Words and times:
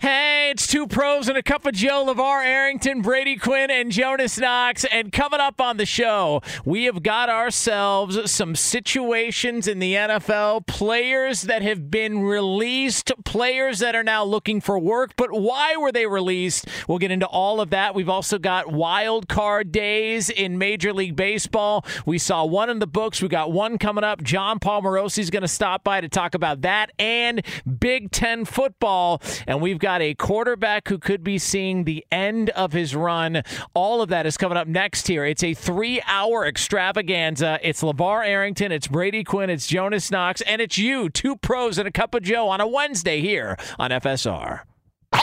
Hey, 0.00 0.50
it's 0.52 0.68
two 0.68 0.86
pros 0.86 1.28
and 1.28 1.36
a 1.36 1.42
cup 1.42 1.66
of 1.66 1.74
Joe, 1.74 2.06
LeVar 2.06 2.46
Arrington, 2.46 3.02
Brady 3.02 3.34
Quinn, 3.34 3.68
and 3.68 3.90
Jonas 3.90 4.38
Knox. 4.38 4.84
And 4.84 5.10
coming 5.10 5.40
up 5.40 5.60
on 5.60 5.76
the 5.76 5.84
show, 5.84 6.40
we 6.64 6.84
have 6.84 7.02
got 7.02 7.28
ourselves 7.28 8.30
some 8.30 8.54
situations 8.54 9.66
in 9.66 9.80
the 9.80 9.94
NFL, 9.94 10.68
players 10.68 11.42
that 11.42 11.62
have 11.62 11.90
been 11.90 12.20
released, 12.22 13.10
players 13.24 13.80
that 13.80 13.96
are 13.96 14.04
now 14.04 14.22
looking 14.22 14.60
for 14.60 14.78
work. 14.78 15.16
But 15.16 15.32
why 15.32 15.76
were 15.76 15.90
they 15.90 16.06
released? 16.06 16.68
We'll 16.86 16.98
get 16.98 17.10
into 17.10 17.26
all 17.26 17.60
of 17.60 17.70
that. 17.70 17.96
We've 17.96 18.08
also 18.08 18.38
got 18.38 18.70
wild 18.70 19.28
card 19.28 19.72
days 19.72 20.30
in 20.30 20.58
Major 20.58 20.92
League 20.92 21.16
Baseball. 21.16 21.84
We 22.06 22.18
saw 22.18 22.44
one 22.44 22.70
in 22.70 22.78
the 22.78 22.86
books. 22.86 23.20
We 23.20 23.26
got 23.26 23.50
one 23.50 23.78
coming 23.78 24.04
up. 24.04 24.22
Jon 24.22 24.60
Paul 24.60 24.82
Morosi 24.82 25.18
is 25.18 25.30
going 25.30 25.42
to 25.42 25.48
stop 25.48 25.82
by 25.82 26.00
to 26.00 26.08
talk 26.08 26.36
about 26.36 26.60
that 26.60 26.92
and 27.00 27.44
Big 27.80 28.12
Ten 28.12 28.44
football. 28.44 29.20
And 29.48 29.60
we've 29.60 29.80
got 29.80 29.87
a 29.88 30.14
quarterback 30.14 30.88
who 30.88 30.98
could 30.98 31.24
be 31.24 31.38
seeing 31.38 31.84
the 31.84 32.04
end 32.12 32.50
of 32.50 32.72
his 32.72 32.94
run. 32.94 33.42
All 33.74 34.02
of 34.02 34.10
that 34.10 34.26
is 34.26 34.36
coming 34.36 34.58
up 34.58 34.68
next 34.68 35.08
here. 35.08 35.24
It's 35.24 35.42
a 35.42 35.54
three 35.54 36.00
hour 36.06 36.46
extravaganza. 36.46 37.58
It's 37.62 37.82
LeVar 37.82 38.26
Arrington, 38.26 38.72
it's 38.72 38.86
Brady 38.86 39.24
Quinn, 39.24 39.50
it's 39.50 39.66
Jonas 39.66 40.10
Knox, 40.10 40.40
and 40.42 40.60
it's 40.60 40.76
you, 40.78 41.08
two 41.08 41.36
pros 41.36 41.78
and 41.78 41.88
a 41.88 41.92
cup 41.92 42.14
of 42.14 42.22
Joe 42.22 42.48
on 42.48 42.60
a 42.60 42.68
Wednesday 42.68 43.20
here 43.20 43.56
on 43.78 43.90
FSR. 43.90 44.60
Now 45.12 45.20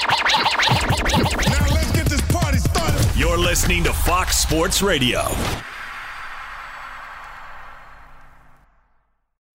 let's 1.72 1.92
get 1.92 2.08
this 2.08 2.22
party 2.32 2.58
started. 2.58 3.16
You're 3.16 3.38
listening 3.38 3.84
to 3.84 3.94
Fox 3.94 4.38
Sports 4.38 4.82
Radio. 4.82 5.22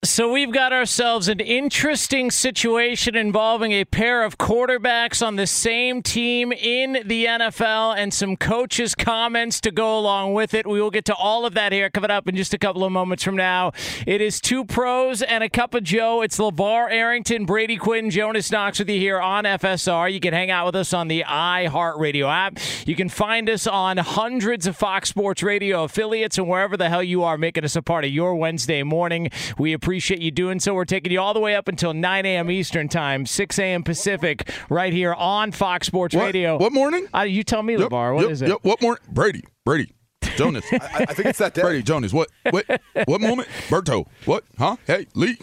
So 0.03 0.31
we've 0.31 0.51
got 0.51 0.73
ourselves 0.73 1.27
an 1.27 1.39
interesting 1.39 2.31
situation 2.31 3.15
involving 3.15 3.71
a 3.73 3.85
pair 3.85 4.23
of 4.23 4.39
quarterbacks 4.39 5.23
on 5.23 5.35
the 5.35 5.45
same 5.45 6.01
team 6.01 6.51
in 6.51 7.03
the 7.05 7.25
NFL 7.25 7.95
and 7.95 8.11
some 8.11 8.35
coaches' 8.35 8.95
comments 8.95 9.61
to 9.61 9.69
go 9.69 9.99
along 9.99 10.33
with 10.33 10.55
it. 10.55 10.65
We 10.65 10.81
will 10.81 10.89
get 10.89 11.05
to 11.05 11.13
all 11.13 11.45
of 11.45 11.53
that 11.53 11.71
here 11.71 11.91
coming 11.91 12.09
up 12.09 12.27
in 12.27 12.35
just 12.35 12.51
a 12.51 12.57
couple 12.57 12.83
of 12.83 12.91
moments 12.91 13.23
from 13.23 13.35
now. 13.35 13.73
It 14.07 14.21
is 14.21 14.41
two 14.41 14.65
pros 14.65 15.21
and 15.21 15.43
a 15.43 15.49
cup 15.49 15.75
of 15.75 15.83
Joe. 15.83 16.23
It's 16.23 16.39
LeVar 16.39 16.91
Arrington, 16.91 17.45
Brady 17.45 17.77
Quinn, 17.77 18.09
Jonas 18.09 18.51
Knox 18.51 18.79
with 18.79 18.89
you 18.89 18.97
here 18.97 19.21
on 19.21 19.43
FSR. 19.43 20.11
You 20.11 20.19
can 20.19 20.33
hang 20.33 20.49
out 20.49 20.65
with 20.65 20.77
us 20.77 20.93
on 20.93 21.09
the 21.09 21.25
iHeartRadio 21.27 22.27
app. 22.27 22.57
You 22.87 22.95
can 22.95 23.07
find 23.07 23.47
us 23.47 23.67
on 23.67 23.97
hundreds 23.97 24.65
of 24.65 24.75
Fox 24.75 25.09
Sports 25.09 25.43
Radio 25.43 25.83
affiliates 25.83 26.39
and 26.39 26.49
wherever 26.49 26.75
the 26.75 26.89
hell 26.89 27.03
you 27.03 27.23
are 27.23 27.37
making 27.37 27.65
us 27.65 27.75
a 27.75 27.83
part 27.83 28.03
of 28.03 28.09
your 28.09 28.33
Wednesday 28.33 28.81
morning. 28.81 29.29
We 29.59 29.73
appreciate 29.73 29.90
appreciate 29.91 30.21
you 30.21 30.31
doing 30.31 30.57
so. 30.57 30.73
We're 30.73 30.85
taking 30.85 31.11
you 31.11 31.19
all 31.19 31.33
the 31.33 31.41
way 31.41 31.53
up 31.53 31.67
until 31.67 31.93
9 31.93 32.25
a.m. 32.25 32.49
Eastern 32.49 32.87
Time, 32.87 33.25
6 33.25 33.59
a.m. 33.59 33.83
Pacific, 33.83 34.49
right 34.69 34.93
here 34.93 35.13
on 35.13 35.51
Fox 35.51 35.85
Sports 35.85 36.15
What- 36.15 36.23
Radio. 36.23 36.57
what 36.57 36.71
morning? 36.71 37.09
Uh, 37.13 37.23
you 37.23 37.43
tell 37.43 37.61
me, 37.61 37.75
LeVar. 37.75 38.15
What 38.15 38.21
yep, 38.21 38.31
is 38.31 38.41
it? 38.41 38.47
Yep, 38.47 38.59
what 38.61 38.81
morning? 38.81 39.03
Brady. 39.11 39.43
Brady. 39.65 39.91
Jonas. 40.37 40.63
I, 40.71 40.77
I 41.09 41.13
think 41.13 41.27
it's 41.27 41.39
that 41.39 41.53
day. 41.53 41.61
Brady. 41.61 41.83
Jonas. 41.83 42.13
What? 42.13 42.29
What? 42.51 42.65
What 43.03 43.19
moment? 43.19 43.49
Berto. 43.67 44.07
What? 44.23 44.45
Huh? 44.57 44.77
Hey, 44.87 45.07
Lee. 45.13 45.37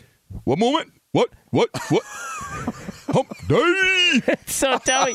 What 0.45 0.59
moment? 0.59 0.95
What? 1.13 1.29
What? 1.51 1.69
What? 1.91 2.03
Hump 3.11 3.29
day. 3.49 4.21
So 4.47 4.79
tell 4.79 5.07
me, 5.07 5.15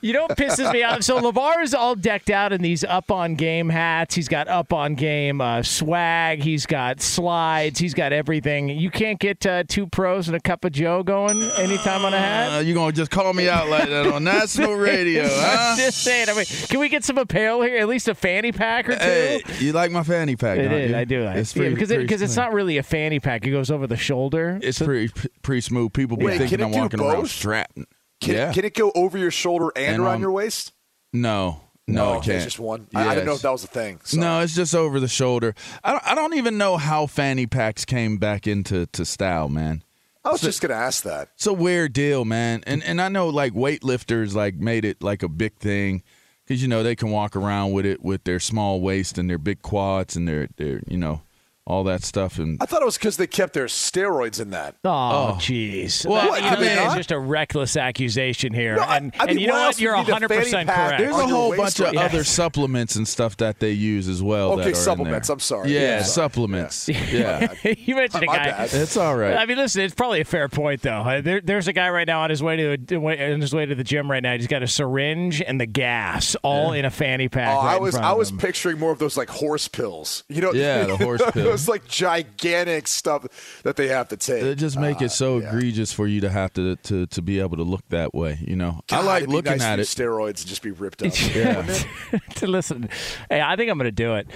you 0.00 0.12
know 0.12 0.22
what 0.22 0.36
pisses 0.36 0.72
me 0.72 0.82
off? 0.82 1.02
So 1.02 1.20
LeVar 1.20 1.62
is 1.62 1.74
all 1.74 1.94
decked 1.94 2.30
out 2.30 2.52
in 2.52 2.62
these 2.62 2.84
up 2.84 3.10
on 3.10 3.34
game 3.34 3.68
hats. 3.68 4.14
He's 4.14 4.28
got 4.28 4.48
up 4.48 4.72
on 4.72 4.94
game 4.94 5.40
uh, 5.40 5.62
swag. 5.62 6.42
He's 6.42 6.66
got 6.66 7.00
slides. 7.00 7.78
He's 7.78 7.94
got 7.94 8.12
everything. 8.12 8.68
You 8.68 8.90
can't 8.90 9.18
get 9.18 9.44
uh, 9.46 9.64
two 9.66 9.86
pros 9.86 10.28
and 10.28 10.36
a 10.36 10.40
cup 10.40 10.64
of 10.64 10.72
Joe 10.72 11.02
going 11.02 11.42
anytime 11.42 12.04
on 12.04 12.14
a 12.14 12.18
hat? 12.18 12.56
Uh, 12.56 12.60
you 12.60 12.74
gonna 12.74 12.92
just 12.92 13.10
call 13.10 13.32
me 13.32 13.48
out 13.48 13.68
like 13.68 13.88
that 13.88 14.06
on 14.06 14.24
national 14.24 14.74
radio, 14.74 15.24
huh? 15.28 15.76
Just 15.76 16.02
saying. 16.02 16.28
I 16.28 16.34
mean, 16.34 16.44
can 16.44 16.80
we 16.80 16.88
get 16.88 17.04
some 17.04 17.18
apparel 17.18 17.62
here? 17.62 17.78
At 17.78 17.88
least 17.88 18.08
a 18.08 18.14
fanny 18.14 18.52
pack 18.52 18.88
or 18.88 18.96
two? 18.96 18.98
Hey, 19.04 19.42
you 19.58 19.72
like 19.72 19.90
my 19.90 20.02
fanny 20.02 20.36
pack? 20.36 20.58
It 20.58 20.68
don't 20.68 20.72
is. 20.80 20.90
you? 20.90 20.96
I 20.96 21.04
do. 21.04 21.24
I 21.24 21.34
It's 21.34 21.54
yeah, 21.54 21.60
pretty, 21.60 21.74
because 21.74 21.90
it, 21.90 21.98
because 22.00 22.22
it's 22.22 22.36
not 22.36 22.52
really 22.52 22.78
a 22.78 22.82
fanny 22.82 23.20
pack. 23.20 23.46
It 23.46 23.50
goes 23.50 23.70
over 23.70 23.86
the 23.86 23.96
shoulder. 23.96 24.58
It's 24.62 24.78
pretty 24.80 25.12
pretty 25.42 25.60
smooth. 25.62 25.92
People 25.92 26.16
be 26.16 26.26
Wait, 26.26 26.38
thinking 26.38 26.62
I'm 26.62 26.72
do 26.72 26.78
walking 26.78 27.00
around 27.00 27.22
both? 27.22 27.30
strapped. 27.30 27.78
Can, 28.20 28.34
yeah. 28.34 28.50
it, 28.50 28.54
can 28.54 28.64
it 28.64 28.74
go 28.74 28.90
over 28.94 29.16
your 29.18 29.30
shoulder 29.30 29.70
and, 29.76 29.94
And 29.96 30.02
around 30.02 30.14
on- 30.16 30.20
your 30.20 30.32
waist? 30.32 30.72
no. 31.12 31.62
No, 31.90 32.04
Oh, 32.04 32.12
it 32.18 32.24
can't. 32.24 32.28
It's 32.36 32.44
just 32.44 32.58
one. 32.58 32.86
I, 32.94 33.08
I 33.08 33.14
didn't 33.14 33.24
know 33.28 33.32
if 33.32 33.40
that 33.40 33.50
was 33.50 33.64
a 33.64 33.66
thing. 33.66 33.98
So. 34.04 34.18
No, 34.20 34.40
it's 34.40 34.54
just 34.54 34.74
over 34.74 35.00
the 35.00 35.08
shoulder. 35.08 35.54
I 35.82 35.92
don't, 35.92 36.06
I 36.06 36.14
don't 36.14 36.34
even 36.34 36.58
know 36.58 36.76
how 36.76 37.06
fanny 37.06 37.46
packs 37.46 37.86
came 37.86 38.18
back 38.18 38.46
into 38.46 38.84
to 38.88 39.06
style, 39.06 39.48
man. 39.48 39.82
I 40.22 40.30
was 40.30 40.42
just 40.42 40.60
going 40.60 40.68
to 40.68 40.76
ask 40.76 41.04
that. 41.04 41.30
It's 41.36 41.46
a 41.46 41.52
weird 41.54 41.94
deal, 41.94 42.26
man. 42.26 42.62
And 42.66 42.84
and 42.84 43.00
I 43.00 43.08
know 43.08 43.28
like 43.30 43.54
weightlifters 43.54 44.34
like 44.34 44.56
made 44.56 44.84
it 44.84 45.02
like 45.02 45.22
a 45.22 45.30
big 45.30 45.54
thing 45.56 46.02
because 46.46 46.60
you 46.60 46.68
know 46.68 46.82
they 46.82 46.94
can 46.94 47.08
walk 47.10 47.34
around 47.34 47.72
with 47.72 47.86
it 47.86 48.02
with 48.02 48.24
their 48.24 48.38
small 48.38 48.82
waist 48.82 49.16
and 49.16 49.30
their 49.30 49.38
big 49.38 49.62
quads 49.62 50.14
and 50.14 50.28
their 50.28 50.48
their 50.58 50.82
you 50.86 50.98
know 50.98 51.22
all 51.68 51.84
that 51.84 52.02
stuff 52.02 52.38
and 52.38 52.56
I 52.62 52.66
thought 52.66 52.80
it 52.80 52.86
was 52.86 52.96
because 52.96 53.18
they 53.18 53.26
kept 53.26 53.52
their 53.52 53.66
steroids 53.66 54.40
in 54.40 54.50
that. 54.50 54.76
Oh, 54.84 55.36
jeez. 55.38 56.06
Well, 56.06 56.22
That- 56.22 56.30
what? 56.30 56.42
you 56.42 56.50
know, 56.50 56.56
I 56.56 56.60
mean, 56.60 56.64
that 56.64 56.78
is 56.78 56.84
not- 56.88 56.96
just 56.96 57.10
a 57.12 57.18
reckless 57.18 57.76
accusation 57.76 58.54
here. 58.54 58.76
No, 58.76 58.82
and, 58.84 59.12
I 59.18 59.24
and 59.24 59.28
mean, 59.36 59.38
you 59.40 59.46
know 59.48 59.52
what? 59.52 59.78
You're 59.78 59.94
would 59.96 60.08
you 60.08 60.14
need 60.14 60.22
a 60.22 60.28
100% 60.28 60.66
correct. 60.66 60.98
there's 60.98 61.14
a 61.16 61.26
whole 61.26 61.54
bunch 61.54 61.78
of 61.80 61.92
or- 61.94 61.98
other 61.98 62.24
supplements 62.24 62.96
and 62.96 63.06
stuff 63.06 63.36
that 63.36 63.60
they 63.60 63.72
use 63.72 64.08
as 64.08 64.22
well. 64.22 64.56
that 64.56 64.62
Okay, 64.62 64.66
are 64.66 64.68
in 64.70 64.74
supplements. 64.76 65.28
there. 65.28 65.34
I'm 65.34 65.40
sorry. 65.40 65.72
Yeah, 65.74 65.80
Yeah. 65.80 66.02
supplements. 66.02 66.88
Yeah, 66.88 67.52
you 67.64 67.94
mentioned 67.96 68.22
a 68.22 68.26
guy. 68.26 68.44
bad. 68.50 68.72
it's 68.72 68.96
all 68.96 69.14
right. 69.16 69.36
I 69.36 69.44
mean, 69.44 69.58
listen, 69.58 69.82
it's 69.82 69.94
probably 69.94 70.20
a 70.22 70.24
fair 70.24 70.48
point, 70.48 70.80
though. 70.82 71.02
Uh, 71.02 71.20
There, 71.20 71.40
there's 71.42 71.68
a 71.68 71.72
guy 71.74 71.90
right 71.90 72.06
now 72.06 72.22
on 72.22 72.30
his 72.30 72.42
way 72.42 72.56
to 72.56 72.96
on 72.96 73.40
his 73.42 73.54
way 73.54 73.66
to 73.66 73.74
the 73.74 73.84
gym 73.84 74.10
right 74.10 74.22
now. 74.22 74.34
He's 74.36 74.46
got 74.46 74.62
a 74.62 74.66
syringe 74.68 75.42
and 75.42 75.60
the 75.60 75.66
gas 75.66 76.34
all 76.42 76.72
in 76.72 76.84
a 76.86 76.90
fanny 76.90 77.28
pack. 77.28 77.48
Oh, 77.54 77.64
right 77.66 77.74
I 77.74 77.78
was 77.78 77.94
I 77.94 78.12
was 78.12 78.30
him. 78.30 78.38
picturing 78.38 78.78
more 78.78 78.90
of 78.92 78.98
those 78.98 79.16
like 79.18 79.28
horse 79.28 79.68
pills. 79.68 80.24
You 80.28 80.40
know? 80.40 80.52
Yeah, 80.54 80.84
the 80.86 80.96
horse 80.96 81.20
pills. 81.32 81.57
Those 81.58 81.68
like 81.68 81.86
gigantic 81.88 82.86
stuff 82.88 83.26
that 83.64 83.76
they 83.76 83.88
have 83.88 84.08
to 84.08 84.16
take. 84.16 84.42
They 84.42 84.54
just 84.54 84.78
make 84.78 85.02
it 85.02 85.10
so 85.10 85.36
Uh, 85.36 85.40
yeah. 85.40 85.48
egregious 85.48 85.92
for 85.92 86.06
you 86.06 86.20
to 86.22 86.28
have 86.30 86.52
to, 86.54 86.76
to 86.76 87.06
to 87.06 87.22
be 87.22 87.40
able 87.40 87.56
to 87.56 87.62
look 87.62 87.86
that 87.90 88.14
way. 88.14 88.38
You 88.46 88.56
know, 88.56 88.80
God, 88.88 89.00
I 89.00 89.02
like 89.04 89.16
it'd 89.22 89.30
be 89.30 89.36
looking 89.36 89.52
nice 89.52 89.62
at 89.62 89.78
it. 89.80 89.82
Steroids 89.86 90.40
and 90.40 90.46
just 90.46 90.62
be 90.62 90.70
ripped 90.70 91.02
up. 91.02 91.12
yeah. 91.34 91.78
to 92.36 92.46
listen. 92.46 92.88
Hey, 93.28 93.40
I 93.40 93.56
think 93.56 93.70
I'm 93.70 93.78
going 93.78 93.86
to 93.86 93.92
do 93.92 94.14
it. 94.16 94.28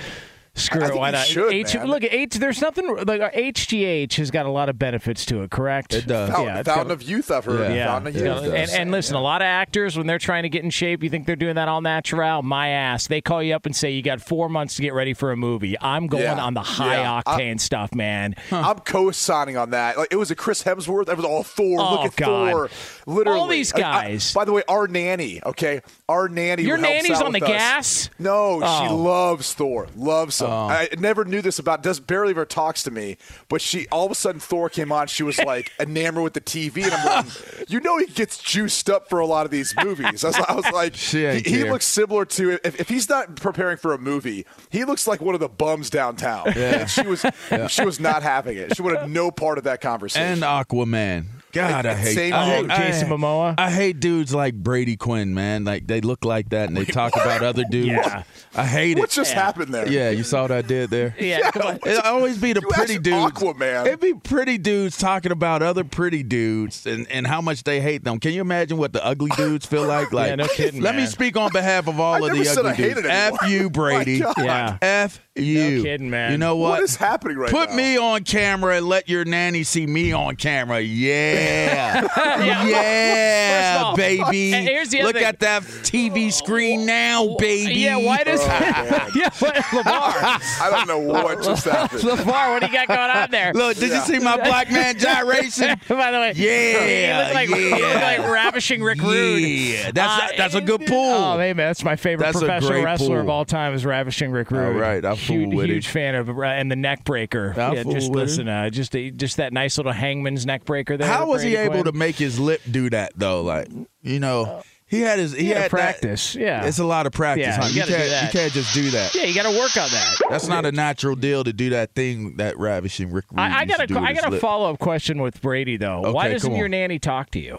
Screw 0.54 0.82
I 0.82 0.84
it. 0.84 0.88
think 0.88 1.00
Why 1.00 1.10
not? 1.12 1.26
should, 1.26 1.50
H, 1.52 1.74
man. 1.74 1.86
look, 1.86 2.04
H. 2.04 2.34
There's 2.34 2.60
nothing 2.60 2.86
like 3.06 3.20
uh, 3.20 3.24
our 3.24 3.30
HGH 3.30 4.16
has 4.16 4.30
got 4.30 4.44
a 4.44 4.50
lot 4.50 4.68
of 4.68 4.78
benefits 4.78 5.24
to 5.26 5.40
it. 5.42 5.50
Correct? 5.50 5.94
It 5.94 6.06
does. 6.06 6.28
Fountain, 6.28 6.46
Yeah, 6.54 6.60
it's 6.60 6.68
fountain 6.68 6.88
got- 6.88 6.92
of 6.94 7.02
youth, 7.02 7.30
I've 7.30 7.46
heard. 7.46 7.74
Yeah. 7.74 7.86
Fountain 7.86 8.14
of 8.14 8.22
Yeah, 8.22 8.40
youth. 8.42 8.54
and, 8.54 8.70
and 8.70 8.90
listen, 8.90 9.16
a 9.16 9.20
lot 9.22 9.40
of 9.40 9.46
actors 9.46 9.96
when 9.96 10.06
they're 10.06 10.18
trying 10.18 10.42
to 10.42 10.50
get 10.50 10.62
in 10.62 10.68
shape, 10.68 11.02
you 11.02 11.08
think 11.08 11.26
they're 11.26 11.36
doing 11.36 11.54
that 11.54 11.68
all 11.68 11.80
natural. 11.80 12.42
My 12.42 12.68
ass, 12.68 13.06
they 13.06 13.22
call 13.22 13.42
you 13.42 13.54
up 13.54 13.64
and 13.64 13.74
say 13.74 13.92
you 13.92 14.02
got 14.02 14.20
four 14.20 14.50
months 14.50 14.76
to 14.76 14.82
get 14.82 14.92
ready 14.92 15.14
for 15.14 15.32
a 15.32 15.36
movie. 15.38 15.74
I'm 15.80 16.06
going 16.06 16.24
Yeah. 16.24 16.38
on 16.44 16.52
the 16.52 16.60
high 16.62 16.96
Yeah. 17.00 17.22
I- 17.24 17.38
octane 17.40 17.58
stuff, 17.58 17.94
man. 17.94 18.34
I'm 18.50 18.80
co-signing 18.80 19.56
on 19.56 19.70
that. 19.70 19.96
Like 19.96 20.08
it 20.10 20.16
was 20.16 20.30
a 20.30 20.36
Chris 20.36 20.62
Hemsworth. 20.64 21.08
It 21.08 21.16
was 21.16 21.24
all 21.24 21.44
Thor. 21.44 21.80
Oh, 21.80 21.94
Look 22.02 22.04
at 22.12 22.16
God. 22.16 22.50
Thor. 22.52 22.70
Literally, 23.06 23.38
All 23.40 23.46
these 23.48 23.72
I- 23.74 23.78
I- 23.78 23.80
guys. 23.80 24.32
by 24.32 24.44
the 24.44 24.52
way, 24.52 24.62
our 24.68 24.86
nanny. 24.86 25.40
Okay, 25.44 25.80
our 26.08 26.28
nanny. 26.28 26.62
Your 26.62 26.76
nanny's 26.78 27.20
on 27.20 27.32
the 27.32 27.42
us. 27.42 27.48
gas? 27.48 28.10
No, 28.18 28.60
she 28.60 28.88
Oh. 28.88 28.96
loves 28.96 29.52
Thor. 29.54 29.88
Loves 29.96 30.40
him. 30.40 30.48
Oh. 30.50 30.68
I 30.68 30.88
never 30.98 31.24
knew 31.24 31.42
this 31.42 31.58
about. 31.58 31.82
Does 31.82 32.00
barely 32.00 32.30
ever 32.30 32.44
talks 32.44 32.82
to 32.84 32.90
me, 32.90 33.16
but 33.48 33.60
she 33.60 33.86
all 33.90 34.06
of 34.06 34.12
a 34.12 34.14
sudden 34.14 34.40
Thor 34.40 34.68
came 34.68 34.92
on. 34.92 35.06
She 35.08 35.22
was 35.22 35.38
like 35.38 35.72
enamored 35.80 36.22
with 36.24 36.34
the 36.34 36.40
TV, 36.40 36.84
and 36.84 36.92
I'm 36.94 37.06
like, 37.06 37.26
you 37.70 37.80
know, 37.80 37.98
he 37.98 38.06
gets 38.06 38.38
juiced 38.38 38.88
up 38.88 39.08
for 39.08 39.18
a 39.18 39.26
lot 39.26 39.44
of 39.44 39.50
these 39.50 39.74
movies. 39.82 40.24
I 40.24 40.28
was, 40.28 40.36
I 40.48 40.54
was 40.54 40.70
like, 40.72 40.94
She 41.02 41.26
he, 41.28 41.40
he 41.40 41.64
looks 41.70 41.86
similar 41.86 42.24
to 42.26 42.58
if, 42.64 42.80
if 42.80 42.88
he's 42.88 43.08
not 43.08 43.36
preparing 43.36 43.76
for 43.76 43.92
a 43.94 43.98
movie, 43.98 44.46
he 44.70 44.84
looks 44.84 45.06
like 45.06 45.20
one 45.20 45.34
of 45.34 45.40
the 45.40 45.48
bums 45.48 45.90
downtown. 45.90 46.48
And 46.56 46.88
she 46.88 47.02
was 47.06 47.24
she 47.68 47.84
was 47.84 47.98
not 48.00 48.22
having 48.22 48.56
it. 48.56 48.76
She 48.76 48.82
wanted 48.82 49.08
no 49.10 49.30
part 49.30 49.58
of 49.58 49.64
that 49.64 49.80
conversation. 49.80 50.26
and 50.26 50.42
Aquaman. 50.42 51.24
God, 51.52 51.86
I 51.86 51.94
hate, 51.94 52.14
Same 52.14 52.32
I 52.34 52.44
hate 52.46 52.60
dude. 52.62 52.70
Jason 52.70 53.08
I- 53.12 53.16
Momoa? 53.16 53.54
I 53.58 53.70
hate 53.70 54.00
dudes 54.00 54.34
like 54.34 54.54
Brady 54.54 54.96
Quinn, 54.96 55.34
man. 55.34 55.64
Like 55.64 55.86
they 55.86 56.00
look 56.00 56.24
like 56.24 56.48
that 56.50 56.68
and 56.68 56.76
they 56.76 56.84
talk 56.84 57.14
about 57.14 57.42
other 57.42 57.64
dudes. 57.70 57.88
Yeah. 57.88 58.22
I 58.54 58.64
hate 58.66 58.96
it. 58.96 59.00
what 59.00 59.10
it. 59.10 59.14
just 59.14 59.32
happened 59.32 59.72
there? 59.72 59.86
Yeah, 59.88 60.10
you 60.10 60.22
saw 60.24 60.42
what 60.42 60.50
I 60.52 60.62
did 60.62 60.90
there. 60.90 61.14
Yeah, 61.18 61.50
come 61.50 61.62
on. 61.62 61.78
It 61.84 62.04
always 62.04 62.38
be 62.38 62.52
the 62.54 62.60
You 62.60 62.68
pretty 62.68 62.94
asked 62.94 63.02
dudes. 63.02 63.32
Aquaman. 63.32 63.86
It'd 63.86 64.00
be 64.00 64.14
pretty 64.14 64.58
dudes 64.58 64.96
talking 64.98 65.32
about 65.32 65.62
other 65.62 65.84
pretty 65.84 66.22
dudes 66.22 66.86
and, 66.86 67.06
and 67.10 67.26
how 67.26 67.40
much 67.40 67.64
they 67.64 67.80
hate 67.80 68.04
them. 68.04 68.18
Can 68.18 68.32
you 68.32 68.40
imagine 68.40 68.76
what 68.78 68.92
the 68.92 69.04
ugly 69.04 69.30
dudes 69.36 69.66
feel 69.66 69.86
like? 69.86 70.02
Like, 70.12 70.28
Yeah, 70.28 70.34
no 70.36 70.46
kidding, 70.48 70.80
Let 70.82 70.94
me 70.94 71.02
man. 71.02 71.10
speak 71.10 71.36
on 71.36 71.50
behalf 71.52 71.86
of 71.86 71.98
all 72.00 72.14
I 72.14 72.18
of 72.18 72.22
never 72.28 72.38
the 72.38 72.44
said 72.44 72.58
ugly 72.66 72.70
I 72.70 72.74
hated 72.74 72.94
dudes. 72.96 73.06
anyone. 73.08 73.38
F 73.44 73.50
you, 73.50 73.70
Brady. 73.70 74.18
God. 74.20 74.34
Yeah. 74.38 74.78
F 74.82 75.20
you. 75.36 75.82
kidding, 75.82 76.10
man. 76.10 76.32
You 76.32 76.38
know 76.38 76.56
what? 76.56 76.70
What 76.72 76.82
is 76.82 76.96
happening 76.96 77.38
right 77.38 77.50
Put 77.50 77.60
now? 77.60 77.66
Put 77.66 77.74
me 77.76 77.96
on 77.96 78.24
camera 78.24 78.76
and 78.76 78.86
let 78.86 79.08
your 79.08 79.24
nanny 79.24 79.62
see 79.62 79.86
me 79.86 80.12
on 80.12 80.36
camera. 80.36 80.80
Yeah. 80.80 82.02
yeah, 82.16 83.72
First 83.72 83.80
of 83.80 83.86
all, 83.86 83.96
baby. 83.96 84.54
and 84.54 84.66
here's 84.68 84.88
the 84.90 84.98
other 85.00 85.06
Look 85.08 85.16
thing. 85.16 85.24
at 85.24 85.40
that 85.40 85.62
TV 85.62 86.32
screen 86.32 86.84
now, 86.84 87.36
baby. 87.38 87.72
Yeah, 87.80 87.96
why 87.96 88.24
does 88.24 88.40
yeah, 88.46 89.30
what, 89.38 89.54
Lamar? 89.72 90.12
I 90.14 90.68
don't 90.70 90.86
know 90.88 90.98
what 90.98 91.42
just 91.42 91.64
happened. 91.64 92.04
Lamar, 92.04 92.52
what 92.52 92.60
do 92.60 92.66
you 92.66 92.72
got 92.72 92.88
going 92.88 93.00
on 93.00 93.30
there? 93.30 93.52
Look, 93.54 93.76
did 93.78 93.90
you 93.90 94.00
see 94.00 94.18
my 94.18 94.36
black 94.36 94.70
man 94.70 94.98
gyration? 94.98 95.78
By 95.88 96.10
the 96.10 96.18
way, 96.18 96.32
Yeah, 96.36 97.22
you 97.22 97.24
look 97.24 97.34
like, 97.34 97.80
yeah. 97.80 98.18
like 98.18 98.30
ravishing 98.30 98.82
Rick 98.82 99.00
Rude. 99.00 99.42
Yeah, 99.42 99.90
that's 99.92 100.22
Uh, 100.32 100.36
that's 100.36 100.54
a 100.54 100.60
good 100.60 100.84
pull. 100.86 101.14
Oh, 101.14 101.38
hey 101.38 101.52
man, 101.54 101.68
that's 101.68 101.84
my 101.84 101.96
favorite 101.96 102.26
That's 102.26 102.38
professional 102.38 102.72
great 102.72 102.84
wrestler 102.84 103.20
of 103.20 103.28
all 103.28 103.44
time 103.44 103.72
is 103.74 103.86
ravishing 103.86 104.30
Rick 104.30 104.50
Rude. 104.50 104.62
All 104.66 104.72
right, 104.72 105.04
I 105.04 105.14
fool 105.14 105.21
huge, 105.22 105.52
huge 105.52 105.88
fan 105.88 106.14
of 106.14 106.28
uh, 106.28 106.42
and 106.42 106.70
the 106.70 106.76
neck 106.76 107.04
breaker. 107.04 107.54
I 107.56 107.72
yeah, 107.74 107.82
just 107.84 108.10
listen, 108.10 108.48
uh, 108.48 108.70
just 108.70 108.92
just 108.92 109.36
that 109.38 109.52
nice 109.52 109.76
little 109.78 109.92
hangman's 109.92 110.44
neck 110.46 110.64
breaker 110.64 110.96
there. 110.96 111.08
How 111.08 111.26
was 111.26 111.42
he 111.42 111.56
able 111.56 111.84
to 111.84 111.92
make 111.92 112.16
his 112.16 112.38
lip 112.38 112.60
do 112.70 112.90
that 112.90 113.12
though? 113.16 113.42
Like, 113.42 113.68
you 114.02 114.20
know, 114.20 114.62
he 114.86 115.00
had 115.00 115.18
his 115.18 115.32
he 115.32 115.48
Yeah, 115.48 115.54
had 115.54 115.62
that- 115.64 115.70
practice, 115.70 116.34
yeah. 116.34 116.66
it's 116.66 116.78
a 116.78 116.84
lot 116.84 117.06
of 117.06 117.12
practice. 117.12 117.46
Yeah, 117.46 117.56
huh? 117.62 117.68
you 117.68 117.80
You, 117.80 117.86
can't 117.86 118.10
that. 118.10 118.22
you 118.34 118.38
can't 118.40 118.52
just 118.52 118.74
do 118.74 118.90
that. 118.90 119.14
Yeah, 119.14 119.24
you 119.24 119.34
got 119.34 119.50
to 119.50 119.58
work 119.58 119.76
on 119.76 119.88
that. 119.90 120.16
That's 120.28 120.48
not 120.48 120.66
a 120.66 120.72
natural 120.72 121.16
deal 121.16 121.44
to 121.44 121.52
do 121.52 121.70
that 121.70 121.94
thing 121.94 122.36
that 122.36 122.58
ravishing 122.58 123.10
Rick 123.10 123.26
Rude 123.30 123.40
I, 123.40 123.60
I 123.60 123.64
got 123.64 123.80
a 123.90 123.98
I 123.98 124.12
got 124.12 124.32
a 124.34 124.38
follow 124.38 124.70
up 124.70 124.78
question 124.78 125.22
with 125.22 125.40
Brady 125.40 125.76
though. 125.78 126.12
Why 126.12 126.28
doesn't 126.28 126.54
your 126.54 126.68
nanny 126.68 126.98
talk 126.98 127.30
to 127.30 127.40
you? 127.40 127.58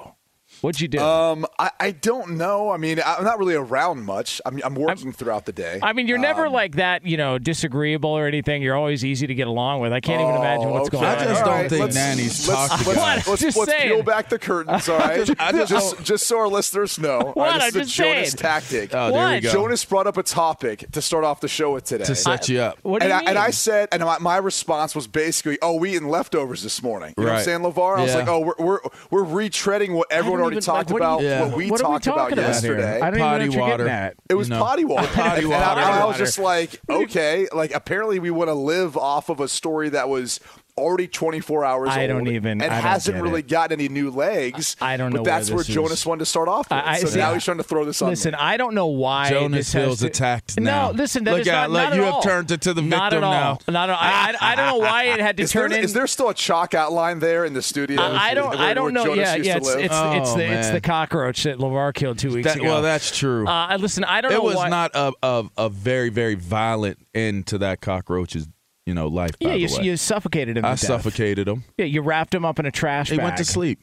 What'd 0.64 0.80
you 0.80 0.88
do? 0.88 1.00
Um, 1.00 1.46
I, 1.60 1.72
I 1.78 1.92
don't 1.92 2.38
know. 2.38 2.70
I 2.72 2.78
mean, 2.78 3.02
I'm 3.06 3.26
not 3.26 3.38
really 3.38 3.56
around 3.56 4.06
much. 4.06 4.40
I'm, 4.46 4.62
I'm 4.64 4.76
working 4.76 5.12
throughout 5.12 5.46
the 5.46 5.52
day. 5.52 5.80
I 5.84 5.92
mean, 5.92 6.08
you're 6.08 6.18
never 6.18 6.48
Um, 6.48 6.54
like 6.54 6.76
that, 6.78 7.06
you 7.06 7.18
know, 7.18 7.38
disagreeable 7.38 8.12
or 8.12 8.28
anything. 8.28 8.62
You're 8.62 8.78
always 8.78 9.04
easy 9.04 9.28
to 9.28 9.36
get 9.36 9.48
along 9.48 9.82
with. 9.82 9.92
I 9.92 10.00
can't 10.00 10.22
even 10.22 10.36
imagine 10.36 10.70
what's 10.70 10.88
okay. 10.88 11.00
going 11.00 11.06
on. 11.06 11.18
I 11.18 11.26
just 11.26 11.42
All 11.42 11.48
don't 11.48 11.56
right, 11.56 11.70
think 11.70 11.82
let's- 11.82 11.96
nannies 11.96 12.48
let's- 12.48 12.70
talk 12.70 12.80
to 12.80 12.88
let's, 12.88 13.00
guys. 13.00 13.28
Let's, 13.28 13.42
Just 13.42 13.58
let's 13.58 13.74
peel 13.84 14.04
back 14.04 14.30
the 14.30 14.40
curtains, 14.40 14.88
all 14.88 14.98
right? 15.00 15.30
I 15.40 15.52
just- 15.52 15.70
just, 15.70 16.04
just 16.04 16.28
so 16.28 16.40
our 16.40 16.48
listeners 16.48 16.98
know. 16.98 17.20
What? 17.34 17.36
right, 17.38 17.74
this 17.74 17.76
I'm 17.76 17.82
is 17.82 17.88
just 17.88 18.00
a 18.00 18.04
Jonas 18.04 18.32
saying. 18.32 18.38
tactic. 18.38 18.96
Oh, 18.96 19.12
there 19.12 19.32
we 19.34 19.40
go. 19.42 19.52
Jonas 19.52 19.84
brought 19.84 20.08
up 20.08 20.16
a 20.18 20.24
topic 20.24 20.90
to 20.94 21.02
start 21.02 21.26
off 21.26 21.42
the 21.42 21.48
show 21.50 21.74
with 21.74 21.84
today. 21.84 22.06
to 22.06 22.16
set 22.16 22.48
you 22.48 22.60
up. 22.62 22.80
What 22.84 23.02
do 23.02 23.06
and, 23.08 23.10
you 23.12 23.16
I, 23.16 23.20
mean? 23.20 23.28
and 23.30 23.38
I 23.38 23.50
said, 23.50 23.90
and 23.92 24.02
my, 24.04 24.18
my 24.20 24.38
response 24.38 24.96
was 24.96 25.08
basically, 25.08 25.58
"Oh, 25.62 25.76
we 25.76 25.96
eating 25.96 26.08
leftovers 26.08 26.64
this 26.64 26.82
morning." 26.82 27.14
You 27.18 27.24
know 27.24 27.32
what 27.32 27.32
I'm 27.34 27.36
Right. 27.38 27.46
saying, 27.46 27.60
LeVar? 27.60 27.98
I 27.98 28.04
was 28.04 28.16
like, 28.16 28.28
"Oh, 28.30 28.40
we're 28.40 28.54
we're, 28.66 28.80
we're 29.12 29.24
retreading 29.26 29.94
what 29.94 30.12
everyone 30.12 30.40
already 30.42 30.53
even- 30.54 30.64
talked 30.64 30.90
like, 30.90 30.94
what 30.94 31.00
do 31.00 31.04
about, 31.06 31.22
you- 31.22 31.28
Yeah. 31.28 31.42
what 31.46 31.58
we 31.58 31.70
what 31.72 31.82
are 31.82 31.84
we 31.84 31.94
talked 31.94 32.08
about 32.08 32.16
talking 32.18 32.34
about 32.40 32.44
here? 32.44 32.52
yesterday." 32.78 33.02
I 33.02 33.10
don't 33.12 33.20
Potty 33.20 33.46
even 33.46 33.56
know 33.56 33.62
what 33.62 33.68
you're 33.68 33.72
water. 33.72 33.84
getting 33.86 33.94
at. 33.94 34.14
It 34.30 34.34
was 34.36 34.48
You 34.50 34.56
know. 34.56 34.64
potty 34.64 34.86
water. 34.86 35.08
Potty 35.14 35.44
And 35.46 35.54
I- 35.54 35.58
water. 35.68 35.82
and 35.82 35.90
I, 35.92 36.06
was 36.06 36.18
just 36.18 36.40
like, 36.40 36.80
okay, 36.90 37.48
like 37.54 37.74
apparently 37.74 38.20
we 38.20 38.32
want 38.32 38.50
to 38.50 38.54
live 38.54 38.96
off 38.98 39.30
of 39.30 39.40
a 39.40 39.48
story 39.48 39.90
that 39.90 40.10
was 40.10 40.40
already 40.76 41.08
24 41.08 41.64
hours 41.66 41.90
I 41.90 42.02
old 42.02 42.10
don't 42.10 42.28
even- 42.30 42.62
and 42.62 42.64
I 42.64 42.68
don't 42.82 42.82
hasn't 42.82 43.22
really 43.22 43.42
it. 43.42 43.48
gotten 43.48 43.80
any 43.80 43.90
new 43.90 44.10
legs. 44.10 44.76
I 44.82 44.98
don't 44.98 45.12
know 45.14 45.18
But 45.24 45.26
that's 45.26 45.50
where 45.52 45.60
this 45.60 45.70
is. 45.70 45.76
Jonas 45.76 46.04
wanted 46.06 46.20
to 46.22 46.26
start 46.26 46.48
off 46.48 46.70
with. 46.72 46.80
I- 46.80 46.94
I 46.94 46.98
so 47.00 47.08
see. 47.08 47.20
now 47.20 47.34
he's 47.34 47.46
trying 47.46 47.58
to 47.58 47.64
throw 47.64 47.86
this 47.86 48.02
on. 48.02 48.10
Listen, 48.10 48.32
me. 48.32 48.38
I 48.40 48.58
don't 48.58 48.74
know 48.74 48.88
why 48.88 49.30
Jonas 49.30 49.72
this 49.72 49.74
feels 49.74 50.00
to- 50.00 50.08
attacked 50.08 50.60
now. 50.60 50.88
No, 50.88 50.98
listen, 50.98 51.26
that 51.26 51.32
Look 51.34 51.42
is 51.42 51.48
out, 51.48 51.70
not, 51.70 51.72
look, 51.72 51.84
not 51.90 51.96
you 51.96 52.02
at 52.02 52.06
have 52.06 52.14
all. 52.16 52.22
turned 52.24 52.50
it 52.50 52.62
to 52.62 52.74
the 52.74 52.82
Not 52.82 53.12
victim 53.12 53.24
at 53.24 53.28
all. 53.28 53.60
now. 53.68 53.72
Not 53.72 53.90
at 53.90 53.94
all. 53.96 54.02
I, 54.02 54.36
I, 54.42 54.52
I 54.54 54.56
don't 54.56 54.66
know 54.68 54.78
why 54.80 55.04
it 55.04 55.20
had 55.20 55.38
to 55.38 55.44
Is 55.44 55.54
there, 55.54 55.62
turn 55.64 55.74
in. 55.74 55.84
is 55.84 55.94
there 55.94 56.08
still 56.08 56.30
a 56.30 56.34
chalk 56.34 56.74
outline 56.74 57.20
there 57.20 57.46
in 57.46 57.54
the 57.54 57.62
studio? 57.62 58.02
I, 58.02 58.30
I 58.30 58.34
don't. 58.34 58.50
where- 58.58 58.68
I 58.68 58.74
don't 58.74 58.94
know. 58.94 59.04
Jonas 59.06 59.18
Yeah, 59.20 59.36
yeah. 59.36 59.54
to 59.54 59.58
It's 59.60 59.68
live? 59.68 59.80
it's, 59.80 59.86
it's 59.86 60.30
Oh, 60.34 60.38
the 60.38 60.44
it's 60.60 60.70
the 60.72 60.82
cockroach 60.82 61.44
that 61.44 61.60
Lamar 61.60 61.94
killed 61.94 62.18
two 62.18 62.34
weeks 62.34 62.56
ago. 62.56 62.64
well, 62.66 62.82
that's 62.82 63.16
true. 63.16 63.48
Uh, 63.48 63.78
listen, 63.80 64.04
I 64.04 64.22
don't 64.22 64.32
know 64.32 64.38
it 64.38 64.44
was 64.56 64.70
not 64.70 64.92
a, 64.96 65.14
a 65.22 65.46
a 65.58 65.70
very 65.70 66.10
very 66.10 66.34
violent 66.36 66.98
end 67.14 67.46
to 67.48 67.60
that 67.60 67.80
cockroach's 67.80 68.48
you 68.86 68.94
know 68.94 69.08
life. 69.08 69.32
yeah, 69.40 69.54
you, 69.54 69.68
the 69.68 69.78
way. 69.78 69.84
you 69.86 69.98
suffocated 69.98 70.58
him. 70.58 70.66
I 70.66 70.76
suffocated 70.76 71.48
him. 71.48 71.64
Yeah, 71.78 71.86
you 71.86 72.02
wrapped 72.02 72.34
him 72.34 72.46
up 72.46 72.60
in 72.60 72.66
a 72.66 72.72
trash 72.72 73.10
He 73.10 73.18
bag. 73.18 73.24
went 73.24 73.38
to 73.38 73.46
sleep. 73.46 73.80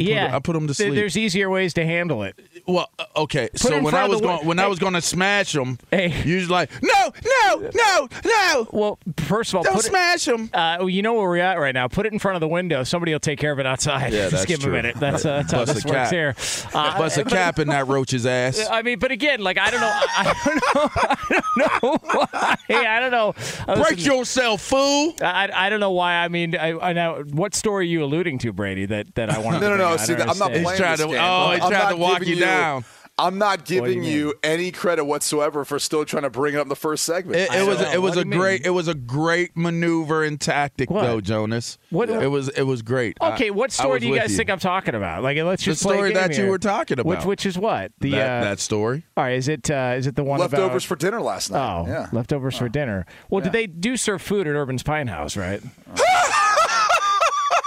I 0.00 0.04
put, 0.04 0.12
yeah, 0.12 0.36
I 0.36 0.38
put 0.40 0.52
them 0.54 0.66
to 0.66 0.72
There- 0.74 0.86
sleep. 0.88 0.94
There's 0.94 1.16
easier 1.16 1.50
ways 1.50 1.74
to 1.74 1.84
handle 1.84 2.22
it. 2.22 2.38
Well, 2.66 2.90
uh, 2.98 3.04
okay. 3.16 3.44
it 3.52 3.58
so 3.58 3.80
when 3.82 3.94
I 3.94 4.06
was 4.06 4.20
going, 4.20 4.32
wi- 4.36 4.46
when 4.48 4.58
I 4.58 4.62
Hey. 4.64 4.68
was 4.68 4.78
going 4.78 4.92
to 4.94 5.00
smash 5.00 5.52
them, 5.52 5.78
Hey. 5.90 6.12
you 6.24 6.36
was 6.36 6.50
like, 6.50 6.70
no, 6.82 7.12
no, 7.46 7.70
no, 7.74 8.08
no, 8.24 8.68
Well, 8.70 8.98
first 9.18 9.50
of 9.52 9.56
all, 9.56 9.62
don't 9.62 9.74
put 9.76 9.84
it, 9.84 9.88
smash 9.88 10.28
him. 10.28 10.50
uh, 10.52 10.76
well, 10.80 10.88
you 10.88 11.02
know 11.02 11.14
where 11.14 11.28
we're 11.28 11.38
at 11.38 11.58
right 11.58 11.74
now. 11.74 11.88
Put 11.88 12.06
it 12.06 12.12
in 12.12 12.18
front 12.18 12.36
of 12.36 12.40
the 12.40 12.48
window. 12.48 12.84
Somebody 12.84 13.12
will 13.12 13.20
take 13.20 13.38
care 13.38 13.52
of 13.52 13.58
it 13.58 13.66
outside. 13.66 14.12
Yeah, 14.12 14.20
Just 14.30 14.32
that's 14.32 14.46
give 14.46 14.60
him 14.60 14.64
true. 14.70 14.72
a 14.72 14.76
minute. 14.76 14.96
That's, 14.96 15.24
uh, 15.24 15.38
that's 15.38 15.52
how 15.52 15.58
Bust 15.64 15.74
this 15.74 15.84
a 15.84 15.88
works 15.88 15.96
cap. 15.96 16.10
here. 16.12 16.34
Uh, 16.74 16.98
Bust 16.98 17.18
a 17.18 17.24
but- 17.24 17.32
cap 17.32 17.58
in 17.58 17.68
that 17.68 17.86
roach's 17.88 18.26
ass. 18.26 18.66
I 18.70 18.82
mean, 18.82 18.98
but 18.98 19.10
again, 19.10 19.40
like 19.40 19.58
I 19.58 19.70
don't 19.70 19.80
know. 19.80 19.90
I, 19.92 20.34
I 20.34 20.48
don't 20.48 20.74
know. 20.74 20.90
I 20.94 21.42
don't 21.80 21.82
know 21.82 21.98
why. 22.02 22.56
I 22.68 23.00
don't 23.00 23.10
know. 23.10 23.34
Uh, 23.66 23.76
Break 23.76 23.96
listen, 23.98 24.12
yourself, 24.12 24.60
fool. 24.62 25.14
I, 25.22 25.48
I 25.52 25.68
don't 25.70 25.80
know 25.80 25.90
why. 25.92 26.14
I 26.16 26.28
mean, 26.28 26.56
I, 26.56 26.78
I 26.78 26.92
know 26.92 27.24
what 27.32 27.54
story 27.54 27.84
are 27.86 27.88
you 27.88 28.04
alluding 28.04 28.38
to, 28.40 28.52
Brady? 28.52 28.86
That 28.86 29.14
that 29.14 29.30
I 29.30 29.38
want. 29.38 29.60
No, 29.60 29.70
no, 29.70 29.76
no. 29.76 29.89
I 29.92 29.96
See, 29.96 30.12
don't 30.14 30.22
I'm 30.30 30.38
not 30.38 30.52
understand. 30.52 30.64
playing 30.64 30.78
trying 30.78 30.96
this 30.96 31.00
to- 31.06 31.12
game. 31.12 31.16
oh, 31.20 31.20
I'm- 31.22 31.62
I'm 31.62 31.70
trying 31.70 31.72
not 31.82 31.88
to 31.90 31.96
walk 31.96 32.18
giving 32.20 32.34
you 32.34 32.40
down. 32.40 32.84
I'm 33.18 33.36
not 33.36 33.66
do 33.66 33.74
you 33.74 33.80
giving 33.82 34.02
you 34.02 34.32
any 34.42 34.70
credit 34.72 35.04
whatsoever 35.04 35.62
for 35.66 35.78
still 35.78 36.06
trying 36.06 36.22
to 36.22 36.30
bring 36.30 36.54
it 36.54 36.56
up 36.56 36.62
in 36.62 36.68
the 36.70 36.76
first 36.76 37.04
segment. 37.04 37.36
It, 37.36 37.52
it 37.52 37.66
was 37.66 37.78
know. 37.78 37.90
it 37.92 38.00
was 38.00 38.16
What 38.16 38.16
a 38.16 38.20
you 38.20 38.30
mean? 38.30 38.38
great 38.40 38.64
it 38.64 38.70
was 38.70 38.88
a 38.88 38.94
great 38.94 39.54
maneuver 39.54 40.24
and 40.24 40.40
tactic 40.40 40.88
What? 40.90 41.02
though, 41.02 41.20
Jonas. 41.20 41.76
What- 41.90 42.08
it 42.08 42.28
was 42.28 42.48
it 42.48 42.62
was 42.62 42.80
great. 42.80 43.18
I- 43.20 43.32
Okay, 43.34 43.50
what 43.50 43.72
I 43.72 43.82
story 43.82 44.00
do 44.00 44.06
you 44.06 44.12
with 44.12 44.22
guys 44.22 44.34
think 44.34 44.48
I'm 44.48 44.58
talking 44.58 44.94
about? 44.94 45.22
Like, 45.22 45.36
let's 45.36 45.62
The 45.62 45.72
just 45.72 45.82
play 45.82 45.96
a 45.96 45.98
story 45.98 46.12
game 46.14 46.22
that 46.28 46.38
you 46.38 46.46
were 46.46 46.56
talking 46.58 46.98
about. 46.98 47.26
which 47.26 47.44
is 47.44 47.58
what 47.58 47.92
the 48.00 48.12
that, 48.12 48.40
uh, 48.40 48.44
that 48.44 48.58
story? 48.58 49.04
all 49.18 49.24
right? 49.24 49.36
Is 49.36 49.48
it 49.48 49.70
uh, 49.70 49.96
is 49.98 50.06
it 50.06 50.16
the 50.16 50.24
one 50.24 50.40
Leftovers 50.40 50.70
about? 50.70 50.82
for 50.84 50.96
dinner 50.96 51.20
last 51.20 51.50
night. 51.50 51.60
Oh, 51.60 51.84
yeah. 51.86 52.06
leftovers 52.12 52.56
for 52.56 52.70
dinner. 52.70 53.04
Well, 53.28 53.42
did 53.42 53.52
they 53.52 53.66
do 53.66 53.98
serve 53.98 54.22
food 54.22 54.46
at 54.46 54.54
Urban's 54.54 54.82
Pint 54.82 55.10
House, 55.10 55.36
right? 55.36 55.60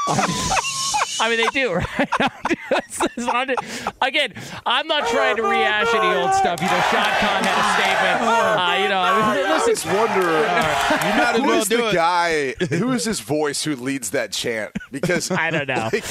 I 1.19 1.29
mean, 1.29 1.37
they 1.37 1.47
do, 1.47 1.73
right? 1.73 3.55
Again, 4.01 4.33
I'm 4.65 4.87
not 4.87 5.07
trying 5.07 5.35
to 5.37 5.43
rehash 5.43 5.93
any 5.93 6.15
old 6.19 6.33
stuff. 6.33 6.59
You 6.61 6.67
know, 6.67 6.81
Shad 6.91 7.19
Khan 7.19 7.43
had 7.43 7.57
a 7.59 7.65
statement. 7.73 8.21
Uh, 8.23 8.83
you 8.83 8.89
know, 8.89 8.99
I 8.99 9.35
mean, 9.37 9.45
I 9.45 9.53
listen, 9.65 9.89
was 9.89 9.99
wondering, 9.99 10.43
You 10.43 11.17
might 11.17 11.31
as 11.35 11.37
who 11.41 11.47
well 11.47 11.61
is 11.61 11.67
do 11.67 11.77
the 11.77 11.89
it. 11.89 11.93
guy? 11.93 12.53
Who 12.77 12.91
is 12.91 13.05
his 13.05 13.19
voice 13.19 13.63
who 13.63 13.75
leads 13.75 14.11
that 14.11 14.31
chant? 14.31 14.71
Because 14.91 15.31
I 15.31 15.49
don't 15.49 15.67
know. 15.67 15.89
like, 15.91 16.03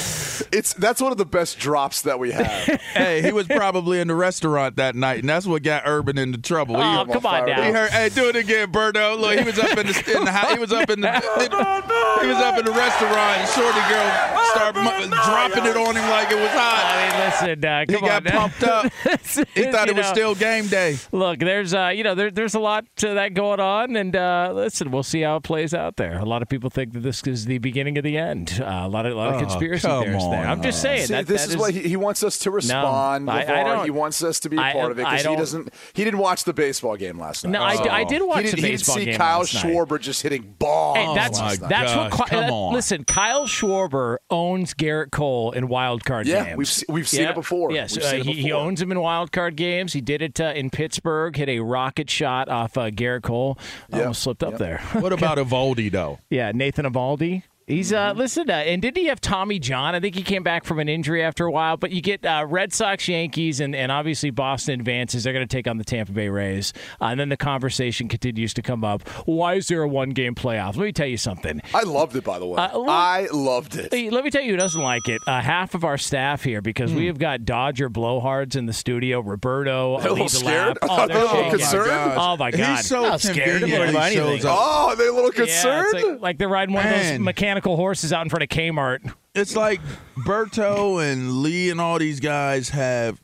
it's 0.52 0.74
that's 0.74 1.00
one 1.00 1.12
of 1.12 1.18
the 1.18 1.26
best 1.26 1.58
drops 1.58 2.02
that 2.02 2.18
we 2.18 2.32
have. 2.32 2.46
hey, 2.94 3.22
he 3.22 3.32
was 3.32 3.46
probably 3.46 4.00
in 4.00 4.08
the 4.08 4.14
restaurant 4.14 4.76
that 4.76 4.94
night, 4.94 5.20
and 5.20 5.28
that's 5.28 5.46
what 5.46 5.62
got 5.62 5.82
Urban 5.86 6.18
into 6.18 6.38
trouble. 6.38 6.76
He, 6.76 6.82
oh, 6.82 7.04
come 7.06 7.16
on 7.16 7.20
fired 7.22 7.46
now. 7.48 7.62
he 7.62 7.70
heard, 7.70 7.90
hey, 7.90 8.08
do 8.08 8.28
it 8.28 8.36
again, 8.36 8.72
Berto. 8.72 9.18
Look, 9.18 9.38
he 9.38 9.44
was 9.44 9.58
up 9.58 9.76
in 9.78 9.86
the, 9.86 10.14
in 10.16 10.24
the 10.24 10.32
house. 10.32 10.52
He 10.52 10.58
was 10.58 10.72
up 10.72 10.90
in 10.90 11.00
the 11.00 11.12
he 11.12 12.26
was 12.26 12.36
up 12.38 12.58
in 12.58 12.64
the 12.64 12.72
restaurant. 12.72 13.38
And 13.38 13.48
Shorty 13.50 13.80
girl 13.88 14.41
started 14.52 14.80
mu- 14.80 15.08
dropping 15.08 15.66
it 15.66 15.76
on 15.76 15.96
him 15.96 16.08
like 16.10 16.30
it 16.30 16.36
was 16.40 16.50
hot. 16.52 16.84
I 16.84 16.94
mean, 17.00 17.14
listen, 17.26 17.64
uh, 17.64 17.84
He 17.88 18.00
got 18.06 18.22
on. 18.24 18.32
pumped 18.32 18.62
up. 18.64 18.92
He 19.54 19.64
thought 19.70 19.86
You 19.88 19.94
it 19.94 19.96
was 19.96 20.06
know, 20.06 20.12
still 20.12 20.34
game 20.34 20.66
day. 20.68 20.96
Look, 21.12 21.38
there's 21.40 21.74
uh, 21.74 21.88
you 21.94 22.02
know, 22.04 22.14
there, 22.14 22.30
there's 22.30 22.54
a 22.54 22.60
lot 22.60 22.84
to 22.96 23.14
that 23.14 23.34
going 23.34 23.60
on, 23.60 23.96
and 23.96 24.14
uh, 24.16 24.52
listen, 24.54 24.90
we'll 24.90 25.02
see 25.02 25.22
how 25.22 25.36
it 25.36 25.42
plays 25.42 25.74
out 25.74 25.96
there. 25.96 26.18
A 26.18 26.24
lot 26.24 26.42
of 26.42 26.48
people 26.48 26.70
think 26.70 26.92
that 26.94 27.00
this 27.00 27.22
is 27.22 27.44
the 27.46 27.58
beginning 27.58 27.98
of 27.98 28.04
the 28.04 28.16
end. 28.18 28.60
Uh, 28.62 28.64
a 28.84 28.88
lot 28.88 29.06
of 29.06 29.12
a 29.12 29.16
lot 29.16 29.28
of 29.30 29.34
Oh, 29.36 29.38
conspiracy 29.40 29.86
come 29.86 30.04
theories 30.04 30.22
there. 30.24 30.46
I'm 30.46 30.62
just 30.62 30.80
saying 30.82 31.06
See, 31.06 31.12
that 31.14 31.26
this 31.26 31.42
that 31.46 31.50
is, 31.50 31.56
what 31.56 31.72
he, 31.74 31.80
he 31.88 31.96
wants 31.96 32.22
us 32.22 32.38
to 32.40 32.50
respond. 32.50 33.30
I- 33.30 33.42
I 33.42 33.64
don't- 33.64 33.84
he 33.84 33.90
wants 33.90 34.22
us 34.22 34.40
to 34.40 34.48
be 34.48 34.56
a 34.56 34.60
I- 34.60 34.72
part 34.72 34.92
of 34.92 34.98
it 34.98 35.02
I 35.06 35.10
because 35.12 35.20
he 35.22 35.28
don't- 35.28 35.38
doesn't. 35.38 35.74
He 35.94 36.04
didn't 36.04 36.20
watch 36.20 36.44
the 36.44 36.52
baseball 36.52 36.96
game 36.96 37.18
last 37.18 37.44
night. 37.44 37.50
No, 37.52 37.62
I, 37.62 37.74
Oh. 37.76 37.88
I 37.90 38.04
did 38.04 38.22
watch 38.22 38.44
he, 38.44 38.50
did, 38.50 38.52
the 38.58 38.62
he 38.62 38.72
baseball 38.72 38.96
didn't 38.96 39.14
see 39.14 39.18
Kyle 39.18 39.38
last 39.38 39.54
night. 39.54 39.64
Schwarber 39.64 40.00
just 40.00 40.22
hitting 40.22 40.54
bombs. 40.58 40.98
Hey, 40.98 41.14
that's 41.14 41.38
my 41.40 41.56
that's 41.56 41.92
gosh, 41.92 42.18
what. 42.18 42.28
Come 42.28 42.44
uh, 42.44 42.52
on. 42.52 42.74
Listen, 42.74 43.04
Kyle 43.04 43.46
Schwarber 43.46 44.16
owns 44.30 44.74
Gerrit 44.74 45.10
Cole 45.10 45.52
in 45.52 45.68
wild 45.68 46.04
card 46.04 46.26
Yeah, 46.26 46.44
games. 46.54 46.56
we've 46.88 46.94
we've 46.94 47.08
seen 47.08 47.28
it 47.28 47.34
before. 47.34 47.72
Yes, 47.72 47.96
We've 47.96 48.04
uh, 48.04 48.12
he, 48.24 48.32
he 48.34 48.52
owns 48.52 48.80
him 48.80 48.90
in 48.92 49.00
wild 49.00 49.21
card 49.30 49.56
games. 49.56 49.92
He 49.92 50.00
did 50.00 50.22
it 50.22 50.40
uh, 50.40 50.52
in 50.56 50.70
Pittsburgh. 50.70 51.36
Hit 51.36 51.48
a 51.48 51.60
rocket 51.60 52.10
shot 52.10 52.48
off 52.48 52.76
uh, 52.76 52.90
Gerrit 52.90 53.22
Cole. 53.22 53.58
Almost 53.92 54.22
slipped 54.22 54.42
up 54.42 54.58
there. 54.58 54.78
What 54.94 55.12
about 55.12 55.38
Eovaldi 55.42 55.90
though? 55.92 56.18
Yeah, 56.30 56.50
Nathan 56.52 56.84
Eovaldi. 56.86 57.44
He's 57.72 57.92
Mm-hmm. 57.92 58.10
uh 58.10 58.20
listen, 58.20 58.50
uh, 58.50 58.54
and 58.54 58.80
didn't 58.82 58.98
he 58.98 59.06
have 59.06 59.20
Tommy 59.20 59.58
John? 59.58 59.94
I 59.94 60.00
think 60.00 60.14
he 60.14 60.22
came 60.22 60.42
back 60.42 60.64
from 60.64 60.78
an 60.78 60.88
injury 60.88 61.22
after 61.22 61.44
a 61.46 61.50
while. 61.50 61.76
But 61.76 61.90
you 61.90 62.00
get 62.00 62.24
uh, 62.24 62.44
Red 62.48 62.72
Sox, 62.72 63.06
Yankees, 63.08 63.60
and, 63.60 63.74
and 63.74 63.90
obviously 63.92 64.30
Boston 64.30 64.80
advances. 64.80 65.24
They're 65.24 65.32
going 65.32 65.46
to 65.46 65.56
take 65.56 65.66
on 65.66 65.78
the 65.78 65.84
Tampa 65.84 66.12
Bay 66.12 66.28
Rays, 66.28 66.72
uh, 67.00 67.06
and 67.06 67.20
then 67.20 67.28
the 67.28 67.36
conversation 67.36 68.08
continues 68.08 68.54
to 68.54 68.62
come 68.62 68.84
up. 68.84 69.08
Why 69.26 69.54
is 69.54 69.68
there 69.68 69.82
a 69.82 69.88
one 69.88 70.10
game 70.10 70.34
playoff? 70.34 70.76
Let 70.76 70.84
me 70.84 70.92
tell 70.92 71.06
you 71.06 71.16
something. 71.16 71.60
I 71.74 71.82
loved 71.82 72.14
it, 72.16 72.24
by 72.24 72.38
the 72.38 72.46
way. 72.46 72.56
Uh, 72.62 72.78
well- 72.80 72.90
I 72.90 73.28
loved 73.32 73.76
it. 73.76 73.92
Hey, 73.92 74.10
let 74.10 74.24
me 74.24 74.30
tell 74.30 74.42
you 74.42 74.52
who 74.52 74.56
doesn't 74.56 74.80
like 74.82 75.08
it. 75.08 75.20
Uh, 75.26 75.40
half 75.40 75.74
of 75.74 75.84
our 75.84 75.98
staff 75.98 76.42
here, 76.44 76.60
because 76.62 76.90
Hmm. 76.92 76.96
we 76.98 77.06
have 77.06 77.18
got 77.18 77.44
Dodger 77.44 77.88
blowhards 77.90 78.54
in 78.56 78.66
the 78.66 78.72
studio. 78.72 79.20
Roberto, 79.20 79.98
They're 79.98 80.08
a 80.08 80.12
little 80.12 80.18
Ali 80.24 80.28
scared? 80.28 80.78
Oh, 80.82 81.06
they 81.06 81.14
were 81.14 81.20
a 81.20 81.24
they're 81.26 81.34
little 81.34 81.50
concerned. 81.50 82.12
Oh 82.16 82.36
my 82.36 82.50
god! 82.50 82.76
He's 82.76 82.86
so 82.86 83.02
Not 83.02 83.20
scared. 83.20 83.38
I'm 83.38 83.70
convenient. 83.70 83.80
worried 83.80 83.90
about 83.90 84.10
he 84.10 84.16
shows 84.16 84.28
anything. 84.30 84.50
up. 84.50 84.56
Oh, 84.60 84.86
are 84.90 84.96
they 84.96 85.06
a 85.08 85.12
little 85.12 85.30
concerned? 85.32 85.86
it's 85.92 86.04
like, 86.04 86.20
like 86.20 86.38
they're 86.38 86.48
riding 86.48 86.74
one 86.74 86.86
of 86.86 86.92
those 86.92 87.02
Man. 87.02 87.22
Horses 87.62 88.12
out 88.12 88.22
in 88.22 88.28
front 88.28 88.42
of 88.42 88.48
Kmart. 88.48 89.12
It's 89.34 89.56
like 89.56 89.80
Berto 90.18 91.02
and 91.02 91.42
Lee 91.42 91.70
and 91.70 91.80
all 91.80 91.98
these 91.98 92.20
guys 92.20 92.68
have 92.70 93.20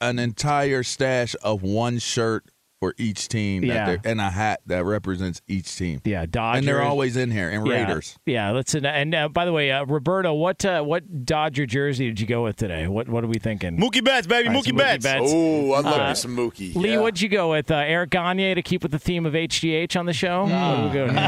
an 0.00 0.18
entire 0.18 0.82
stash 0.82 1.36
of 1.42 1.62
one 1.62 1.98
shirt 1.98 2.44
for 2.84 2.94
each 2.98 3.28
team 3.28 3.64
Yeah. 3.64 3.86
they're, 3.86 4.00
and 4.04 4.20
a 4.20 4.28
hat 4.30 4.60
that 4.66 4.84
represents 4.84 5.40
each 5.48 5.74
team. 5.76 6.00
Yeah, 6.04 6.26
Dodgers. 6.26 6.58
And 6.58 6.68
they're 6.68 6.82
always 6.82 7.16
in 7.16 7.30
here. 7.30 7.48
And 7.48 7.66
Yeah. 7.66 7.72
Raiders. 7.86 8.18
Yeah, 8.26 8.52
listen. 8.52 8.84
And 8.84 9.14
uh, 9.14 9.28
by 9.28 9.44
the 9.46 9.52
way, 9.52 9.70
uh, 9.72 9.84
Roberto, 9.86 10.34
what 10.34 10.64
uh, 10.64 10.82
what 10.82 11.24
Dodger 11.24 11.64
jersey 11.66 12.06
did 12.08 12.20
you 12.20 12.26
go 12.26 12.42
with 12.44 12.56
today? 12.56 12.86
What 12.86 13.08
what 13.08 13.24
are 13.24 13.28
we 13.28 13.38
thinking? 13.38 13.78
Mookie 13.78 14.04
Betts, 14.04 14.26
baby, 14.26 14.48
All 14.48 14.54
right, 14.54 14.64
so 14.64 14.70
Mookie 14.72 14.76
Betts. 14.76 15.06
Oh, 15.06 15.72
I 15.72 15.80
love 15.80 16.00
Uh, 16.00 16.08
me 16.10 16.14
some 16.14 16.36
Mookie. 16.36 16.74
Lee, 16.74 16.90
yeah. 16.92 16.98
what'd 17.00 17.20
you 17.22 17.28
go 17.28 17.50
with? 17.50 17.70
Uh, 17.70 17.76
Eric 17.76 18.10
Gagne 18.10 18.54
to 18.54 18.62
keep 18.62 18.82
with 18.82 18.92
the 18.92 18.98
theme 18.98 19.24
of 19.24 19.32
HGH 19.34 19.96
on 19.98 20.04
the 20.06 20.12
show? 20.12 20.42
What 20.42 20.52
are 20.52 20.86
we 20.86 20.92
going 20.92 21.10
here? 21.16 21.20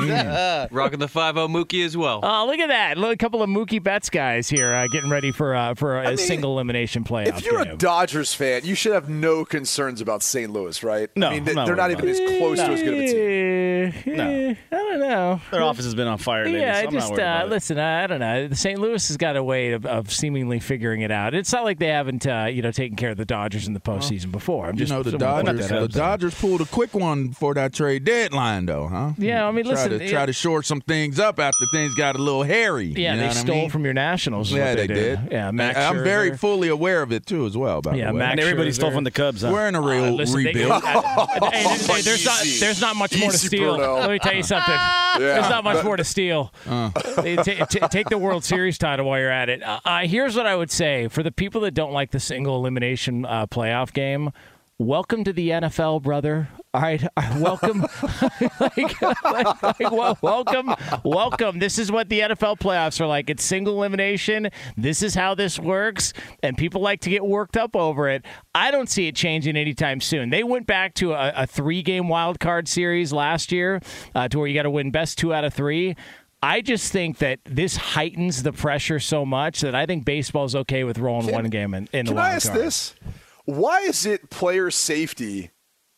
Rocking 0.70 0.98
the 0.98 1.08
5 1.08 1.34
Mookie 1.34 1.84
as 1.84 1.96
well. 1.96 2.20
Oh, 2.22 2.46
look 2.46 2.58
at 2.58 2.68
that! 2.68 2.96
Look, 2.98 3.12
a 3.12 3.16
couple 3.16 3.42
of 3.42 3.48
Mookie 3.48 3.82
Betts 3.82 4.10
guys 4.10 4.48
here 4.48 4.72
uh, 4.72 4.86
getting 4.88 5.10
ready 5.10 5.32
for 5.32 5.54
uh, 5.54 5.74
for 5.74 5.98
a 6.00 6.08
mean, 6.08 6.16
single 6.16 6.52
elimination 6.52 7.04
playoff. 7.04 7.38
If 7.38 7.44
you're 7.44 7.64
game. 7.64 7.74
a 7.74 7.76
Dodgers 7.76 8.34
fan, 8.34 8.64
you 8.64 8.74
should 8.74 8.92
have 8.92 9.08
no 9.08 9.29
concerns 9.44 10.00
about 10.00 10.22
St. 10.22 10.50
Louis, 10.52 10.82
right? 10.82 11.08
No, 11.16 11.28
I 11.28 11.34
mean, 11.34 11.44
they- 11.44 11.54
not 11.54 11.66
they're 11.66 11.76
not 11.76 11.90
worried 11.90 11.98
even 12.04 12.08
as 12.10 12.38
close 12.38 12.58
to 12.58 12.64
as 12.72 12.82
good 12.82 12.94
of 12.94 13.00
a 13.00 13.06
team. 13.06 14.16
Eh, 14.16 14.20
eh, 14.20 14.54
I 14.70 14.76
don't 14.76 15.00
know. 15.00 15.40
Their 15.50 15.62
office 15.62 15.84
has 15.84 15.94
been 15.94 16.06
on 16.06 16.18
fire 16.18 16.44
lately, 16.44 16.60
Yeah, 16.60 16.74
so 16.74 16.80
I 16.80 16.84
I'm 16.84 16.90
just 16.92 17.10
not 17.12 17.20
uh, 17.20 17.46
listen. 17.48 17.78
I, 17.78 18.04
I 18.04 18.06
don't 18.06 18.20
know. 18.20 18.48
St. 18.52 18.78
Louis 18.80 19.06
has 19.08 19.16
got 19.16 19.36
a 19.36 19.42
way 19.42 19.72
of, 19.72 19.86
of 19.86 20.12
seemingly 20.12 20.60
figuring 20.60 21.00
it 21.00 21.10
out. 21.10 21.34
It's 21.34 21.52
not 21.52 21.64
like 21.64 21.78
they 21.78 21.86
haven't, 21.88 22.26
uh, 22.26 22.48
you 22.50 22.62
know, 22.62 22.70
taken 22.70 22.96
care 22.96 23.10
of 23.10 23.16
the 23.16 23.24
Dodgers 23.24 23.66
in 23.66 23.72
the 23.74 23.80
postseason 23.80 24.30
before. 24.32 24.66
I'm 24.66 24.74
You 24.74 24.80
just 24.80 24.92
know 24.92 25.02
the 25.02 25.16
Dodgers. 25.16 25.68
The. 25.68 25.88
Dodgers 25.88 26.34
pulled 26.34 26.60
a 26.60 26.66
quick 26.66 26.94
one 26.94 27.32
for 27.32 27.54
that 27.54 27.72
trade 27.72 28.04
deadline, 28.04 28.66
though, 28.66 28.88
huh? 28.88 29.12
Yeah, 29.18 29.46
I 29.46 29.50
mean, 29.50 29.64
try 29.64 29.72
listen, 29.74 29.90
to 29.98 30.04
it- 30.04 30.10
try 30.10 30.26
to 30.26 30.32
shore 30.32 30.62
some 30.62 30.80
things 30.80 31.18
up 31.18 31.38
after 31.38 31.64
things 31.72 31.94
got 31.94 32.16
a 32.16 32.18
little 32.18 32.42
hairy. 32.42 32.86
Yeah, 32.96 33.14
you 33.14 33.16
know 33.16 33.16
they 33.22 33.28
what 33.28 33.36
I 33.36 33.40
stole 33.40 33.54
mean? 33.56 33.70
from 33.70 33.84
your 33.84 33.94
Nationals. 33.94 34.52
Yeah, 34.52 34.74
they, 34.74 34.86
they, 34.86 34.94
did. 34.94 35.20
Yeah, 35.30 35.50
Max 35.50 35.78
I'm 35.78 36.02
very 36.02 36.36
fully 36.36 36.68
aware 36.68 37.02
of 37.02 37.12
it 37.12 37.26
too, 37.26 37.46
as 37.46 37.56
well. 37.56 37.80
By 37.80 37.94
Yeah, 37.94 38.08
the 38.08 38.12
way, 38.14 38.18
Max 38.18 38.30
and 38.32 38.40
everybody 38.40 38.72
stole 38.72 38.90
from 38.90 39.04
the 39.04 39.10
Cubs. 39.20 39.42
Huh? 39.42 39.50
we're 39.52 39.68
in 39.68 39.74
a 39.74 39.80
real 39.80 40.04
Uh, 40.04 40.10
listen, 40.10 40.42
they- 40.42 40.52
rebuild. 40.52 40.72
uh, 40.72 41.26
hey, 41.50 41.62
hey, 41.62 42.00
there's 42.02 42.24
not 42.24 42.42
there's 42.60 42.80
not 42.80 42.96
much 42.96 43.18
more 43.18 43.30
to 43.30 43.38
steal. 43.38 43.76
Bruno. 43.76 43.94
Let 43.96 44.10
me 44.10 44.18
tell 44.18 44.34
you 44.34 44.42
something. 44.42 44.74
There's 45.18 45.50
not 45.50 45.64
much 45.64 45.84
more 45.84 45.96
to 45.96 46.04
steal. 46.04 46.52
They 46.64 47.34
ta- 47.36 47.64
ta- 47.66 47.88
take 47.88 48.08
the 48.08 48.16
World 48.16 48.44
Series 48.44 48.78
title 48.78 49.06
while 49.06 49.18
you're 49.18 49.28
at 49.30 49.48
it. 49.48 49.60
Uh, 49.62 49.80
uh, 49.84 50.00
here's 50.06 50.36
what 50.36 50.46
I 50.46 50.54
would 50.54 50.70
say 50.70 51.08
for 51.08 51.22
the 51.24 51.32
people 51.32 51.60
that 51.62 51.74
don't 51.74 51.92
like 51.92 52.12
the 52.12 52.20
single 52.20 52.56
elimination 52.56 53.26
uh, 53.26 53.46
playoff 53.46 53.92
game. 53.92 54.30
Welcome 54.80 55.24
to 55.24 55.34
the 55.34 55.50
NFL, 55.50 56.00
brother. 56.00 56.48
All 56.72 56.80
right, 56.80 57.06
welcome, 57.36 57.80
like, 58.60 59.02
like, 59.02 59.62
like, 59.62 59.78
wel- 59.92 60.16
welcome, 60.22 60.74
welcome. 61.04 61.58
This 61.58 61.78
is 61.78 61.92
what 61.92 62.08
the 62.08 62.20
NFL 62.20 62.58
playoffs 62.60 62.98
are 62.98 63.06
like. 63.06 63.28
It's 63.28 63.44
single 63.44 63.74
elimination. 63.74 64.48
This 64.78 65.02
is 65.02 65.14
how 65.14 65.34
this 65.34 65.58
works, 65.58 66.14
and 66.42 66.56
people 66.56 66.80
like 66.80 67.02
to 67.02 67.10
get 67.10 67.26
worked 67.26 67.58
up 67.58 67.76
over 67.76 68.08
it. 68.08 68.24
I 68.54 68.70
don't 68.70 68.88
see 68.88 69.06
it 69.06 69.14
changing 69.14 69.54
anytime 69.54 70.00
soon. 70.00 70.30
They 70.30 70.44
went 70.44 70.66
back 70.66 70.94
to 70.94 71.12
a, 71.12 71.30
a 71.36 71.46
three-game 71.46 72.08
wild 72.08 72.40
card 72.40 72.66
series 72.66 73.12
last 73.12 73.52
year, 73.52 73.82
uh, 74.14 74.28
to 74.28 74.38
where 74.38 74.48
you 74.48 74.54
got 74.54 74.62
to 74.62 74.70
win 74.70 74.90
best 74.90 75.18
two 75.18 75.34
out 75.34 75.44
of 75.44 75.52
three. 75.52 75.94
I 76.42 76.62
just 76.62 76.90
think 76.90 77.18
that 77.18 77.40
this 77.44 77.76
heightens 77.76 78.44
the 78.44 78.52
pressure 78.54 78.98
so 78.98 79.26
much 79.26 79.60
that 79.60 79.74
I 79.74 79.84
think 79.84 80.06
baseball's 80.06 80.54
okay 80.56 80.84
with 80.84 80.96
rolling 80.96 81.30
one 81.30 81.50
game 81.50 81.74
in, 81.74 81.86
in 81.92 82.06
the 82.06 82.14
wild 82.14 82.26
I 82.26 82.34
ask 82.36 82.48
card. 82.48 82.62
this? 82.62 82.94
Why 83.50 83.80
is 83.80 84.06
it 84.06 84.30
player 84.30 84.70
safety 84.70 85.50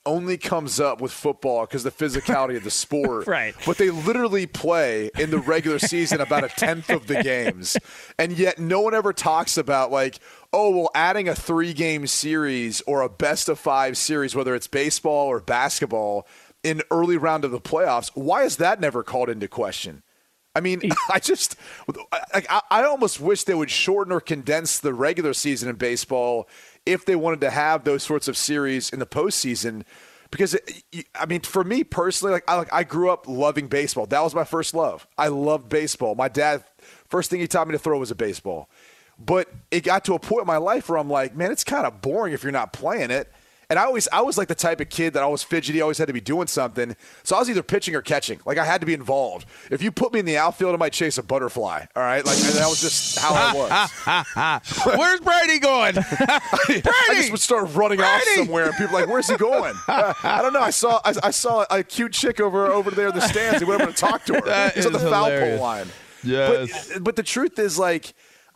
only 0.06 0.36
comes 0.38 0.80
up 0.80 1.00
with 1.02 1.12
football 1.12 1.66
because 1.66 1.84
the 1.84 1.90
physicality 1.90 2.56
of 2.56 2.64
the 2.64 2.70
sport? 2.70 3.26
Right. 3.32 3.54
But 3.66 3.76
they 3.76 3.90
literally 3.90 4.46
play 4.46 5.10
in 5.18 5.30
the 5.30 5.38
regular 5.38 5.78
season 5.78 6.20
about 6.20 6.44
a 6.44 6.48
tenth 6.48 6.88
of 6.88 7.06
the 7.06 7.22
games, 7.22 7.76
and 8.18 8.32
yet 8.32 8.58
no 8.58 8.80
one 8.80 8.94
ever 8.94 9.12
talks 9.12 9.58
about 9.58 9.90
like, 9.90 10.18
oh, 10.52 10.70
well, 10.70 10.90
adding 10.94 11.28
a 11.28 11.34
three-game 11.34 12.06
series 12.06 12.80
or 12.86 13.02
a 13.02 13.08
best 13.08 13.48
of 13.48 13.58
five 13.58 13.96
series, 13.98 14.34
whether 14.34 14.54
it's 14.54 14.66
baseball 14.66 15.26
or 15.26 15.40
basketball, 15.40 16.26
in 16.62 16.82
early 16.90 17.16
round 17.16 17.44
of 17.44 17.50
the 17.50 17.60
playoffs. 17.60 18.10
Why 18.14 18.44
is 18.44 18.56
that 18.56 18.80
never 18.80 19.02
called 19.02 19.28
into 19.28 19.48
question? 19.48 20.02
I 20.54 20.60
mean, 20.60 20.82
I 21.10 21.18
just, 21.18 21.56
I, 22.32 22.60
I 22.70 22.84
almost 22.84 23.20
wish 23.20 23.44
they 23.44 23.54
would 23.54 23.70
shorten 23.70 24.12
or 24.12 24.20
condense 24.20 24.78
the 24.78 24.94
regular 24.94 25.34
season 25.34 25.68
in 25.68 25.76
baseball 25.76 26.48
if 26.86 27.04
they 27.04 27.16
wanted 27.16 27.40
to 27.42 27.50
have 27.50 27.84
those 27.84 28.02
sorts 28.02 28.28
of 28.28 28.36
series 28.36 28.90
in 28.90 28.98
the 28.98 29.06
postseason. 29.06 29.84
Because, 30.30 30.54
it, 30.54 31.06
I 31.14 31.26
mean, 31.26 31.40
for 31.40 31.62
me 31.62 31.84
personally, 31.84 32.32
like 32.32 32.44
I, 32.48 32.56
like 32.56 32.72
I 32.72 32.84
grew 32.84 33.10
up 33.10 33.28
loving 33.28 33.68
baseball. 33.68 34.06
That 34.06 34.22
was 34.22 34.34
my 34.34 34.44
first 34.44 34.74
love. 34.74 35.06
I 35.18 35.28
loved 35.28 35.68
baseball. 35.68 36.14
My 36.14 36.28
dad, 36.28 36.64
first 37.08 37.30
thing 37.30 37.40
he 37.40 37.46
taught 37.46 37.68
me 37.68 37.72
to 37.72 37.78
throw 37.78 37.98
was 37.98 38.10
a 38.10 38.14
baseball. 38.14 38.70
But 39.18 39.48
it 39.70 39.82
got 39.84 40.04
to 40.06 40.14
a 40.14 40.18
point 40.18 40.42
in 40.42 40.46
my 40.46 40.56
life 40.56 40.88
where 40.88 40.98
I'm 40.98 41.10
like, 41.10 41.36
man, 41.36 41.52
it's 41.52 41.64
kind 41.64 41.86
of 41.86 42.00
boring 42.00 42.32
if 42.32 42.42
you're 42.42 42.50
not 42.50 42.72
playing 42.72 43.10
it. 43.10 43.30
And 43.72 43.78
I 43.78 43.84
always, 43.84 44.06
I 44.12 44.20
was 44.20 44.36
like 44.36 44.48
the 44.48 44.54
type 44.54 44.82
of 44.82 44.90
kid 44.90 45.14
that 45.14 45.22
always 45.22 45.42
fidgety, 45.42 45.80
always 45.80 45.96
had 45.96 46.08
to 46.08 46.12
be 46.12 46.20
doing 46.20 46.46
something. 46.46 46.94
So 47.22 47.36
I 47.36 47.38
was 47.38 47.48
either 47.48 47.62
pitching 47.62 47.94
or 47.94 48.02
catching. 48.02 48.38
Like 48.44 48.58
I 48.58 48.66
had 48.66 48.82
to 48.82 48.86
be 48.86 48.92
involved. 48.92 49.46
If 49.70 49.80
you 49.80 49.90
put 49.90 50.12
me 50.12 50.20
in 50.20 50.26
the 50.26 50.36
outfield, 50.36 50.74
I 50.74 50.76
might 50.76 50.92
chase 50.92 51.16
a 51.16 51.22
butterfly. 51.22 51.86
All 51.96 52.02
right, 52.02 52.22
like 52.22 52.36
that 52.36 52.66
was 52.68 52.82
just 52.82 53.18
how 53.18 53.32
I 53.32 53.54
was. 53.54 54.84
Where's 54.98 55.20
Brady 55.20 55.58
going? 55.58 55.94
I 55.98 57.12
just 57.14 57.30
would 57.30 57.40
start 57.40 57.74
running 57.74 58.02
off 58.02 58.22
somewhere, 58.34 58.66
and 58.66 58.74
people 58.74 58.94
are 58.94 59.00
like, 59.00 59.08
"Where's 59.08 59.30
he 59.30 59.38
going?" 59.38 59.74
Uh, 59.88 60.12
I 60.22 60.42
don't 60.42 60.52
know. 60.52 60.60
I 60.60 60.68
saw, 60.68 61.00
I, 61.02 61.14
I 61.22 61.30
saw 61.30 61.64
a 61.70 61.82
cute 61.82 62.12
chick 62.12 62.40
over 62.40 62.66
over 62.66 62.90
there 62.90 63.08
in 63.08 63.14
the 63.14 63.22
stands. 63.22 63.60
He 63.60 63.64
went 63.64 63.80
over 63.80 63.90
to 63.90 63.96
talk 63.96 64.26
to 64.26 64.34
her. 64.34 64.40
That 64.42 64.74
He's 64.74 64.84
on 64.84 64.92
the 64.92 64.98
is 64.98 65.10
foul 65.10 65.30
pole 65.30 65.58
line. 65.58 65.86
Yes. 66.24 66.90
But, 66.92 67.04
but 67.04 67.16
the 67.16 67.22
truth 67.22 67.58
is, 67.58 67.78
like, 67.78 68.12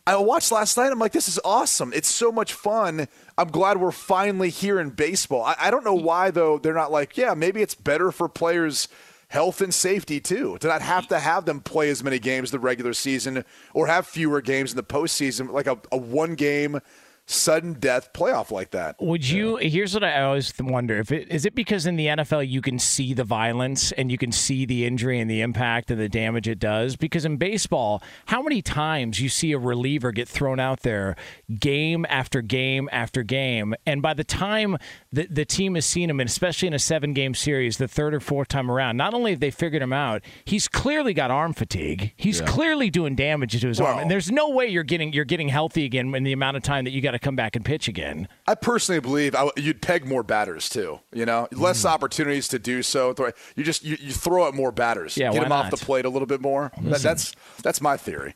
I 0.07 0.15
watched 0.15 0.53
last 0.53 0.77
night. 0.77 0.89
I'm 0.89 0.99
like, 0.99 1.11
this 1.11 1.27
is 1.27 1.37
awesome. 1.43 1.91
It's 1.93 2.07
so 2.07 2.31
much 2.31 2.53
fun. 2.53 3.09
I'm 3.37 3.49
glad 3.49 3.77
we're 3.77 3.91
finally 3.91 4.49
here 4.49 4.79
in 4.79 4.89
baseball. 4.91 5.43
I, 5.43 5.55
I 5.59 5.71
don't 5.71 5.83
know 5.83 5.93
why 5.93 6.31
though. 6.31 6.57
They're 6.57 6.73
not 6.73 6.93
like, 6.93 7.17
yeah, 7.17 7.33
maybe 7.33 7.61
it's 7.61 7.75
better 7.75 8.13
for 8.13 8.29
players 8.29 8.87
health 9.27 9.59
and 9.59 9.73
safety 9.73 10.21
too. 10.21 10.57
To 10.59 10.67
not 10.67 10.81
have 10.81 11.09
to 11.09 11.19
have 11.19 11.43
them 11.43 11.59
play 11.59 11.89
as 11.89 12.05
many 12.05 12.19
games 12.19 12.51
the 12.51 12.59
regular 12.59 12.93
season 12.93 13.43
or 13.73 13.87
have 13.87 14.07
fewer 14.07 14.39
games 14.39 14.71
in 14.71 14.77
the 14.77 14.83
postseason, 14.83 15.51
like 15.51 15.67
a, 15.67 15.77
a 15.91 15.97
one 15.97 16.35
game 16.35 16.79
sudden 17.27 17.73
death 17.73 18.13
playoff 18.13 18.51
like 18.51 18.71
that. 18.71 18.95
Would 18.99 19.29
you? 19.29 19.57
Here's 19.57 19.93
what 19.93 20.03
I 20.03 20.23
always 20.23 20.51
wonder: 20.59 20.97
if 20.97 21.11
it 21.11 21.29
is 21.29 21.45
it 21.45 21.53
because 21.53 21.85
in 21.85 21.97
the 21.97 22.07
NFL 22.07 22.47
you 22.49 22.61
can 22.61 22.79
see 22.79 23.13
the 23.13 23.23
violence 23.23 23.91
and 23.91 24.11
you 24.11 24.17
can 24.17 24.31
see 24.31 24.65
the 24.65 24.85
injury 24.85 25.19
and 25.19 25.29
the 25.29 25.41
impact 25.41 25.91
and 25.91 25.99
the 25.99 26.09
damage 26.09 26.47
it 26.47 26.59
does. 26.59 26.95
Because 26.95 27.25
in 27.25 27.37
baseball, 27.37 28.01
how 28.27 28.41
many 28.41 28.61
times 28.61 29.19
you 29.19 29.29
see 29.29 29.51
a 29.51 29.59
reliever 29.59 30.11
get 30.11 30.27
thrown 30.27 30.59
out 30.59 30.81
there 30.81 31.15
game 31.59 32.05
after 32.09 32.41
game 32.41 32.89
after 32.91 33.23
game, 33.23 33.75
and 33.85 34.01
by 34.01 34.13
the 34.13 34.23
time 34.23 34.77
the 35.11 35.27
the 35.29 35.45
team 35.45 35.75
has 35.75 35.85
seen 35.85 36.09
him, 36.09 36.19
and 36.19 36.29
especially 36.29 36.67
in 36.67 36.73
a 36.73 36.79
seven 36.79 37.13
game 37.13 37.35
series, 37.35 37.77
the 37.77 37.87
third 37.87 38.13
or 38.13 38.19
fourth 38.21 38.47
time 38.47 38.71
around, 38.71 38.95
not 38.95 39.13
only 39.13 39.31
have 39.31 39.41
they 39.41 39.51
figured 39.51 39.81
him 39.81 39.93
out, 39.93 40.23
he's 40.45 40.67
clearly 40.67 41.13
got 41.13 41.29
arm 41.29 41.53
fatigue. 41.53 42.13
He's 42.15 42.39
clearly 42.41 42.89
doing 42.89 43.15
damage 43.15 43.59
to 43.59 43.67
his 43.67 43.81
arm, 43.81 43.99
and 43.99 44.09
there's 44.09 44.31
no 44.31 44.49
way 44.49 44.67
you're 44.67 44.83
getting 44.83 45.11
you're 45.11 45.25
getting 45.25 45.49
healthy 45.49 45.83
again 45.83 46.15
in 46.15 46.23
the 46.23 46.33
amount 46.33 46.55
of 46.55 46.63
time 46.63 46.85
that 46.85 46.91
you 46.91 47.01
got 47.01 47.16
to 47.17 47.23
come 47.23 47.35
back 47.35 47.55
and 47.55 47.63
pitch 47.65 47.87
again. 47.87 48.27
I 48.47 48.55
personally 48.55 48.99
believe 49.01 49.35
I, 49.35 49.49
you'd 49.57 49.81
peg 49.81 50.05
more 50.05 50.23
batters 50.23 50.69
too. 50.69 50.99
You 51.13 51.25
know, 51.25 51.47
less 51.51 51.83
Mm. 51.83 51.89
opportunities 51.89 52.47
to 52.49 52.59
do 52.59 52.83
so. 52.83 53.13
You 53.55 53.63
just 53.63 53.83
you, 53.83 53.97
you 53.99 54.11
throw 54.11 54.47
at 54.47 54.53
more 54.53 54.71
batters. 54.71 55.17
Yeah, 55.17 55.31
get 55.31 55.39
why 55.39 55.43
them 55.45 55.51
off 55.51 55.71
the 55.71 55.77
plate 55.77 56.05
a 56.05 56.09
little 56.09 56.25
bit 56.25 56.41
more. 56.41 56.71
That, 56.81 57.01
that's 57.01 57.33
that's 57.63 57.81
my 57.81 57.97
theory. 57.97 58.35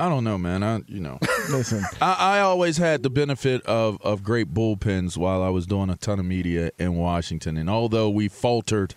I 0.00 0.08
don't 0.08 0.22
know, 0.22 0.38
man. 0.38 0.62
I 0.62 0.80
you 0.86 1.00
know. 1.00 1.18
Listen. 1.50 1.84
I, 2.00 2.36
I 2.36 2.40
always 2.40 2.76
had 2.76 3.02
the 3.02 3.10
benefit 3.10 3.62
of, 3.66 3.98
of 4.02 4.22
great 4.22 4.54
bullpens 4.54 5.16
while 5.16 5.42
I 5.42 5.48
was 5.48 5.66
doing 5.66 5.90
a 5.90 5.96
ton 5.96 6.20
of 6.20 6.24
media 6.24 6.70
in 6.78 6.94
Washington. 6.94 7.56
And 7.56 7.68
although 7.68 8.08
we 8.08 8.28
faltered 8.28 8.94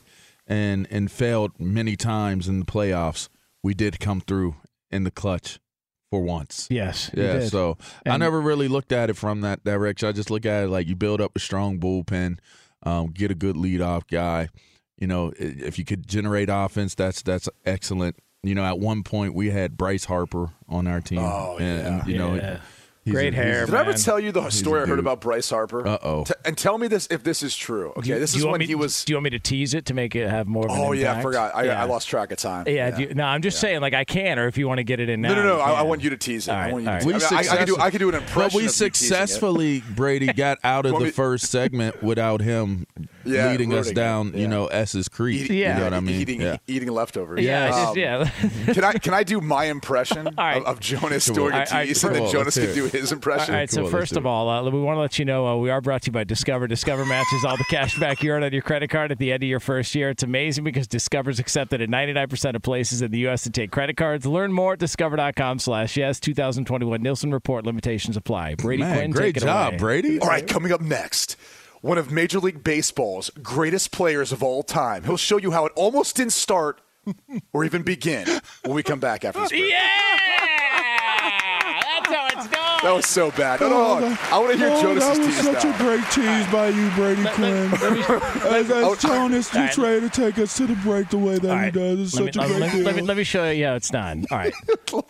and 0.47 0.87
and 0.91 1.11
failed 1.11 1.53
many 1.59 1.95
times 1.95 2.47
in 2.47 2.59
the 2.59 2.65
playoffs, 2.65 3.29
we 3.63 3.73
did 3.73 3.99
come 3.99 4.21
through 4.21 4.55
in 4.91 5.03
the 5.03 5.11
clutch 5.11 5.59
for 6.11 6.21
once. 6.21 6.67
Yes. 6.69 7.09
Yeah, 7.15 7.39
did. 7.39 7.49
so 7.49 7.77
I 8.05 8.17
never 8.17 8.39
really 8.39 8.67
looked 8.67 8.91
at 8.91 9.09
it 9.09 9.15
from 9.15 9.41
that 9.41 9.63
direction. 9.63 10.09
I 10.09 10.11
just 10.11 10.29
look 10.29 10.45
at 10.45 10.65
it 10.65 10.67
like 10.67 10.87
you 10.87 10.95
build 10.95 11.21
up 11.21 11.31
a 11.35 11.39
strong 11.39 11.79
bullpen, 11.79 12.37
um, 12.83 13.07
get 13.07 13.31
a 13.31 13.35
good 13.35 13.55
leadoff 13.55 14.03
guy. 14.11 14.49
You 14.97 15.07
know, 15.07 15.33
if 15.39 15.79
you 15.79 15.85
could 15.85 16.05
generate 16.07 16.49
offense, 16.51 16.93
that's 16.93 17.23
that's 17.23 17.49
excellent. 17.65 18.17
You 18.43 18.53
know, 18.53 18.63
at 18.63 18.77
one 18.77 19.03
point 19.03 19.33
we 19.33 19.49
had 19.49 19.77
Bryce 19.77 20.05
Harper 20.05 20.49
on 20.67 20.85
our 20.85 20.99
team. 20.99 21.19
Oh, 21.19 21.57
and, 21.59 21.87
and, 21.87 22.07
you 22.07 22.17
know, 22.17 22.35
Yeah. 22.35 22.59
He's 23.03 23.13
Great 23.13 23.33
a- 23.33 23.35
hair, 23.37 23.59
he's 23.61 23.63
a- 23.63 23.65
Did 23.67 23.75
I 23.75 23.79
ever 23.81 23.93
tell 23.93 24.19
you 24.19 24.31
the 24.31 24.49
story 24.49 24.81
I 24.81 24.85
heard 24.85 24.99
about 24.99 25.21
Bryce 25.21 25.49
Harper? 25.49 25.87
Uh-oh. 25.87 26.23
T- 26.25 26.33
and 26.45 26.57
tell 26.57 26.77
me 26.77 26.87
this 26.87 27.07
if 27.11 27.23
this 27.23 27.41
is 27.43 27.55
true. 27.55 27.93
Okay, 27.97 28.17
this 28.19 28.31
is 28.33 28.37
you 28.37 28.45
want 28.45 28.51
when 28.53 28.59
me- 28.59 28.67
he 28.67 28.75
was. 28.75 29.03
Do 29.05 29.13
you 29.13 29.17
want 29.17 29.25
me 29.25 29.29
to 29.31 29.39
tease 29.39 29.73
it 29.73 29.85
to 29.87 29.93
make 29.93 30.15
it 30.15 30.29
have 30.29 30.47
more 30.47 30.65
of 30.65 30.71
an 30.71 30.77
Oh 30.79 30.91
yeah, 30.91 31.17
I 31.17 31.21
forgot. 31.21 31.55
I, 31.55 31.63
yeah. 31.65 31.81
I 31.81 31.85
lost 31.85 32.07
track 32.09 32.31
of 32.31 32.37
time. 32.37 32.65
Yeah, 32.67 32.91
do 32.91 33.01
you- 33.03 33.13
no, 33.13 33.23
I'm 33.25 33.41
just 33.41 33.59
saying, 33.59 33.81
like 33.81 33.93
I 33.93 34.03
can, 34.03 34.37
or 34.39 34.47
if 34.47 34.57
you 34.57 34.67
want 34.67 34.77
to 34.79 34.83
get 34.83 34.99
it 34.99 35.09
in 35.09 35.21
now. 35.21 35.29
No, 35.29 35.35
no, 35.35 35.43
no. 35.43 35.59
I, 35.59 35.71
I 35.79 35.81
want 35.83 36.03
you 36.03 36.09
to 36.11 36.17
tease 36.17 36.47
it. 36.47 36.51
All 36.51 36.57
I 36.57 36.61
right, 36.65 36.71
want 36.73 36.83
you 36.83 36.89
all 36.89 36.99
to 36.99 37.05
right. 37.07 37.19
tease 37.21 37.31
We 37.31 37.37
it. 37.37 37.39
I, 37.39 37.41
mean, 37.41 37.49
I, 37.49 37.53
I 37.53 37.57
could 37.57 37.65
do. 37.65 37.73
successful- 37.73 37.81
I 37.83 37.91
could 37.91 37.99
do 37.99 38.09
an 38.09 38.23
But 38.35 38.37
we 38.37 38.45
of 38.45 38.53
you 38.63 38.67
it. 38.67 38.71
successfully, 38.73 39.83
Brady, 39.95 40.33
got 40.33 40.57
out 40.63 40.85
of 40.85 40.99
the 40.99 41.11
first 41.11 41.49
segment 41.51 42.01
without 42.03 42.41
him 42.41 42.85
Yeah, 43.25 43.49
leading 43.51 43.71
us 43.73 43.87
rooting 43.87 43.91
it. 43.91 43.95
down, 43.95 44.31
Yeah. 44.33 44.39
you 44.39 44.47
know, 44.47 44.67
S's 44.67 45.07
Creek. 45.09 45.49
Eat- 45.49 45.51
Yeah. 45.51 45.73
You 45.73 45.79
know 45.79 45.83
what 45.85 45.93
I 45.93 45.99
mean? 45.99 46.21
Eating, 46.21 46.41
yeah. 46.41 46.57
eating 46.67 46.89
leftovers. 46.89 47.39
Yeah, 47.41 47.65
Um, 47.65 47.95
just, 47.95 47.97
yeah. 47.97 48.73
can 48.73 48.83
I 48.83 48.93
can 48.93 49.13
I 49.13 49.23
do 49.23 49.41
my 49.41 49.65
impression 49.65 50.29
right. 50.37 50.57
of, 50.57 50.65
of 50.65 50.79
Jonas 50.79 51.27
Cool. 51.27 51.35
doing 51.35 51.51
All 51.53 51.57
a 51.57 51.59
right, 51.61 51.71
all 51.71 51.77
right, 51.79 51.87
tease, 51.87 52.03
and 52.03 52.15
then 52.15 52.21
cool. 52.23 52.31
Jonas 52.31 52.57
Let's 52.57 52.73
can 52.73 52.75
do 52.83 52.89
his 52.97 53.11
impression? 53.11 53.53
All 53.53 53.59
right. 53.59 53.69
so 53.69 53.77
Cool, 53.81 53.83
let's 53.85 53.91
first 53.99 54.17
of 54.17 54.25
all, 54.25 54.49
uh, 54.49 54.69
we 54.69 54.79
want 54.81 54.97
to 54.97 55.01
let 55.01 55.19
you 55.19 55.25
know 55.25 55.45
uh, 55.47 55.55
we 55.57 55.69
are 55.69 55.81
brought 55.81 56.01
to 56.03 56.07
you 56.07 56.11
by 56.13 56.23
Discover. 56.23 56.67
Discover 56.67 57.05
matches 57.05 57.45
all 57.45 57.57
the 57.57 57.65
cash 57.65 57.97
back 57.99 58.23
you 58.23 58.31
earn 58.31 58.43
on 58.43 58.51
your 58.53 58.61
credit 58.61 58.89
card 58.89 59.11
at 59.11 59.19
the 59.19 59.31
end 59.31 59.43
of 59.43 59.49
your 59.49 59.59
first 59.59 59.93
year. 59.95 60.09
It's 60.09 60.23
amazing 60.23 60.63
because 60.63 60.87
Discover's 60.87 61.39
accepted 61.39 61.81
at 61.81 61.89
99% 61.89 62.55
of 62.55 62.61
places 62.61 63.01
in 63.01 63.11
the 63.11 63.19
U.S. 63.19 63.43
to 63.43 63.49
take 63.49 63.71
credit 63.71 63.97
cards. 63.97 64.25
Learn 64.25 64.51
more 64.51 64.73
at 64.73 64.79
discover.com 64.79 65.59
slash 65.59 65.97
yes. 65.97 66.19
2021 66.19 67.01
Nielsen 67.01 67.31
Report 67.31 67.65
limitations 67.65 68.17
apply. 68.17 68.55
Brady 68.55 68.83
Man, 68.83 68.95
Quinn, 68.95 69.11
great 69.11 69.35
take 69.35 69.37
it 69.43 69.45
job, 69.45 69.69
away. 69.73 69.77
Brady. 69.77 70.19
All 70.19 70.27
right, 70.27 70.47
coming 70.47 70.71
up 70.71 70.81
next, 70.81 71.35
one 71.81 71.97
of 71.97 72.11
Major 72.11 72.39
League 72.39 72.63
Baseball's 72.63 73.29
greatest 73.41 73.91
players 73.91 74.31
of 74.31 74.41
all 74.43 74.63
time. 74.63 75.03
He'll 75.03 75.17
show 75.17 75.37
you 75.37 75.51
how 75.51 75.65
it 75.65 75.71
almost 75.75 76.15
didn't 76.15 76.33
start 76.33 76.81
or 77.53 77.65
even 77.65 77.81
begin 77.81 78.27
when 78.63 78.75
we 78.75 78.83
come 78.83 78.99
back 78.99 79.25
after 79.25 79.41
this 79.41 79.49
break. 79.49 79.69
Yeah! 79.71 79.79
That's 81.83 82.07
how 82.09 82.27
it's 82.27 82.47
done. 82.49 82.79
That 82.83 82.93
was 82.95 83.05
so 83.07 83.31
bad. 83.31 83.59
No, 83.61 83.69
no, 83.69 83.99
no. 84.09 84.17
I 84.31 84.39
want 84.39 84.51
to 84.53 84.57
hear 84.57 84.69
Oh, 84.71 84.81
Jonas's 84.81 85.17
that 85.17 85.25
was 85.25 85.35
such 85.37 85.63
now. 85.63 85.75
a 85.75 85.77
great 85.77 86.11
tease 86.11 86.51
by 86.51 86.69
you, 86.69 86.89
Brady 86.91 87.23
Quinn. 87.35 87.73
As, 87.73 88.69
Oh, 88.71 88.93
as 88.93 89.01
Jonas, 89.01 89.53
you 89.53 89.59
All 89.59 89.65
right. 89.65 89.73
try 89.73 89.99
to 89.99 90.09
take 90.09 90.37
us 90.39 90.57
to 90.57 90.65
the 90.67 90.75
break 90.75 91.09
the 91.09 91.17
way 91.17 91.37
that 91.39 91.51
All 91.51 91.63
he 91.63 91.71
does. 91.71 91.99
It's 92.13 92.19
Let 92.19 92.33
such 92.33 92.37
me, 92.37 92.43
a 92.43 92.47
great 92.47 92.59
let, 92.61 92.71
deal. 92.73 92.83
let 92.85 92.95
me, 92.95 93.01
let 93.03 93.17
me 93.17 93.23
show 93.23 93.49
you 93.49 93.65
how 93.65 93.75
it's 93.75 93.89
done. 93.89 94.25
All 94.31 94.37
right. 94.37 94.53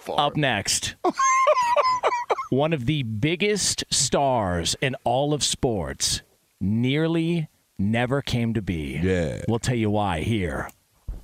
Up 0.09 0.35
next, 0.37 0.95
one 2.49 2.73
of 2.73 2.85
the 2.85 3.03
biggest 3.03 3.83
stars 3.89 4.75
in 4.81 4.95
all 5.03 5.33
of 5.33 5.43
sports 5.43 6.21
nearly 6.61 7.49
never 7.77 8.21
came 8.21 8.53
to 8.53 8.61
be. 8.61 9.00
Yeah. 9.01 9.41
We'll 9.47 9.59
tell 9.59 9.75
you 9.75 9.89
why 9.89 10.21
here 10.21 10.69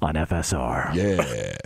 on 0.01 0.15
FSR. 0.15 0.93
Yeah. 0.93 1.57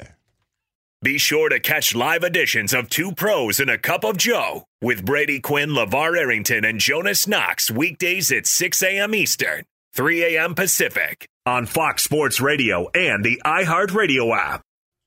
Be 1.03 1.17
sure 1.17 1.49
to 1.49 1.59
catch 1.59 1.95
live 1.95 2.23
editions 2.23 2.75
of 2.75 2.87
Two 2.87 3.11
Pros 3.11 3.59
and 3.59 3.71
a 3.71 3.77
Cup 3.79 4.03
of 4.03 4.17
Joe 4.17 4.65
with 4.81 5.03
Brady 5.03 5.39
Quinn, 5.39 5.71
LeVar 5.71 6.15
Arrington, 6.15 6.63
and 6.63 6.79
Jonas 6.79 7.27
Knox 7.27 7.71
weekdays 7.71 8.31
at 8.31 8.45
6 8.45 8.83
a.m. 8.83 9.15
Eastern, 9.15 9.63
3 9.95 10.35
a.m. 10.35 10.53
Pacific 10.53 11.27
on 11.47 11.65
Fox 11.65 12.03
Sports 12.03 12.39
Radio 12.39 12.87
and 12.93 13.25
the 13.25 13.41
iHeartRadio 13.43 14.35
app. 14.37 14.61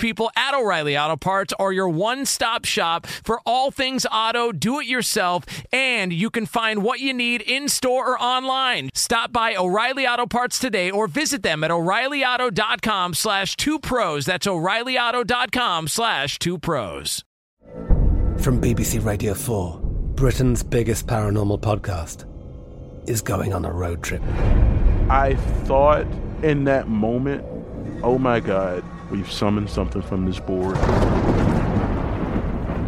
people 0.00 0.30
at 0.34 0.54
O'Reilly 0.54 0.98
Auto 0.98 1.16
Parts 1.16 1.52
are 1.58 1.72
your 1.72 1.88
one 1.88 2.26
stop 2.26 2.64
shop 2.64 3.06
for 3.06 3.40
all 3.46 3.70
things 3.70 4.06
auto, 4.10 4.50
do 4.50 4.80
it 4.80 4.86
yourself, 4.86 5.44
and 5.72 6.12
you 6.12 6.30
can 6.30 6.46
find 6.46 6.82
what 6.82 6.98
you 6.98 7.14
need 7.14 7.42
in 7.42 7.68
store 7.68 8.10
or 8.10 8.20
online. 8.20 8.90
Stop 8.94 9.32
by 9.32 9.54
O'Reilly 9.54 10.06
Auto 10.06 10.26
Parts 10.26 10.58
today 10.58 10.90
or 10.90 11.06
visit 11.06 11.42
them 11.42 11.62
at 11.62 11.70
o'ReillyAuto.com 11.70 13.14
slash 13.14 13.56
two 13.56 13.78
pros. 13.78 14.26
That's 14.26 14.46
o'ReillyAuto.com 14.46 15.86
slash 15.88 16.38
two 16.38 16.58
pros. 16.58 17.24
From 18.38 18.60
BBC 18.60 19.04
Radio 19.04 19.34
4, 19.34 19.80
Britain's 20.14 20.62
biggest 20.62 21.06
paranormal 21.06 21.60
podcast 21.60 22.24
is 23.08 23.20
going 23.20 23.52
on 23.52 23.64
a 23.64 23.72
road 23.72 24.02
trip. 24.02 24.22
I 25.10 25.34
thought 25.64 26.06
in 26.42 26.64
that 26.64 26.88
moment, 26.88 27.44
oh 28.02 28.18
my 28.18 28.40
God, 28.40 28.82
we've 29.10 29.30
summoned 29.30 29.68
something 29.68 30.02
from 30.02 30.24
this 30.26 30.38
board. 30.40 30.76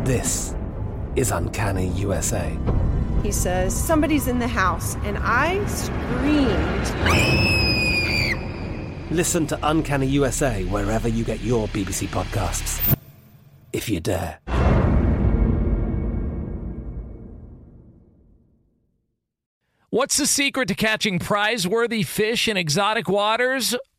This 0.06 0.54
is 1.16 1.30
Uncanny 1.30 1.88
USA. 1.88 2.56
He 3.22 3.30
says, 3.30 3.74
Somebody's 3.74 4.28
in 4.28 4.38
the 4.38 4.48
house. 4.48 4.96
And 5.04 5.18
I 5.20 5.64
screamed. 5.66 6.90
Listen 9.11 9.46
to 9.48 9.58
Uncanny 9.62 10.06
USA 10.06 10.64
wherever 10.64 11.08
you 11.08 11.24
get 11.24 11.40
your 11.40 11.68
BBC 11.68 12.08
podcasts, 12.08 12.96
if 13.72 13.88
you 13.88 14.00
dare. 14.00 14.38
What's 19.90 20.16
the 20.16 20.26
secret 20.26 20.68
to 20.68 20.74
catching 20.74 21.18
prize 21.18 21.68
worthy 21.68 22.02
fish 22.02 22.48
in 22.48 22.56
exotic 22.56 23.11
waters? 23.11 23.76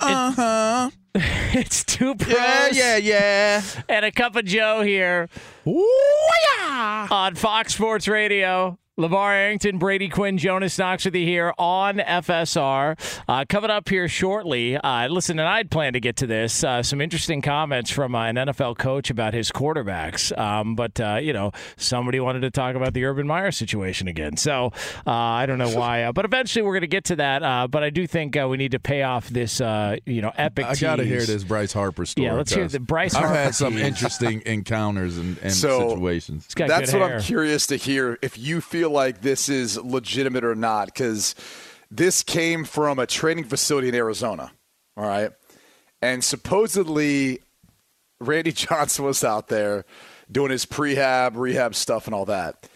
Uh 0.00 0.32
huh. 0.32 0.90
It's 1.52 1.82
two 1.82 2.14
pros. 2.14 2.32
Yeah, 2.32 2.68
yeah, 2.70 2.96
yeah. 2.96 3.62
And 3.88 4.04
a 4.04 4.12
cup 4.12 4.36
of 4.36 4.44
Joe 4.44 4.82
here 4.82 5.28
on 5.66 7.34
Fox 7.34 7.74
Sports 7.74 8.06
Radio. 8.06 8.78
LeVar 9.00 9.32
Arrington, 9.32 9.78
Brady 9.78 10.10
Quinn, 10.10 10.36
Jonas 10.36 10.78
Knox 10.78 11.06
with 11.06 11.14
you 11.14 11.24
here 11.24 11.54
on 11.58 11.96
FSR. 12.00 13.22
Uh, 13.26 13.46
coming 13.48 13.70
up 13.70 13.88
here 13.88 14.08
shortly. 14.08 14.76
Uh, 14.76 15.08
listen, 15.08 15.38
and 15.38 15.48
I'd 15.48 15.70
planned 15.70 15.94
to 15.94 16.00
get 16.00 16.16
to 16.16 16.26
this. 16.26 16.62
Uh, 16.62 16.82
some 16.82 17.00
interesting 17.00 17.40
comments 17.40 17.90
from 17.90 18.14
uh, 18.14 18.26
an 18.26 18.36
NFL 18.36 18.76
coach 18.76 19.08
about 19.08 19.32
his 19.32 19.50
quarterbacks. 19.50 20.36
Um, 20.38 20.74
but, 20.74 21.00
uh, 21.00 21.14
you 21.14 21.32
know, 21.32 21.50
somebody 21.78 22.20
wanted 22.20 22.40
to 22.40 22.50
talk 22.50 22.76
about 22.76 22.92
the 22.92 23.06
Urban 23.06 23.26
Meyer 23.26 23.50
situation 23.50 24.06
again. 24.06 24.36
So 24.36 24.70
uh, 25.06 25.10
I 25.10 25.46
don't 25.46 25.56
know 25.56 25.70
why. 25.70 26.12
but 26.12 26.26
eventually 26.26 26.62
we're 26.62 26.74
going 26.74 26.82
to 26.82 26.86
get 26.86 27.04
to 27.04 27.16
that. 27.16 27.70
but 27.70 27.82
I 27.82 27.88
do 27.88 28.06
think 28.06 28.34
we 28.34 28.58
need 28.58 28.72
to 28.72 28.80
pay 28.80 29.02
off 29.02 29.30
this, 29.30 29.60
you 29.60 30.20
know, 30.20 30.32
epic 30.36 30.66
I 30.66 30.74
got 30.74 30.96
to 30.96 31.04
hear 31.06 31.24
this 31.24 31.42
Bryce 31.42 31.72
Harper 31.72 32.04
story. 32.04 32.26
Yeah, 32.26 32.34
let's 32.34 32.52
hear 32.52 32.68
the 32.68 32.80
Bryce. 32.80 33.14
I've 33.14 33.30
had 33.30 33.54
some 33.54 33.72
tease. 33.76 33.82
interesting 33.82 34.42
encounters 34.46 35.16
and, 35.16 35.38
and 35.38 35.52
So, 35.54 35.88
situations. 35.88 36.48
That's 36.54 36.92
what 36.92 37.00
hair. 37.00 37.16
I'm 37.16 37.22
curious 37.22 37.66
to 37.68 37.76
hear 37.76 38.18
if 38.20 38.36
you 38.36 38.60
feel 38.60 38.89
like 38.90 39.20
this 39.20 39.48
is 39.48 39.76
legitimate 39.78 40.44
or 40.44 40.54
not, 40.54 40.86
because 40.86 41.34
this 41.90 42.22
came 42.22 42.64
from 42.64 42.98
a 42.98 43.06
training 43.06 43.44
facility 43.44 43.88
in 43.88 43.94
Arizona. 43.94 44.52
All 44.96 45.06
right. 45.06 45.30
And 46.02 46.22
supposedly, 46.22 47.40
Randy 48.20 48.52
Johnson 48.52 49.04
was 49.04 49.24
out 49.24 49.48
there 49.48 49.84
doing 50.30 50.50
his 50.50 50.66
prehab, 50.66 51.32
rehab 51.34 51.74
stuff, 51.74 52.06
and 52.06 52.14
all 52.14 52.26
that. 52.26 52.68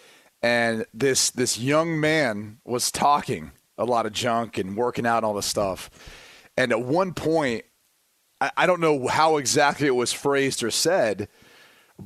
And 0.42 0.84
this 0.92 1.30
this 1.30 1.58
young 1.58 2.00
man 2.00 2.58
was 2.64 2.90
talking 2.90 3.52
a 3.78 3.84
lot 3.84 4.06
of 4.06 4.12
junk 4.12 4.58
and 4.58 4.76
working 4.76 5.06
out 5.06 5.18
and 5.18 5.26
all 5.26 5.34
this 5.34 5.46
stuff. 5.46 5.90
And 6.56 6.70
at 6.70 6.82
one 6.82 7.14
point, 7.14 7.64
I, 8.40 8.50
I 8.56 8.66
don't 8.66 8.80
know 8.80 9.06
how 9.08 9.38
exactly 9.38 9.86
it 9.86 9.96
was 9.96 10.12
phrased 10.12 10.62
or 10.62 10.70
said, 10.70 11.28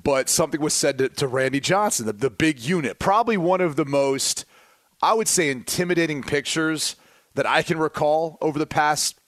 but 0.02 0.28
something 0.28 0.60
was 0.60 0.74
said 0.74 0.98
to, 0.98 1.08
to 1.08 1.26
Randy 1.28 1.60
Johnson, 1.60 2.06
the, 2.06 2.12
the 2.12 2.30
big 2.30 2.60
unit. 2.60 2.98
Probably 2.98 3.36
one 3.36 3.60
of 3.60 3.76
the 3.76 3.84
most, 3.84 4.44
I 5.02 5.14
would 5.14 5.28
say, 5.28 5.50
intimidating 5.50 6.22
pictures 6.22 6.96
that 7.34 7.46
I 7.46 7.62
can 7.62 7.78
recall 7.78 8.38
over 8.40 8.58
the 8.58 8.66
past, 8.66 9.18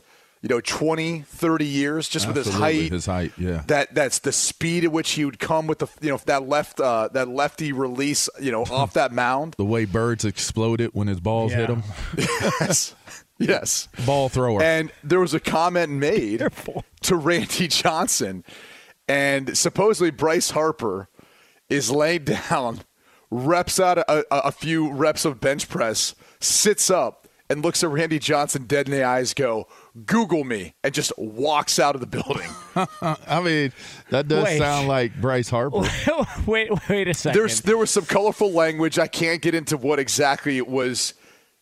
you 0.42 0.48
know, 0.48 0.60
20, 0.60 1.20
30 1.22 1.64
years, 1.66 2.08
just 2.08 2.26
with 2.26 2.36
his 2.36 2.48
height. 2.48 2.90
His 2.90 3.06
height, 3.06 3.32
yeah. 3.36 3.62
That 3.66 3.94
that's 3.94 4.20
the 4.20 4.32
speed 4.32 4.84
at 4.84 4.92
which 4.92 5.10
he 5.12 5.24
would 5.24 5.38
come 5.38 5.66
with 5.66 5.78
the 5.80 5.88
you 6.00 6.10
know 6.10 6.20
that 6.26 6.48
left 6.48 6.80
uh, 6.80 7.08
that 7.12 7.28
lefty 7.28 7.72
release 7.72 8.28
you 8.40 8.50
know 8.50 8.62
off 8.64 8.94
that 8.94 9.12
mound. 9.12 9.54
the 9.58 9.64
way 9.66 9.84
birds 9.84 10.24
exploded 10.24 10.90
when 10.94 11.08
his 11.08 11.20
balls 11.20 11.52
hit 11.52 11.68
Yeah. 11.68 11.74
him. 11.76 11.82
yes, 12.60 12.94
yes. 13.38 13.88
Ball 14.06 14.28
thrower. 14.30 14.62
And 14.62 14.90
there 15.04 15.20
was 15.20 15.34
a 15.34 15.40
comment 15.40 15.92
made 15.92 16.42
to 17.02 17.16
Randy 17.16 17.68
Johnson, 17.68 18.42
and 19.10 19.58
supposedly 19.58 20.12
Bryce 20.12 20.50
Harper 20.50 21.08
is 21.68 21.90
laid 21.90 22.24
down, 22.50 22.82
reps 23.30 23.80
out 23.80 23.98
a, 23.98 24.24
a, 24.32 24.38
a 24.46 24.52
few 24.52 24.92
reps 24.92 25.24
of 25.24 25.40
bench 25.40 25.68
press, 25.68 26.14
sits 26.38 26.90
up, 26.90 27.26
and 27.48 27.64
looks 27.64 27.82
at 27.82 27.90
Randy 27.90 28.20
Johnson 28.20 28.66
dead 28.66 28.86
in 28.86 28.92
the 28.92 29.02
eyes, 29.02 29.34
go, 29.34 29.66
Google 30.06 30.44
me, 30.44 30.74
and 30.84 30.94
just 30.94 31.12
walks 31.18 31.80
out 31.80 31.96
of 31.96 32.00
the 32.00 32.06
building. 32.06 32.48
I 33.26 33.40
mean, 33.42 33.72
that 34.10 34.28
does 34.28 34.44
Wait. 34.44 34.58
sound 34.58 34.86
like 34.86 35.20
Bryce 35.20 35.50
Harper. 35.50 35.82
wait, 36.46 36.70
wait 36.88 37.08
a 37.08 37.14
second. 37.14 37.36
There's 37.36 37.62
there 37.62 37.76
was 37.76 37.90
some 37.90 38.04
colorful 38.04 38.52
language. 38.52 39.00
I 39.00 39.08
can't 39.08 39.42
get 39.42 39.56
into 39.56 39.76
what 39.76 39.98
exactly 39.98 40.58
it 40.58 40.68
was 40.68 41.14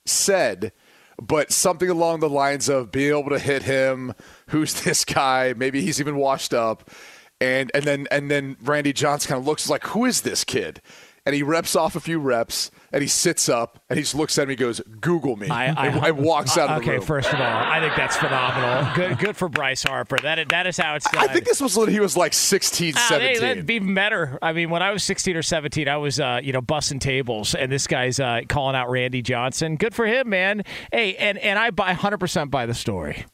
said, 0.04 0.72
but 1.18 1.50
something 1.52 1.88
along 1.88 2.20
the 2.20 2.28
lines 2.28 2.68
of 2.68 2.92
being 2.92 3.16
able 3.16 3.30
to 3.30 3.38
hit 3.38 3.62
him. 3.62 4.12
Who's 4.48 4.82
this 4.82 5.06
guy? 5.06 5.54
Maybe 5.56 5.80
he's 5.80 6.00
even 6.00 6.16
washed 6.16 6.52
up, 6.52 6.90
and 7.40 7.70
and 7.74 7.84
then 7.84 8.06
and 8.10 8.30
then 8.30 8.56
Randy 8.62 8.92
Johnson 8.92 9.28
kind 9.28 9.40
of 9.40 9.46
looks 9.46 9.68
like, 9.68 9.84
who 9.88 10.04
is 10.04 10.22
this 10.22 10.44
kid? 10.44 10.80
And 11.24 11.34
he 11.34 11.42
reps 11.42 11.76
off 11.76 11.94
a 11.94 12.00
few 12.00 12.18
reps, 12.18 12.70
and 12.92 13.02
he 13.02 13.08
sits 13.08 13.48
up, 13.48 13.82
and 13.88 13.96
he 13.98 14.02
just 14.02 14.14
looks 14.14 14.38
at 14.38 14.48
me, 14.48 14.54
and 14.54 14.60
goes, 14.60 14.80
"Google 15.00 15.36
me," 15.36 15.48
I, 15.48 15.66
I, 15.66 15.86
and, 15.88 16.04
and 16.04 16.18
walks 16.18 16.56
out 16.56 16.70
of 16.70 16.76
the 16.76 16.82
okay, 16.82 16.98
room. 16.98 17.06
first 17.06 17.28
of 17.32 17.40
all, 17.40 17.46
I 17.46 17.80
think 17.80 17.94
that's 17.96 18.16
phenomenal. 18.16 18.94
Good, 18.94 19.18
good 19.18 19.36
for 19.36 19.48
Bryce 19.48 19.82
Harper. 19.82 20.18
That 20.22 20.38
is, 20.38 20.46
that 20.48 20.66
is 20.66 20.76
how 20.76 20.94
it's 20.94 21.10
done. 21.10 21.22
I 21.22 21.32
think 21.32 21.44
this 21.44 21.60
was 21.60 21.76
when 21.76 21.88
he 21.88 22.00
was 22.00 22.16
like 22.16 22.32
16, 22.32 22.94
Ah, 22.96 23.06
hey, 23.10 23.34
17. 23.34 23.40
that'd 23.40 23.66
be 23.66 23.74
even 23.74 23.94
better. 23.94 24.38
I 24.42 24.52
mean, 24.52 24.70
when 24.70 24.82
I 24.82 24.90
was 24.90 25.04
16 25.04 25.36
or 25.36 25.42
17, 25.42 25.88
I 25.88 25.96
was, 25.96 26.18
uh, 26.20 26.40
you 26.42 26.52
know, 26.52 26.62
bussing 26.62 27.00
tables, 27.00 27.54
and 27.54 27.70
this 27.70 27.86
guy's 27.86 28.18
uh, 28.20 28.40
calling 28.48 28.74
out 28.76 28.90
Randy 28.90 29.22
Johnson. 29.22 29.76
Good 29.76 29.94
for 29.94 30.06
him, 30.06 30.28
man. 30.28 30.62
Hey, 30.92 31.16
and, 31.16 31.38
and 31.38 31.58
I 31.58 31.70
buy 31.70 31.94
100% 31.94 32.50
by 32.50 32.66
the 32.66 32.74
story. 32.74 33.24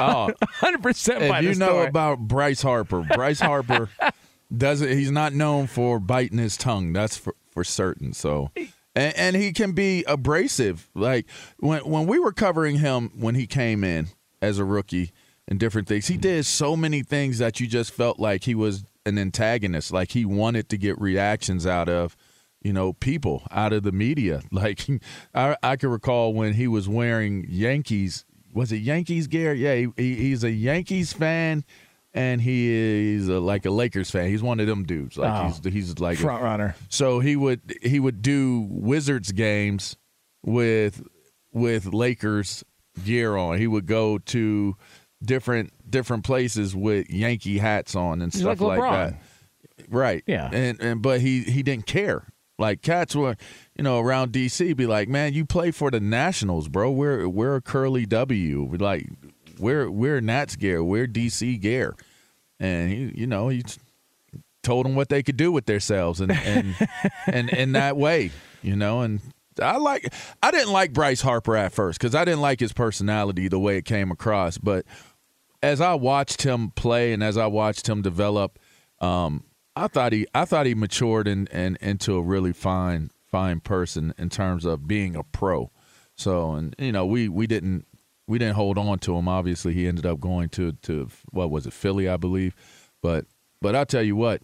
Oh, 0.00 0.30
100% 0.60 1.28
buy 1.28 1.38
if 1.38 1.44
the 1.44 1.50
you 1.50 1.54
know 1.54 1.82
about 1.82 2.18
Bryce 2.20 2.62
Harper, 2.62 3.02
Bryce 3.14 3.40
Harper 3.52 3.88
doesn't. 4.56 4.88
He's 4.88 5.10
not 5.10 5.32
known 5.32 5.66
for 5.66 5.98
biting 5.98 6.38
his 6.38 6.56
tongue. 6.56 6.92
That's 6.92 7.16
for, 7.16 7.34
for 7.50 7.64
certain. 7.64 8.12
So, 8.12 8.50
and, 8.94 9.16
and 9.16 9.36
he 9.36 9.52
can 9.52 9.72
be 9.72 10.04
abrasive. 10.06 10.88
Like 10.94 11.26
when 11.58 11.80
when 11.82 12.06
we 12.06 12.18
were 12.18 12.32
covering 12.32 12.78
him 12.78 13.10
when 13.14 13.34
he 13.34 13.46
came 13.46 13.84
in 13.84 14.08
as 14.40 14.58
a 14.58 14.64
rookie 14.64 15.12
and 15.48 15.58
different 15.58 15.88
things, 15.88 16.06
he 16.06 16.14
mm-hmm. 16.14 16.22
did 16.22 16.46
so 16.46 16.76
many 16.76 17.02
things 17.02 17.38
that 17.38 17.60
you 17.60 17.66
just 17.66 17.92
felt 17.92 18.18
like 18.18 18.44
he 18.44 18.54
was 18.54 18.84
an 19.06 19.18
antagonist. 19.18 19.92
Like 19.92 20.12
he 20.12 20.24
wanted 20.24 20.68
to 20.70 20.76
get 20.76 21.00
reactions 21.00 21.66
out 21.66 21.88
of. 21.88 22.16
You 22.64 22.72
know, 22.72 22.92
people 22.92 23.42
out 23.50 23.72
of 23.72 23.82
the 23.82 23.90
media. 23.90 24.40
Like 24.52 24.86
I, 25.34 25.56
I 25.64 25.74
can 25.74 25.88
recall 25.88 26.32
when 26.32 26.52
he 26.52 26.68
was 26.68 26.88
wearing 26.88 27.44
Yankees. 27.48 28.24
Was 28.54 28.70
it 28.70 28.76
Yankees 28.76 29.26
gear? 29.26 29.52
Yeah, 29.52 29.74
he, 29.74 29.88
he, 29.96 30.14
he's 30.14 30.44
a 30.44 30.50
Yankees 30.52 31.12
fan 31.12 31.64
and 32.14 32.40
he 32.40 32.68
is 33.14 33.28
a, 33.28 33.40
like 33.40 33.64
a 33.66 33.70
Lakers 33.70 34.10
fan. 34.10 34.28
He's 34.28 34.42
one 34.42 34.60
of 34.60 34.66
them 34.66 34.84
dudes. 34.84 35.16
Like 35.16 35.32
Oh. 35.32 35.46
he's 35.62 35.72
he's 35.72 35.98
like 35.98 36.18
a- 36.18 36.22
Front 36.22 36.42
runner. 36.42 36.76
so 36.88 37.20
he 37.20 37.36
would 37.36 37.60
he 37.82 37.98
would 38.00 38.22
do 38.22 38.66
Wizards 38.70 39.32
games 39.32 39.96
with 40.42 41.02
with 41.52 41.86
Lakers 41.92 42.64
gear 43.04 43.36
on. 43.36 43.58
He 43.58 43.66
would 43.66 43.86
go 43.86 44.18
to 44.18 44.76
different 45.22 45.72
different 45.88 46.24
places 46.24 46.74
with 46.74 47.08
Yankee 47.10 47.58
hats 47.58 47.94
on 47.94 48.20
and 48.22 48.32
He's 48.32 48.42
stuff 48.42 48.60
like 48.60 48.78
like, 48.78 48.90
that. 49.12 49.20
Right. 49.88 50.22
Yeah. 50.26 50.48
And 50.52 50.80
and 50.80 51.02
but 51.02 51.20
he 51.20 51.42
he 51.42 51.62
didn't 51.62 51.86
care. 51.86 52.28
Like 52.58 52.82
cats 52.82 53.16
were, 53.16 53.36
you 53.76 53.82
know, 53.82 53.98
around 53.98 54.32
DC 54.32 54.76
be 54.76 54.86
like, 54.86 55.08
Man, 55.08 55.32
you 55.32 55.44
play 55.44 55.70
for 55.70 55.90
the 55.90 56.00
Nationals, 56.00 56.68
bro. 56.68 56.90
We're 56.90 57.28
we're 57.28 57.56
a 57.56 57.60
curly 57.62 58.06
W. 58.06 58.68
Like 58.78 59.08
we're 59.62 59.90
we're 59.90 60.20
Nats 60.20 60.56
gear, 60.56 60.82
we're 60.84 61.06
DC 61.06 61.60
gear. 61.60 61.94
And 62.60 62.90
he 62.90 63.12
you 63.16 63.26
know, 63.26 63.48
he 63.48 63.62
told 64.62 64.86
them 64.86 64.94
what 64.94 65.08
they 65.08 65.22
could 65.22 65.36
do 65.36 65.50
with 65.50 65.66
themselves 65.66 66.20
and 66.20 66.32
and 66.32 66.74
and 67.26 67.48
in 67.50 67.72
that 67.72 67.96
way, 67.96 68.30
you 68.62 68.76
know, 68.76 69.00
and 69.00 69.20
I 69.60 69.76
like 69.76 70.12
I 70.42 70.50
didn't 70.50 70.72
like 70.72 70.92
Bryce 70.92 71.22
Harper 71.22 71.56
at 71.56 71.72
first 71.72 72.00
cuz 72.00 72.14
I 72.14 72.24
didn't 72.24 72.40
like 72.40 72.60
his 72.60 72.72
personality 72.72 73.48
the 73.48 73.58
way 73.58 73.78
it 73.78 73.84
came 73.84 74.10
across, 74.10 74.58
but 74.58 74.84
as 75.62 75.80
I 75.80 75.94
watched 75.94 76.42
him 76.42 76.70
play 76.70 77.12
and 77.12 77.22
as 77.22 77.36
I 77.36 77.46
watched 77.46 77.88
him 77.88 78.02
develop, 78.02 78.58
um, 79.00 79.44
I 79.76 79.86
thought 79.86 80.12
he 80.12 80.26
I 80.34 80.44
thought 80.44 80.66
he 80.66 80.74
matured 80.74 81.28
and 81.28 81.48
and 81.52 81.76
into 81.80 82.16
a 82.16 82.22
really 82.22 82.52
fine 82.52 83.10
fine 83.30 83.60
person 83.60 84.12
in 84.18 84.28
terms 84.28 84.64
of 84.64 84.86
being 84.86 85.16
a 85.16 85.22
pro. 85.22 85.70
So 86.16 86.52
and 86.52 86.74
you 86.78 86.92
know 86.92 87.06
we 87.06 87.28
we 87.28 87.46
didn't 87.46 87.86
we 88.26 88.38
didn't 88.38 88.54
hold 88.54 88.78
on 88.78 88.98
to 89.00 89.16
him. 89.16 89.28
Obviously, 89.28 89.72
he 89.72 89.86
ended 89.86 90.06
up 90.06 90.20
going 90.20 90.48
to 90.50 90.72
to 90.82 91.08
what 91.30 91.50
was 91.50 91.66
it 91.66 91.72
Philly, 91.72 92.08
I 92.08 92.16
believe. 92.16 92.54
But 93.02 93.26
but 93.60 93.74
I'll 93.74 93.86
tell 93.86 94.02
you 94.02 94.16
what, 94.16 94.42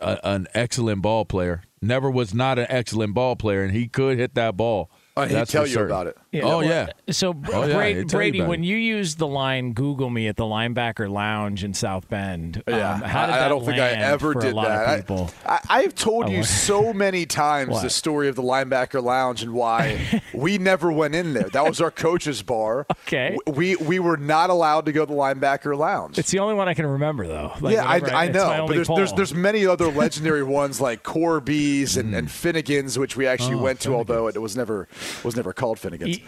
a, 0.00 0.18
an 0.24 0.46
excellent 0.54 1.02
ball 1.02 1.24
player. 1.24 1.62
Never 1.82 2.10
was 2.10 2.34
not 2.34 2.58
an 2.58 2.66
excellent 2.68 3.14
ball 3.14 3.36
player, 3.36 3.62
and 3.62 3.72
he 3.72 3.86
could 3.88 4.18
hit 4.18 4.34
that 4.34 4.56
ball. 4.56 4.90
Oh, 5.16 5.22
he'd 5.22 5.46
tell 5.48 5.66
you 5.66 5.74
certain. 5.74 5.86
about 5.86 6.06
it. 6.08 6.18
Oh 6.44 6.60
yeah. 6.60 6.88
So 7.10 7.30
Oh, 7.52 7.72
Brady, 7.72 8.04
Brady 8.04 8.40
when 8.42 8.62
you 8.62 8.76
used 8.76 9.18
the 9.18 9.26
line 9.26 9.72
"Google 9.72 10.10
me" 10.10 10.28
at 10.28 10.36
the 10.36 10.44
linebacker 10.44 11.10
lounge 11.10 11.64
in 11.64 11.74
South 11.74 12.08
Bend, 12.08 12.62
Yeah, 12.66 12.94
um, 12.94 13.00
how 13.02 13.26
did 13.26 13.34
I, 13.34 13.38
that 13.38 13.46
I 13.46 13.48
don't 13.48 13.64
think 13.64 13.78
I 13.78 13.88
ever 13.90 14.34
did 14.34 14.54
that. 14.56 15.10
I, 15.10 15.28
I, 15.46 15.60
I've 15.68 15.94
told 15.94 16.26
Oh, 16.26 16.28
you 16.28 16.42
so 16.44 16.92
many 16.92 17.26
times 17.26 17.70
What? 17.70 17.82
the 17.82 17.90
story 17.90 18.28
of 18.28 18.36
the 18.36 18.42
linebacker 18.42 19.02
lounge 19.02 19.42
and 19.42 19.52
why 19.52 20.22
we 20.34 20.58
never 20.58 20.90
went 20.92 21.14
in 21.14 21.32
there. 21.34 21.48
That 21.50 21.64
was 21.66 21.80
our 21.80 21.90
coach's 21.90 22.42
bar. 22.42 22.86
Okay. 23.06 23.36
We 23.46 23.76
we 23.76 23.98
were 23.98 24.16
not 24.16 24.50
allowed 24.50 24.86
to 24.86 24.92
go 24.92 25.04
to 25.04 25.12
the 25.12 25.18
linebacker 25.18 25.76
lounge. 25.76 26.18
It's 26.18 26.30
the 26.30 26.38
only 26.40 26.54
one 26.54 26.68
I 26.68 26.74
can 26.74 26.86
remember, 26.86 27.26
though. 27.26 27.52
Like, 27.60 27.74
yeah, 27.74 27.84
I, 27.86 28.24
I 28.24 28.28
know, 28.28 28.66
but 28.66 28.74
there's, 28.74 28.88
there's 28.88 29.12
there's 29.12 29.34
many 29.34 29.66
other 29.66 29.86
legendary 29.90 30.42
ones 30.56 30.80
like 30.80 31.02
Corby's 31.02 31.96
and, 31.96 32.14
and 32.14 32.30
Finnegan's, 32.30 32.98
which 32.98 33.16
we 33.16 33.26
actually 33.26 33.54
Oh, 33.54 33.62
went 33.62 33.80
to, 33.80 33.94
although 33.94 34.28
it 34.28 34.40
was 34.40 34.56
never 34.56 34.88
was 35.24 35.36
never 35.36 35.52
called 35.52 35.78
Finnegan's. 35.78 36.18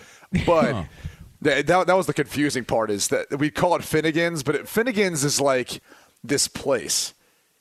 But 0.47 0.87
that, 1.43 1.67
that 1.67 1.87
that 1.87 1.97
was 1.97 2.07
the 2.07 2.14
confusing 2.14 2.64
part 2.64 2.91
is 2.91 3.09
that 3.09 3.38
we 3.38 3.51
call 3.51 3.77
it 3.77 3.85
Finnegan's, 3.85 4.43
but 4.43 4.55
it, 4.55 4.69
Finnegan's 4.69 5.25
is 5.25 5.41
like 5.41 5.81
this 6.25 6.49
place. 6.49 7.14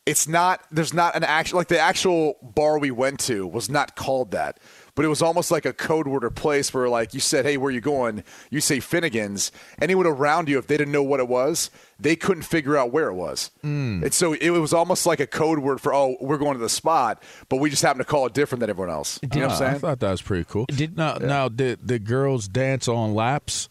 It's 0.05 0.27
not. 0.27 0.61
There's 0.71 0.93
not 0.93 1.15
an 1.15 1.23
actual 1.23 1.57
like 1.57 1.67
the 1.67 1.79
actual 1.79 2.37
bar 2.41 2.79
we 2.79 2.91
went 2.91 3.19
to 3.21 3.45
was 3.45 3.69
not 3.69 3.95
called 3.95 4.31
that, 4.31 4.59
but 4.97 5.05
it 5.05 5.07
was 5.09 5.21
almost 5.21 5.51
like 5.51 5.63
a 5.63 5.71
code 5.71 6.07
word 6.07 6.23
or 6.25 6.29
place 6.31 6.73
where 6.73 6.89
like 6.89 7.13
you 7.13 7.19
said, 7.21 7.45
"Hey, 7.45 7.55
where 7.55 7.71
you 7.71 7.79
going?" 7.79 8.23
You 8.49 8.59
say 8.59 8.79
Finnegan's. 8.81 9.51
Anyone 9.79 10.07
around 10.07 10.49
you, 10.49 10.57
if 10.57 10.65
they 10.67 10.75
didn't 10.75 10.91
know 10.91 11.03
what 11.03 11.19
it 11.21 11.27
was, 11.27 11.69
they 11.99 12.15
couldn't 12.15 12.43
figure 12.43 12.75
out 12.75 12.91
where 12.91 13.07
it 13.09 13.13
was. 13.13 13.51
And 13.61 14.13
so 14.13 14.33
it 14.33 14.49
was 14.49 14.73
almost 14.73 15.05
like 15.05 15.19
a 15.19 15.27
code 15.27 15.59
word 15.59 15.79
for, 15.79 15.93
"Oh, 15.93 16.17
we're 16.19 16.37
going 16.39 16.53
to 16.53 16.59
the 16.59 16.67
spot," 16.67 17.21
but 17.47 17.57
we 17.57 17.69
just 17.69 17.83
happen 17.83 17.99
to 17.99 18.05
call 18.05 18.25
it 18.25 18.33
different 18.33 18.59
than 18.61 18.69
everyone 18.71 18.91
else. 18.93 19.19
You 19.21 19.41
know 19.41 19.47
what 19.47 19.61
I'm 19.61 19.73
Ah, 19.73 19.75
I 19.75 19.77
thought 19.79 19.99
that 19.99 20.11
was 20.11 20.21
pretty 20.21 20.43
cool. 20.49 20.65
Did- 20.65 20.97
now, 20.97 21.13
now 21.15 21.47
did 21.47 21.87
the 21.87 21.99
girls 21.99 22.47
dance 22.47 22.87
on 22.87 23.13
laps 23.13 23.69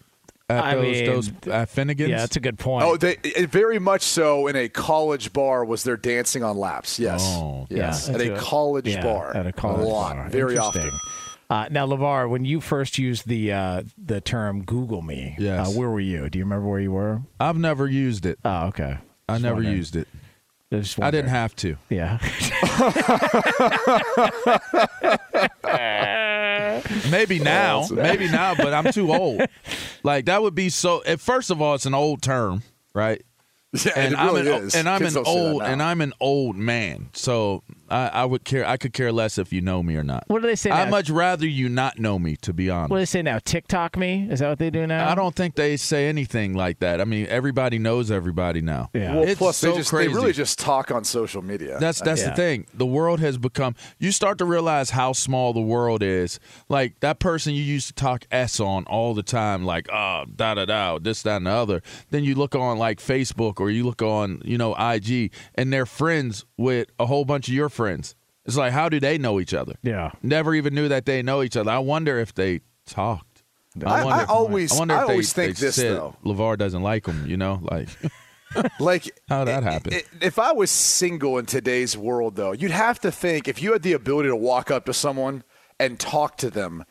at 0.48 0.64
I 0.64 0.74
those, 0.76 0.82
mean, 0.84 1.06
those 1.06 1.30
at 1.48 1.68
Finnegan's? 1.68 2.10
Yeah, 2.10 2.18
that's 2.18 2.36
a 2.36 2.40
good 2.40 2.58
point. 2.58 2.84
Oh, 2.84 2.96
they 2.96 3.16
it 3.24 3.50
very 3.50 3.78
much 3.78 4.02
so. 4.02 4.46
In 4.46 4.56
a 4.56 4.68
college 4.68 5.32
bar, 5.32 5.64
was 5.64 5.82
there 5.84 5.96
dancing 5.96 6.42
on 6.44 6.56
laps? 6.56 6.98
Yes, 6.98 7.22
Oh. 7.24 7.66
yes, 7.70 8.08
Yeah, 8.08 8.14
at 8.14 8.20
a 8.20 8.28
that's 8.30 8.42
college 8.44 8.86
yeah, 8.88 9.02
bar. 9.02 9.36
At 9.36 9.46
a 9.46 9.52
college 9.52 9.80
a 9.86 9.88
lot, 9.88 10.14
bar. 10.16 10.28
very 10.28 10.56
often. 10.58 10.90
Uh, 11.48 11.68
now, 11.70 11.86
LeVar, 11.86 12.28
when 12.28 12.44
you 12.44 12.60
first 12.60 12.98
used 12.98 13.28
the 13.28 13.52
uh, 13.52 13.82
the 13.96 14.20
term 14.20 14.64
"Google 14.64 15.02
me," 15.02 15.36
Yes. 15.38 15.68
uh, 15.68 15.70
where 15.78 15.88
were 15.90 16.00
you? 16.00 16.28
Do 16.28 16.38
you 16.38 16.44
remember 16.44 16.66
where 16.68 16.80
you 16.80 16.90
were? 16.92 17.22
I've 17.38 17.56
never 17.58 17.86
used 17.88 18.26
it. 18.26 18.38
Oh, 18.44 18.66
okay. 18.66 18.98
I 19.28 19.34
Just 19.34 19.42
never 19.42 19.54
wondering. 19.56 19.76
used 19.76 19.96
it. 19.96 20.08
Just 20.72 21.00
I 21.00 21.12
didn't 21.12 21.30
have 21.30 21.54
to. 21.56 21.76
Yeah. 21.88 22.18
Maybe 27.10 27.38
now, 27.38 27.86
maybe 27.90 28.28
now, 28.28 28.54
but 28.54 28.72
I'm 28.72 28.92
too 28.92 29.12
old. 29.14 29.42
Like 30.02 30.26
that 30.26 30.40
would 30.40 30.54
be 30.54 30.68
so. 30.68 31.00
First 31.18 31.50
of 31.50 31.60
all, 31.60 31.74
it's 31.74 31.86
an 31.86 31.94
old 31.94 32.22
term, 32.22 32.62
right? 32.94 33.24
Yeah, 33.72 33.92
and 33.96 34.14
really 34.14 34.40
I'm 34.42 34.46
an, 34.46 34.66
is. 34.66 34.74
and 34.76 34.88
I'm 34.88 35.00
Kids 35.00 35.16
an 35.16 35.24
don't 35.24 35.34
say 35.34 35.40
that 35.40 35.50
old 35.50 35.62
and 35.62 35.82
I'm 35.82 36.00
an 36.00 36.12
old 36.20 36.54
man, 36.54 37.08
so 37.12 37.64
I, 37.88 38.08
I 38.08 38.24
would 38.24 38.44
care. 38.44 38.66
I 38.66 38.76
could 38.76 38.92
care 38.92 39.12
less 39.12 39.38
if 39.38 39.52
you 39.52 39.60
know 39.60 39.82
me 39.82 39.96
or 39.96 40.02
not. 40.02 40.24
What 40.26 40.42
do 40.42 40.48
they 40.48 40.54
say 40.56 40.70
I'd 40.70 40.90
much 40.90 41.10
rather 41.10 41.46
you 41.46 41.68
not 41.68 41.98
know 41.98 42.18
me, 42.18 42.36
to 42.42 42.52
be 42.52 42.70
honest. 42.70 42.90
What 42.90 42.96
do 42.96 43.00
they 43.02 43.06
say 43.06 43.22
now? 43.22 43.38
TikTok 43.38 43.96
me? 43.96 44.26
Is 44.30 44.40
that 44.40 44.48
what 44.48 44.58
they 44.58 44.70
do 44.70 44.86
now? 44.86 45.10
I 45.10 45.14
don't 45.14 45.34
think 45.34 45.54
they 45.54 45.76
say 45.76 46.08
anything 46.08 46.54
like 46.54 46.80
that. 46.80 47.00
I 47.00 47.04
mean, 47.04 47.26
everybody 47.28 47.78
knows 47.78 48.10
everybody 48.10 48.60
now. 48.60 48.90
Yeah. 48.92 49.14
Well, 49.14 49.24
It's 49.24 49.38
plus 49.38 49.56
so 49.58 49.70
they 49.72 49.78
just 49.78 49.90
crazy. 49.90 50.08
they 50.08 50.14
really 50.14 50.32
just 50.32 50.58
talk 50.58 50.90
on 50.90 51.04
social 51.04 51.42
media. 51.42 51.78
That's 51.78 52.00
that's 52.00 52.22
Yeah. 52.22 52.30
the 52.30 52.36
thing. 52.36 52.66
The 52.74 52.86
world 52.86 53.20
has 53.20 53.38
become. 53.38 53.74
You 53.98 54.12
start 54.12 54.38
to 54.38 54.44
realize 54.44 54.90
how 54.90 55.12
small 55.12 55.52
the 55.52 55.60
world 55.60 56.02
is. 56.02 56.40
Like 56.68 57.00
that 57.00 57.18
person 57.18 57.54
you 57.54 57.62
used 57.62 57.88
to 57.88 57.94
talk 57.94 58.26
s 58.30 58.60
on 58.60 58.84
all 58.86 59.14
the 59.14 59.22
time, 59.22 59.64
like 59.64 59.88
ah 59.92 60.24
da 60.24 60.54
da 60.54 60.64
da, 60.64 60.98
this 60.98 61.22
that 61.22 61.36
and 61.38 61.46
the 61.46 61.50
other. 61.50 61.82
Then 62.10 62.24
you 62.24 62.34
look 62.34 62.54
on 62.54 62.78
like 62.78 62.98
Facebook 62.98 63.60
or 63.60 63.70
you 63.70 63.84
look 63.84 64.02
on 64.02 64.42
you 64.44 64.58
know 64.58 64.74
IG, 64.74 65.30
and 65.54 65.72
they're 65.72 65.86
friends 65.86 66.44
with 66.56 66.88
a 66.98 67.06
whole 67.06 67.24
bunch 67.24 67.48
of 67.48 67.54
your 67.54 67.68
friends. 67.76 68.14
It's 68.44 68.56
like 68.56 68.72
how 68.72 68.88
do 68.88 68.98
they 69.00 69.18
know 69.18 69.38
each 69.40 69.54
other? 69.54 69.74
Yeah. 69.82 70.10
Never 70.22 70.54
even 70.54 70.74
knew 70.74 70.88
that 70.88 71.04
they 71.06 71.22
know 71.22 71.42
each 71.42 71.56
other. 71.56 71.70
I 71.70 71.78
wonder 71.78 72.18
if 72.18 72.34
they 72.34 72.60
talked. 72.86 73.42
I- 73.84 74.04
wonder 74.04 74.14
I 74.20 74.22
if- 74.22 74.30
always- 74.30 74.72
I, 74.72 74.78
wonder 74.78 74.94
I 74.94 75.00
if 75.02 75.06
they, 75.08 75.12
always 75.12 75.32
think 75.32 75.56
they 75.58 75.66
this, 75.66 75.76
said 75.76 75.92
though. 75.96 76.16
LeVar 76.24 76.56
doesn't 76.58 76.82
like 76.82 77.06
him. 77.06 77.26
You 77.26 77.36
know, 77.36 77.60
like 77.62 77.88
like 78.80 79.10
How'd 79.28 79.48
that 79.48 79.64
i- 79.64 79.70
happen? 79.72 79.92
If 80.20 80.38
I 80.38 80.52
was 80.52 80.70
single 80.70 81.38
in 81.38 81.46
today's 81.46 81.96
world, 81.96 82.36
though, 82.36 82.52
you'd 82.52 82.70
have 82.70 82.98
to 83.00 83.10
think 83.12 83.48
if 83.48 83.62
you 83.62 83.72
had 83.72 83.82
the 83.82 83.92
ability 83.92 84.28
to 84.28 84.36
walk 84.36 84.70
up 84.70 84.86
to 84.86 84.94
someone 84.94 85.42
and 85.78 85.98
talk 86.00 86.36
to 86.38 86.48
them, 86.50 86.84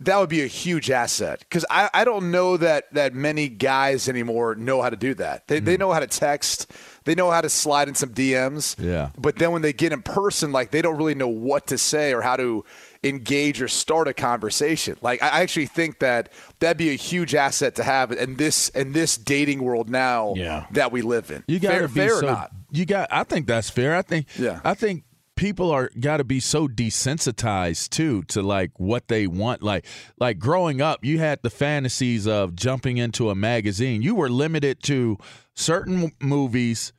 that 0.00 0.18
would 0.18 0.28
be 0.28 0.42
a 0.42 0.46
huge 0.46 0.90
asset. 0.90 1.40
Because 1.40 1.64
I, 1.70 1.88
I 1.94 2.04
don't 2.04 2.30
know 2.30 2.56
that 2.58 2.92
that 2.92 3.14
many 3.14 3.48
guys 3.48 4.08
anymore 4.08 4.54
know 4.54 4.82
how 4.82 4.90
to 4.90 4.96
do 4.96 5.14
that. 5.14 5.48
They 5.48 5.60
Hmm. 5.60 5.64
they 5.64 5.76
know 5.76 5.92
how 5.92 6.00
to 6.00 6.06
text, 6.06 6.70
they 7.08 7.14
know 7.14 7.30
how 7.30 7.40
to 7.40 7.48
slide 7.48 7.88
in 7.88 7.94
some 7.94 8.10
DMs. 8.10 8.76
Yeah. 8.78 9.12
But 9.16 9.36
then 9.36 9.50
when 9.52 9.62
they 9.62 9.72
get 9.72 9.94
in 9.94 10.02
person, 10.02 10.52
like 10.52 10.72
they 10.72 10.82
don't 10.82 10.98
really 10.98 11.14
know 11.14 11.26
what 11.28 11.68
to 11.68 11.78
say 11.78 12.12
or 12.12 12.20
how 12.20 12.36
to 12.36 12.66
engage 13.02 13.62
or 13.62 13.68
start 13.68 14.08
a 14.08 14.12
conversation. 14.12 14.98
Like 15.00 15.22
I 15.22 15.40
actually 15.40 15.64
think 15.66 16.00
that 16.00 16.30
that'd 16.58 16.76
be 16.76 16.90
a 16.90 16.96
huge 16.96 17.34
asset 17.34 17.76
to 17.76 17.82
have 17.82 18.12
in 18.12 18.36
this 18.36 18.68
in 18.68 18.92
this 18.92 19.16
dating 19.16 19.62
world 19.64 19.88
now 19.88 20.34
Yeah. 20.36 20.66
that 20.72 20.92
we 20.92 21.00
live 21.00 21.30
in. 21.30 21.44
You 21.48 21.58
got 21.60 21.70
fair, 21.70 21.88
fair 21.88 22.10
so. 22.10 22.18
or 22.18 22.22
not. 22.30 22.50
You 22.72 22.84
got. 22.84 23.08
I 23.10 23.24
think 23.24 23.46
that's 23.46 23.70
fair. 23.70 23.96
I 23.96 24.02
think. 24.02 24.26
Yeah. 24.38 24.60
I 24.62 24.74
think 24.74 25.04
people 25.34 25.70
are 25.70 25.88
got 25.98 26.18
to 26.18 26.24
be 26.24 26.40
so 26.40 26.68
desensitized 26.68 27.88
too 27.88 28.22
to 28.24 28.42
like 28.42 28.72
what 28.78 29.08
they 29.08 29.26
want. 29.26 29.62
Like 29.62 29.86
like 30.18 30.38
growing 30.38 30.82
up, 30.82 31.04
you 31.06 31.18
had 31.20 31.40
the 31.42 31.48
fantasies 31.48 32.26
of 32.26 32.54
jumping 32.54 32.98
into 32.98 33.30
a 33.30 33.34
magazine. 33.34 34.02
You 34.02 34.14
were 34.14 34.28
limited 34.28 34.82
to 34.82 35.16
certain 35.54 36.12
movies, 36.20 36.92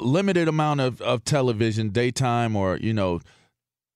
limited 0.00 0.48
amount 0.48 0.80
of 0.80 1.00
of 1.00 1.24
television, 1.24 1.90
daytime 1.90 2.56
or 2.56 2.76
you 2.76 2.92
know 2.92 3.20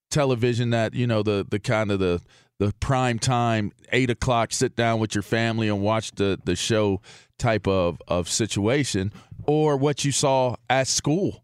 television 0.09 0.69
that 0.71 0.93
you 0.93 1.07
know 1.07 1.23
the 1.23 1.45
the 1.49 1.59
kind 1.59 1.91
of 1.91 1.99
the 1.99 2.21
the 2.59 2.73
prime 2.79 3.17
time 3.17 3.71
eight 3.91 4.09
o'clock 4.09 4.51
sit 4.51 4.75
down 4.75 4.99
with 4.99 5.15
your 5.15 5.23
family 5.23 5.67
and 5.67 5.81
watch 5.81 6.11
the 6.11 6.39
the 6.43 6.55
show 6.55 7.01
type 7.39 7.67
of 7.67 8.01
of 8.07 8.29
situation 8.29 9.11
or 9.47 9.75
what 9.75 10.05
you 10.05 10.11
saw 10.11 10.55
at 10.69 10.87
school. 10.87 11.43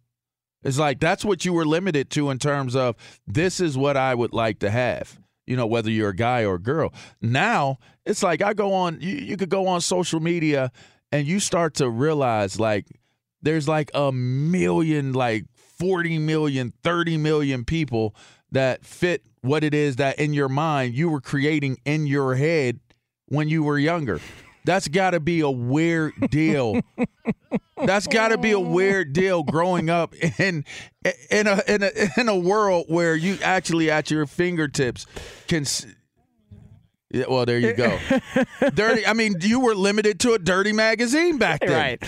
It's 0.63 0.77
like 0.77 0.99
that's 0.99 1.25
what 1.25 1.45
you 1.45 1.53
were 1.53 1.65
limited 1.65 2.09
to 2.11 2.29
in 2.29 2.39
terms 2.39 2.75
of 2.75 2.95
this 3.25 3.59
is 3.59 3.77
what 3.77 3.95
i 3.95 4.13
would 4.13 4.33
like 4.33 4.59
to 4.59 4.69
have 4.69 5.17
you 5.45 5.55
know 5.55 5.65
whether 5.65 5.89
you're 5.89 6.09
a 6.09 6.15
guy 6.15 6.43
or 6.43 6.55
a 6.55 6.61
girl. 6.61 6.93
Now 7.21 7.77
it's 8.05 8.21
like 8.21 8.41
i 8.41 8.53
go 8.53 8.73
on 8.73 8.99
you, 9.01 9.15
you 9.15 9.37
could 9.37 9.49
go 9.49 9.67
on 9.67 9.81
social 9.81 10.19
media 10.19 10.71
and 11.11 11.25
you 11.25 11.39
start 11.39 11.75
to 11.75 11.89
realize 11.89 12.59
like 12.59 12.85
there's 13.47 13.67
like 13.67 13.89
a 13.93 14.11
million 14.11 15.13
like 15.13 15.45
40 15.79 16.19
million 16.19 16.73
30 16.83 17.17
million 17.17 17.63
people 17.65 18.15
that 18.51 18.85
fit 18.85 19.23
what 19.41 19.63
it 19.63 19.73
is 19.73 19.95
that 19.97 20.19
in 20.19 20.33
your 20.33 20.49
mind 20.49 20.93
you 20.95 21.09
were 21.09 21.21
creating 21.21 21.77
in 21.85 22.07
your 22.07 22.35
head 22.35 22.79
when 23.27 23.47
you 23.47 23.63
were 23.63 23.79
younger 23.79 24.19
that's 24.65 24.89
got 24.89 25.11
to 25.11 25.21
be 25.21 25.39
a 25.39 25.49
weird 25.49 26.13
deal 26.29 26.81
That's 27.85 28.07
got 28.07 28.29
to 28.29 28.37
be 28.37 28.51
a 28.51 28.59
weird 28.59 29.13
deal 29.13 29.43
growing 29.43 29.89
up 29.89 30.15
in 30.39 30.65
in 31.29 31.47
a 31.47 31.61
in 31.67 31.83
a 31.83 31.91
in 32.17 32.27
a 32.27 32.35
world 32.35 32.85
where 32.87 33.15
you 33.15 33.37
actually 33.43 33.91
at 33.91 34.09
your 34.09 34.25
fingertips 34.25 35.05
can. 35.47 35.65
Yeah, 37.11 37.25
well, 37.29 37.45
there 37.45 37.59
you 37.59 37.73
go. 37.73 37.97
dirty. 38.73 39.05
I 39.05 39.13
mean, 39.13 39.35
you 39.41 39.59
were 39.59 39.75
limited 39.75 40.19
to 40.21 40.33
a 40.33 40.39
dirty 40.39 40.73
magazine 40.73 41.37
back 41.37 41.61
then, 41.61 41.71
Right. 41.71 42.03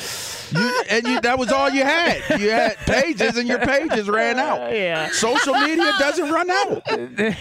You, 0.51 0.83
and 0.89 1.07
you, 1.07 1.21
that 1.21 1.38
was 1.38 1.51
all 1.51 1.69
you 1.69 1.83
had. 1.83 2.39
You 2.39 2.49
had 2.51 2.77
pages, 2.77 3.38
and 3.38 3.47
your 3.47 3.59
pages 3.59 4.09
ran 4.09 4.39
uh, 4.39 4.43
out. 4.43 4.71
Yeah. 4.73 5.09
Social 5.12 5.53
media 5.53 5.91
doesn't 5.99 6.29
run 6.31 6.49
out. 6.49 6.83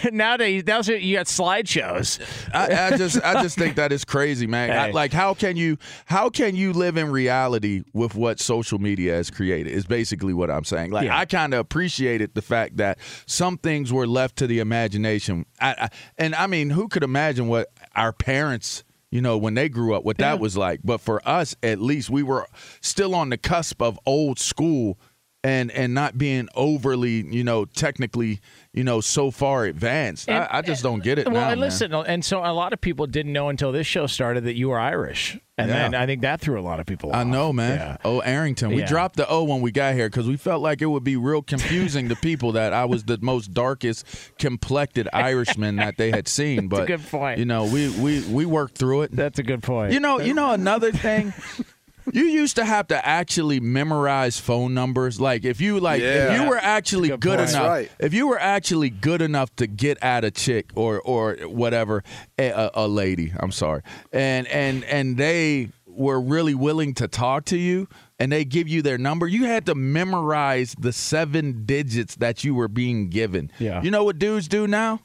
Nowadays, 0.13 0.63
now 0.65 0.81
you 0.81 1.15
got 1.15 1.25
slideshows. 1.27 2.19
I, 2.53 2.87
I 2.93 2.97
just 2.97 3.21
I 3.23 3.41
just 3.41 3.57
think 3.57 3.75
that 3.75 3.91
is 3.91 4.05
crazy, 4.05 4.47
man. 4.47 4.71
I- 4.71 4.91
like 4.91 5.13
how 5.13 5.33
can 5.33 5.55
you 5.55 5.77
how 6.05 6.29
can 6.29 6.55
you 6.55 6.73
live 6.73 6.97
in 6.97 7.11
reality 7.11 7.83
with 7.93 8.15
what 8.15 8.39
social 8.39 8.79
media 8.79 9.13
has 9.13 9.29
created? 9.29 9.71
Is 9.73 9.85
basically 9.85 10.33
what 10.33 10.49
I'm 10.49 10.63
saying. 10.63 10.91
Like 10.91 11.05
Yeah. 11.05 11.17
I 11.17 11.25
kind 11.25 11.53
of 11.53 11.59
appreciated 11.59 12.33
the 12.33 12.41
fact 12.41 12.77
that 12.77 12.99
some 13.25 13.57
things 13.57 13.93
were 13.93 14.07
left 14.07 14.37
to 14.37 14.47
the 14.47 14.59
imagination. 14.59 15.45
I, 15.61 15.69
I, 15.71 15.89
and 16.17 16.35
I 16.35 16.47
mean, 16.47 16.71
who 16.71 16.87
could 16.87 17.03
imagine 17.03 17.47
what 17.47 17.67
our 17.95 18.11
parents 18.13 18.83
you 19.11 19.21
know, 19.21 19.37
when 19.37 19.55
they 19.55 19.69
grew 19.69 19.95
up, 19.95 20.03
what 20.03 20.17
that 20.19 20.39
was 20.39 20.55
like. 20.55 20.81
But 20.83 21.01
for 21.01 21.27
us, 21.27 21.55
at 21.63 21.79
least, 21.79 22.09
we 22.09 22.23
were 22.23 22.47
still 22.81 23.15
on 23.15 23.29
the 23.29 23.37
cusp 23.37 23.81
of 23.81 23.99
old 24.05 24.39
school 24.39 24.99
and 25.43 25.71
and 25.71 25.93
not 25.93 26.17
being 26.17 26.47
overly, 26.55 27.25
you 27.25 27.43
know, 27.43 27.65
technically, 27.65 28.39
you 28.73 28.83
know, 28.83 29.01
so 29.01 29.31
far 29.31 29.65
advanced. 29.65 30.29
And- 30.29 30.43
I, 30.43 30.59
I 30.59 30.61
just 30.61 30.83
don't 30.83 31.01
get 31.03 31.17
it 31.19 31.25
Well, 31.25 31.33
now. 31.35 31.49
and 31.49 31.59
man. 31.59 31.69
listen, 31.69 31.93
and 31.93 32.23
so 32.23 32.39
a 32.39 32.53
lot 32.53 32.71
of 32.73 32.79
people 32.79 33.07
didn't 33.07 33.33
know 33.33 33.49
until 33.49 33.71
this 33.71 33.87
show 33.87 34.05
started 34.07 34.43
that 34.43 34.55
you 34.55 34.69
were 34.69 34.79
Irish, 34.79 35.39
and 35.57 35.69
Yeah. 35.69 35.75
then 35.89 35.95
I 35.95 36.05
think 36.05 36.21
that 36.21 36.39
threw 36.39 36.59
a 36.59 36.61
lot 36.61 36.79
of 36.79 36.85
people. 36.85 37.11
I 37.13 37.23
know, 37.23 37.51
man. 37.51 37.77
Yeah. 37.79 37.97
Oh, 38.05 38.19
Arrington. 38.19 38.69
We 38.69 38.81
Yeah. 38.81 38.85
dropped 38.87 39.15
the 39.15 39.27
O 39.27 39.43
when 39.43 39.61
we 39.61 39.71
got 39.71 39.95
here 39.95 40.07
because 40.07 40.27
we 40.27 40.37
felt 40.37 40.61
like 40.61 40.81
it 40.83 40.85
would 40.85 41.03
be 41.03 41.15
real 41.17 41.41
confusing 41.41 42.09
to 42.09 42.15
people 42.15 42.51
that 42.51 42.71
I 42.71 42.85
was 42.85 43.05
the 43.05 43.17
most 43.21 43.53
darkest 43.55 44.05
complected 44.37 45.09
Irishman 45.13 45.77
that 45.77 45.97
they 45.97 46.11
had 46.11 46.27
seen. 46.37 46.69
That's 46.69 46.79
a 46.79 46.81
But 46.83 46.87
good 46.87 47.07
point. 47.09 47.39
You 47.39 47.45
know, 47.45 47.65
we 47.65 47.89
we 47.89 48.21
we 48.27 48.45
worked 48.45 48.77
through 48.77 49.01
it. 49.01 49.11
That's 49.15 49.39
a 49.39 49.43
good 49.43 49.63
point. 49.63 49.93
You 49.93 49.99
know, 49.99 50.19
you 50.19 50.33
know 50.35 50.51
another 50.53 50.91
thing. 50.91 51.33
You 52.13 52.25
used 52.25 52.55
to 52.57 52.65
have 52.65 52.87
to 52.87 53.05
actually 53.05 53.59
memorize 53.59 54.39
phone 54.39 54.73
numbers. 54.73 55.19
Like 55.19 55.45
if 55.45 55.59
you 55.61 55.79
like, 55.79 56.01
if 56.01 56.39
you 56.41 56.49
were 56.49 56.57
actually 56.57 57.09
Good 57.09 57.21
good 57.21 57.39
enough, 57.39 57.67
right. 57.67 57.91
if 57.99 58.13
you 58.13 58.27
were 58.27 58.39
actually 58.39 58.89
good 58.89 59.21
enough 59.21 59.55
to 59.57 59.67
get 59.67 59.97
at 60.01 60.23
a 60.23 60.31
chick 60.31 60.71
or 60.75 60.99
or 61.01 61.35
whatever, 61.43 62.03
a, 62.37 62.49
a, 62.49 62.71
a 62.73 62.87
lady. 62.87 63.33
I'm 63.39 63.51
sorry, 63.51 63.81
and 64.11 64.47
and 64.47 64.83
and 64.85 65.17
they 65.17 65.69
were 65.85 66.21
really 66.21 66.55
willing 66.55 66.93
to 66.93 67.07
talk 67.07 67.45
to 67.45 67.57
you, 67.57 67.87
and 68.19 68.31
they 68.31 68.45
give 68.45 68.67
you 68.69 68.81
their 68.81 68.97
number. 68.97 69.27
You 69.27 69.45
had 69.45 69.65
to 69.65 69.75
memorize 69.75 70.75
the 70.79 70.93
seven 70.93 71.65
digits 71.65 72.15
that 72.17 72.43
you 72.43 72.55
were 72.55 72.67
being 72.69 73.09
given. 73.09 73.51
Yeah. 73.59 73.81
You 73.81 73.91
know 73.91 74.03
what 74.05 74.17
dudes 74.19 74.47
do 74.47 74.65
now? 74.67 75.01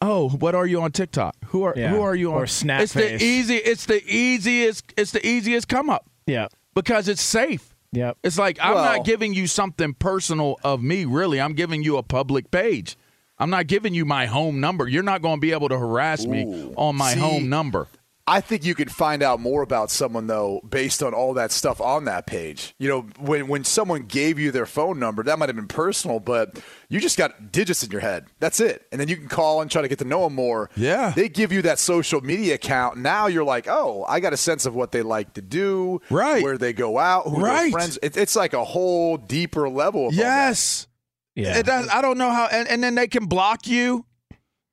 Oh, 0.00 0.28
what 0.28 0.54
are 0.54 0.66
you 0.66 0.80
on 0.82 0.92
TikTok? 0.92 1.34
Who 1.46 1.62
are 1.64 1.74
Yeah. 1.76 1.88
who 1.88 2.02
are 2.02 2.14
you 2.14 2.30
on? 2.30 2.36
Or 2.40 2.44
It's 2.44 2.60
the 2.60 2.68
Snapface. 2.68 3.20
easy. 3.22 3.56
It's 3.56 3.86
the 3.86 4.02
easiest. 4.06 4.92
It's 4.96 5.10
the 5.10 5.26
easiest 5.26 5.68
come 5.68 5.88
up 5.90 6.06
Yeah. 6.26 6.48
because 6.74 7.08
it's 7.08 7.22
safe. 7.22 7.74
Yep. 7.92 8.18
It's 8.22 8.38
like 8.38 8.58
I'm 8.60 8.74
Well- 8.74 8.84
not 8.96 9.04
giving 9.06 9.32
you 9.32 9.46
something 9.46 9.94
personal 9.94 10.58
of 10.62 10.82
me, 10.82 11.04
really. 11.04 11.40
I'm 11.40 11.54
giving 11.54 11.82
you 11.82 11.96
a 11.96 12.02
public 12.02 12.50
page. 12.50 12.96
I'm 13.38 13.50
not 13.50 13.66
giving 13.66 13.94
you 13.94 14.04
my 14.04 14.26
home 14.26 14.60
number. 14.60 14.88
You're 14.88 15.02
not 15.02 15.22
going 15.22 15.36
to 15.36 15.40
be 15.40 15.52
able 15.52 15.68
to 15.68 15.78
harass 15.78 16.24
me 16.26 16.72
on 16.76 16.96
my 16.96 17.14
See, 17.14 17.20
home 17.20 17.48
number. 17.48 17.86
I 18.28 18.40
think 18.40 18.64
you 18.64 18.74
can 18.74 18.88
find 18.88 19.22
out 19.22 19.38
more 19.38 19.62
about 19.62 19.88
someone 19.90 20.26
though 20.26 20.60
based 20.68 21.00
on 21.00 21.14
all 21.14 21.34
that 21.34 21.52
stuff 21.52 21.80
on 21.80 22.06
that 22.06 22.26
page. 22.26 22.74
You 22.78 22.88
know, 22.88 23.00
when 23.20 23.46
when 23.46 23.62
someone 23.62 24.02
gave 24.02 24.36
you 24.38 24.50
their 24.50 24.66
phone 24.66 24.98
number, 24.98 25.22
that 25.22 25.38
might 25.38 25.48
have 25.48 25.54
been 25.54 25.68
personal, 25.68 26.18
but 26.18 26.58
you 26.88 26.98
just 26.98 27.16
got 27.16 27.52
digits 27.52 27.84
in 27.84 27.90
your 27.92 28.00
head. 28.00 28.26
That's 28.40 28.58
it. 28.58 28.84
And 28.90 29.00
then 29.00 29.06
you 29.06 29.16
can 29.16 29.28
call 29.28 29.60
and 29.60 29.70
try 29.70 29.80
to 29.82 29.86
get 29.88 30.00
to 30.00 30.04
know 30.04 30.24
them 30.24 30.34
more. 30.34 30.70
Yeah. 30.76 31.12
They 31.14 31.28
give 31.28 31.52
you 31.52 31.62
that 31.62 31.78
social 31.78 32.20
media 32.20 32.54
account. 32.56 32.96
Now 32.98 33.28
you're 33.28 33.44
like, 33.44 33.68
oh, 33.68 34.04
I 34.08 34.18
got 34.18 34.32
a 34.32 34.36
sense 34.36 34.66
of 34.66 34.74
what 34.74 34.90
they 34.90 35.02
like 35.02 35.34
to 35.34 35.42
do, 35.42 36.00
Right. 36.10 36.42
Where 36.42 36.58
they 36.58 36.72
go 36.72 36.98
out, 36.98 37.28
who 37.28 37.40
Right. 37.40 37.62
their 37.62 37.70
friends. 37.70 37.98
It, 38.02 38.16
it's 38.16 38.34
like 38.34 38.54
a 38.54 38.64
whole 38.64 39.18
deeper 39.18 39.68
level. 39.68 40.00
Of 40.00 40.06
all 40.06 40.10
that. 40.10 40.16
Yes. 40.48 40.86
Yeah. 41.36 41.58
It 41.58 41.66
does, 41.66 41.86
I 41.88 42.02
don't 42.02 42.18
know 42.18 42.30
how. 42.30 42.46
And, 42.46 42.66
and 42.66 42.82
then 42.82 42.96
they 42.96 43.06
can 43.06 43.26
block 43.26 43.66
you. 43.68 44.04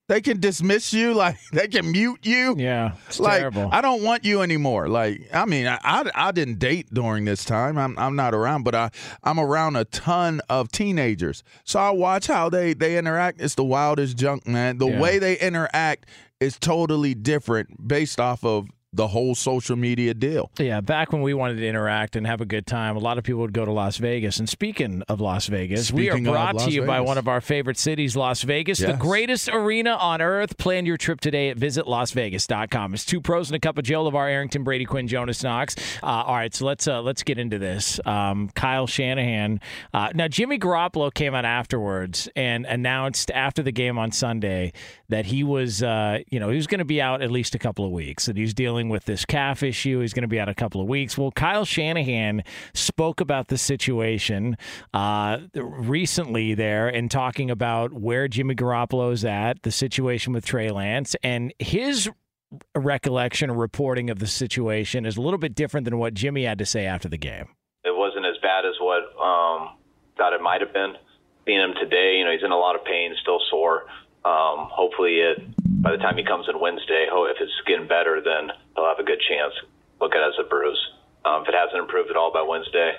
They 0.09 0.19
can 0.21 0.39
dismiss 0.39 0.91
you. 0.93 1.13
Like 1.23 1.37
they 1.53 1.67
can 1.67 1.91
mute 1.91 2.25
you. 2.25 2.55
yeah. 2.57 2.95
It's 3.07 3.19
like 3.19 3.39
terrible. 3.39 3.69
I 3.71 3.81
don't 3.81 4.03
want 4.03 4.25
you 4.25 4.41
anymore. 4.41 4.89
Like 4.89 5.21
I 5.33 5.45
mean, 5.45 5.65
I, 5.67 5.79
I 5.83 6.11
I 6.13 6.31
didn't 6.31 6.59
date 6.59 6.93
during 6.93 7.25
this 7.25 7.45
time. 7.45 7.77
I'm 7.77 7.97
I'm 7.97 8.15
not 8.15 8.33
around, 8.33 8.63
but 8.63 8.75
I 8.75 8.89
I'm 9.23 9.39
around 9.39 9.75
a 9.77 9.85
ton 9.85 10.41
of 10.49 10.71
teenagers. 10.71 11.43
So 11.63 11.79
I 11.79 11.91
watch 11.91 12.27
how 12.27 12.49
they 12.49 12.73
they 12.73 12.97
interact. 12.97 13.41
It's 13.41 13.55
the 13.55 13.63
wildest 13.63 14.17
junk, 14.17 14.45
man. 14.47 14.77
The 14.77 14.87
Yeah. 14.87 14.99
way 14.99 15.19
they 15.19 15.37
interact 15.39 16.07
is 16.39 16.57
totally 16.59 17.13
different 17.13 17.87
based 17.87 18.19
off 18.19 18.43
of 18.43 18.67
the 18.93 19.07
whole 19.07 19.35
social 19.35 19.75
media 19.75 20.13
deal. 20.13 20.51
Yeah, 20.57 20.81
back 20.81 21.11
when 21.11 21.21
we 21.21 21.33
wanted 21.33 21.57
to 21.57 21.67
interact 21.67 22.15
and 22.15 22.27
have 22.27 22.41
a 22.41 22.45
good 22.45 22.67
time, 22.67 22.95
a 22.95 22.99
lot 22.99 23.17
of 23.17 23.23
people 23.23 23.41
would 23.41 23.53
go 23.53 23.65
to 23.65 23.71
Las 23.71 23.97
Vegas. 23.97 24.37
And 24.37 24.47
speaking 24.47 25.01
of 25.09 25.19
Las 25.19 25.47
Vegas, 25.47 25.91
we 25.91 26.09
are 26.09 26.19
brought 26.19 26.59
to 26.59 26.71
you 26.71 26.85
by 26.85 27.01
one 27.01 27.17
of 27.17 27.27
our 27.27 27.41
favorite 27.41 27.77
cities, 27.77 28.15
Las 28.15 28.43
Vegas, 28.43 28.79
the 28.79 28.93
greatest 28.93 29.49
arena 29.49 29.91
on 29.91 30.21
earth. 30.21 30.57
Plan 30.57 30.85
your 30.85 30.97
trip 30.97 31.19
today 31.19 31.49
at 31.49 31.57
visitlasvegas.com. 31.57 32.93
It's 32.93 33.05
two 33.05 33.19
pros 33.19 33.49
and 33.49 33.55
a 33.55 33.59
cup 33.59 33.77
of 33.77 33.83
Joe, 33.83 34.09
LeVar 34.09 34.29
Arrington, 34.29 34.63
Brady 34.63 34.85
Quinn, 34.85 35.07
Jonas 35.07 35.43
Knox. 35.43 35.75
Uh, 36.01 36.05
all 36.05 36.35
right, 36.35 36.53
so 36.53 36.65
let's 36.65 36.87
uh, 36.87 37.01
let's 37.01 37.23
get 37.23 37.39
into 37.39 37.57
this. 37.57 37.99
Um, 38.05 38.49
Kyle 38.49 38.87
Shanahan. 38.87 39.59
Uh, 39.93 40.09
now, 40.13 40.27
Jimmy 40.27 40.59
Garoppolo 40.59 41.13
came 41.13 41.33
out 41.33 41.45
afterwards 41.45 42.29
and 42.35 42.65
announced 42.65 43.31
after 43.31 43.63
the 43.63 43.71
game 43.71 43.97
on 43.97 44.11
Sunday 44.11 44.73
that 45.09 45.25
he 45.25 45.43
was, 45.43 45.81
uh, 45.81 46.19
you 46.29 46.39
know, 46.39 46.49
he 46.49 46.55
was 46.55 46.67
going 46.67 46.79
to 46.79 46.85
be 46.85 47.01
out 47.01 47.21
at 47.21 47.31
least 47.31 47.55
a 47.55 47.59
couple 47.59 47.85
of 47.85 47.91
weeks. 47.91 48.25
That 48.25 48.37
he's 48.37 48.53
dealing 48.53 48.82
with 48.89 49.05
this 49.05 49.25
calf 49.25 49.63
issue. 49.63 49.99
He's 49.99 50.13
going 50.13 50.23
to 50.23 50.27
be 50.27 50.39
out 50.39 50.49
a 50.49 50.53
couple 50.53 50.81
of 50.81 50.87
weeks. 50.87 51.17
Well, 51.17 51.31
Kyle 51.31 51.65
Shanahan 51.65 52.43
spoke 52.73 53.21
about 53.21 53.47
the 53.47 53.57
situation 53.57 54.57
uh, 54.93 55.39
recently 55.55 56.53
there 56.53 56.87
and 56.87 57.09
talking 57.09 57.51
about 57.51 57.93
where 57.93 58.27
Jimmy 58.27 58.55
Garoppolo's 58.55 59.25
at, 59.25 59.63
the 59.63 59.71
situation 59.71 60.33
with 60.33 60.45
Trey 60.45 60.69
Lance, 60.69 61.15
and 61.23 61.53
his 61.59 62.09
recollection 62.75 63.49
or 63.49 63.55
reporting 63.55 64.09
of 64.09 64.19
the 64.19 64.27
situation 64.27 65.05
is 65.05 65.17
a 65.17 65.21
little 65.21 65.39
bit 65.39 65.55
different 65.55 65.85
than 65.85 65.97
what 65.97 66.13
Jimmy 66.13 66.43
had 66.43 66.59
to 66.59 66.65
say 66.65 66.85
after 66.85 67.09
the 67.09 67.17
game. 67.17 67.47
it 67.83 67.95
wasn't 67.95 68.25
as 68.25 68.35
bad 68.41 68.65
as 68.65 68.75
what 68.79 69.03
um, 69.19 69.77
thought 70.17 70.33
it 70.33 70.41
might 70.41 70.61
have 70.61 70.73
been. 70.73 70.93
Seeing 71.45 71.59
him 71.59 71.73
today, 71.81 72.17
you 72.19 72.25
know, 72.25 72.31
he's 72.31 72.43
in 72.43 72.51
a 72.51 72.57
lot 72.57 72.75
of 72.75 72.85
pain, 72.85 73.13
still 73.21 73.39
sore. 73.49 73.83
Um, 74.25 74.71
hopefully, 74.71 75.19
it 75.19 75.39
by 75.83 75.91
the 75.91 75.97
time 75.97 76.17
he 76.17 76.23
comes 76.23 76.47
in 76.47 76.59
Wednesday, 76.59 77.07
ho- 77.11 77.25
if 77.25 77.37
it's 77.41 77.51
getting 77.67 77.87
better, 77.87 78.21
then 78.23 78.55
he'll 78.75 78.87
have 78.87 78.99
a 78.99 79.03
good 79.03 79.19
chance. 79.27 79.53
Look 79.99 80.15
at 80.15 80.21
it 80.23 80.33
as 80.33 80.45
a 80.45 80.47
bruise. 80.47 80.79
Um, 81.25 81.43
if 81.43 81.49
it 81.49 81.55
hasn't 81.55 81.79
improved 81.79 82.09
at 82.09 82.15
all 82.15 82.31
by 82.31 82.41
Wednesday, 82.41 82.93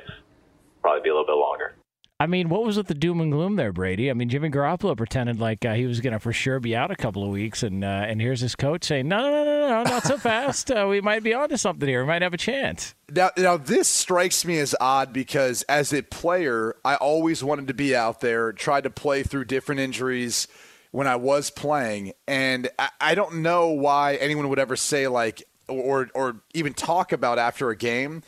probably 0.81 1.03
be 1.03 1.09
a 1.11 1.13
little 1.13 1.27
bit 1.27 1.37
longer. 1.41 1.75
I 2.21 2.27
mean, 2.27 2.49
what 2.49 2.63
was 2.65 2.77
with 2.77 2.87
the 2.87 2.95
doom 2.95 3.21
and 3.21 3.33
gloom 3.33 3.57
there, 3.57 3.73
Brady? 3.73 4.09
I 4.09 4.15
mean, 4.15 4.29
Jimmy 4.29 4.49
Garoppolo 4.49 4.97
pretended 4.97 5.41
like 5.41 5.65
uh, 5.65 5.75
he 5.75 5.87
was 5.87 6.01
going 6.01 6.13
to 6.13 6.21
for 6.21 6.33
sure 6.33 6.61
be 6.61 6.77
out 6.77 6.91
a 6.93 6.97
couple 6.97 7.25
of 7.25 7.31
weeks, 7.31 7.63
and 7.63 7.83
uh, 7.85 7.89
and 7.89 8.21
here's 8.21 8.41
his 8.41 8.55
coach 8.55 8.85
saying, 8.85 9.09
no, 9.09 9.19
no, 9.19 9.45
no, 9.45 9.45
no, 9.45 9.69
no, 9.69 9.83
not 9.83 10.05
so 10.05 10.17
fast. 10.17 10.71
Uh, 10.71 10.87
we 10.89 11.01
might 11.01 11.25
be 11.25 11.35
onto 11.35 11.57
something 11.57 11.89
here. 11.89 12.03
We 12.03 12.07
might 12.07 12.23
have 12.23 12.33
a 12.33 12.39
chance. 12.39 12.95
Now, 13.11 13.31
now 13.37 13.57
this 13.57 13.89
strikes 13.89 14.45
me 14.45 14.59
as 14.59 14.77
odd 14.81 15.13
because 15.13 15.63
as 15.65 15.93
a 15.93 16.03
player, 16.03 16.77
I 16.85 16.95
always 16.95 17.43
wanted 17.43 17.67
to 17.69 17.75
be 17.75 17.97
out 17.97 18.21
there, 18.21 18.53
tried 18.53 18.85
to 18.85 18.91
play 18.91 19.25
through 19.25 19.47
different 19.47 19.81
injuries 19.81 20.47
when 20.95 21.09
I 21.09 21.17
was 21.17 21.51
playing, 21.51 22.13
and 22.29 22.71
I, 22.79 22.89
I 23.01 23.15
don't 23.17 23.43
know 23.43 23.67
why 23.67 24.15
anyone 24.15 24.49
would 24.49 24.61
ever 24.61 24.77
say 24.77 25.09
like 25.09 25.43
or 25.67 26.09
or 26.15 26.37
even 26.55 26.73
talk 26.73 27.11
about 27.11 27.37
after 27.37 27.71
a 27.71 27.77
game 27.77 28.23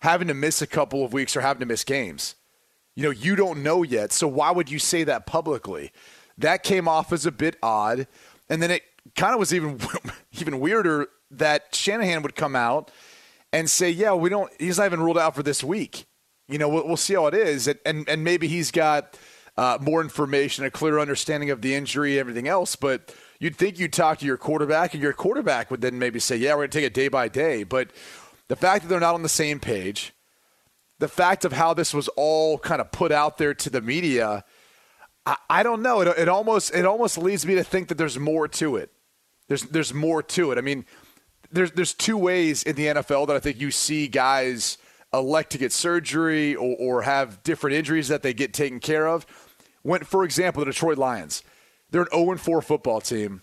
having 0.00 0.28
to 0.28 0.32
miss 0.32 0.62
a 0.62 0.66
couple 0.66 1.04
of 1.04 1.12
weeks 1.12 1.36
or 1.36 1.42
having 1.42 1.60
to 1.60 1.66
miss 1.66 1.84
games. 1.84 2.34
You 2.94 3.02
know, 3.02 3.10
you 3.10 3.36
don't 3.36 3.62
know 3.62 3.82
yet, 3.82 4.12
so 4.12 4.26
why 4.28 4.50
would 4.50 4.70
you 4.70 4.78
say 4.78 5.04
that 5.04 5.26
publicly? 5.26 5.92
That 6.38 6.62
came 6.62 6.88
off 6.88 7.12
as 7.12 7.26
a 7.26 7.30
bit 7.30 7.58
odd, 7.62 8.06
and 8.48 8.62
then 8.62 8.70
it 8.70 8.84
kind 9.14 9.34
of 9.34 9.38
was 9.38 9.52
even 9.52 9.78
even 10.40 10.58
weirder 10.58 11.08
that 11.32 11.74
Shanahan 11.74 12.22
would 12.22 12.34
come 12.34 12.56
out 12.56 12.90
and 13.52 13.68
say, 13.68 13.90
"Yeah, 13.90 14.14
we 14.14 14.30
don't. 14.30 14.50
He's 14.58 14.78
not 14.78 14.86
even 14.86 15.02
ruled 15.02 15.18
out 15.18 15.34
for 15.34 15.42
this 15.42 15.62
week. 15.62 16.06
You 16.48 16.56
know, 16.56 16.70
we'll, 16.70 16.86
we'll 16.86 16.96
see 16.96 17.12
how 17.12 17.26
it 17.26 17.34
is, 17.34 17.68
and 17.68 17.78
and, 17.84 18.08
and 18.08 18.24
maybe 18.24 18.48
he's 18.48 18.70
got 18.70 19.18
uh, 19.56 19.78
more 19.80 20.00
information, 20.00 20.64
a 20.64 20.70
clear 20.70 20.98
understanding 20.98 21.50
of 21.50 21.62
the 21.62 21.74
injury, 21.74 22.18
everything 22.18 22.46
else. 22.46 22.76
But 22.76 23.14
you'd 23.38 23.56
think 23.56 23.78
you'd 23.78 23.92
talk 23.92 24.18
to 24.18 24.26
your 24.26 24.36
quarterback, 24.36 24.94
and 24.94 25.02
your 25.02 25.12
quarterback 25.12 25.70
would 25.70 25.80
then 25.80 25.98
maybe 25.98 26.18
say, 26.18 26.36
"Yeah, 26.36 26.52
we're 26.52 26.62
going 26.62 26.70
to 26.70 26.78
take 26.78 26.86
it 26.86 26.94
day 26.94 27.08
by 27.08 27.28
day." 27.28 27.64
But 27.64 27.90
the 28.48 28.56
fact 28.56 28.82
that 28.82 28.88
they're 28.88 29.00
not 29.00 29.14
on 29.14 29.22
the 29.22 29.28
same 29.28 29.58
page, 29.60 30.12
the 30.98 31.08
fact 31.08 31.44
of 31.44 31.52
how 31.52 31.74
this 31.74 31.92
was 31.92 32.08
all 32.16 32.58
kind 32.58 32.80
of 32.80 32.92
put 32.92 33.12
out 33.12 33.38
there 33.38 33.54
to 33.54 33.70
the 33.70 33.80
media, 33.80 34.44
I, 35.24 35.36
I 35.48 35.62
don't 35.62 35.82
know. 35.82 36.00
It, 36.00 36.08
it 36.18 36.28
almost 36.28 36.74
it 36.74 36.84
almost 36.84 37.18
leads 37.18 37.46
me 37.46 37.54
to 37.56 37.64
think 37.64 37.88
that 37.88 37.98
there's 37.98 38.18
more 38.18 38.48
to 38.48 38.76
it. 38.76 38.90
There's 39.48 39.62
there's 39.62 39.94
more 39.94 40.22
to 40.22 40.52
it. 40.52 40.58
I 40.58 40.60
mean, 40.60 40.84
there's 41.50 41.72
there's 41.72 41.94
two 41.94 42.16
ways 42.16 42.62
in 42.62 42.76
the 42.76 42.86
NFL 42.86 43.26
that 43.28 43.36
I 43.36 43.40
think 43.40 43.60
you 43.60 43.70
see 43.70 44.08
guys 44.08 44.78
elect 45.12 45.50
to 45.52 45.58
get 45.58 45.72
surgery 45.72 46.54
or, 46.54 46.76
or 46.78 47.02
have 47.02 47.42
different 47.42 47.76
injuries 47.76 48.08
that 48.08 48.22
they 48.22 48.34
get 48.34 48.52
taken 48.52 48.80
care 48.80 49.08
of. 49.08 49.26
When, 49.86 50.02
for 50.02 50.24
example, 50.24 50.64
the 50.64 50.72
Detroit 50.72 50.98
Lions, 50.98 51.44
they're 51.90 52.02
an 52.02 52.08
0 52.12 52.36
4 52.38 52.60
football 52.60 53.00
team. 53.00 53.42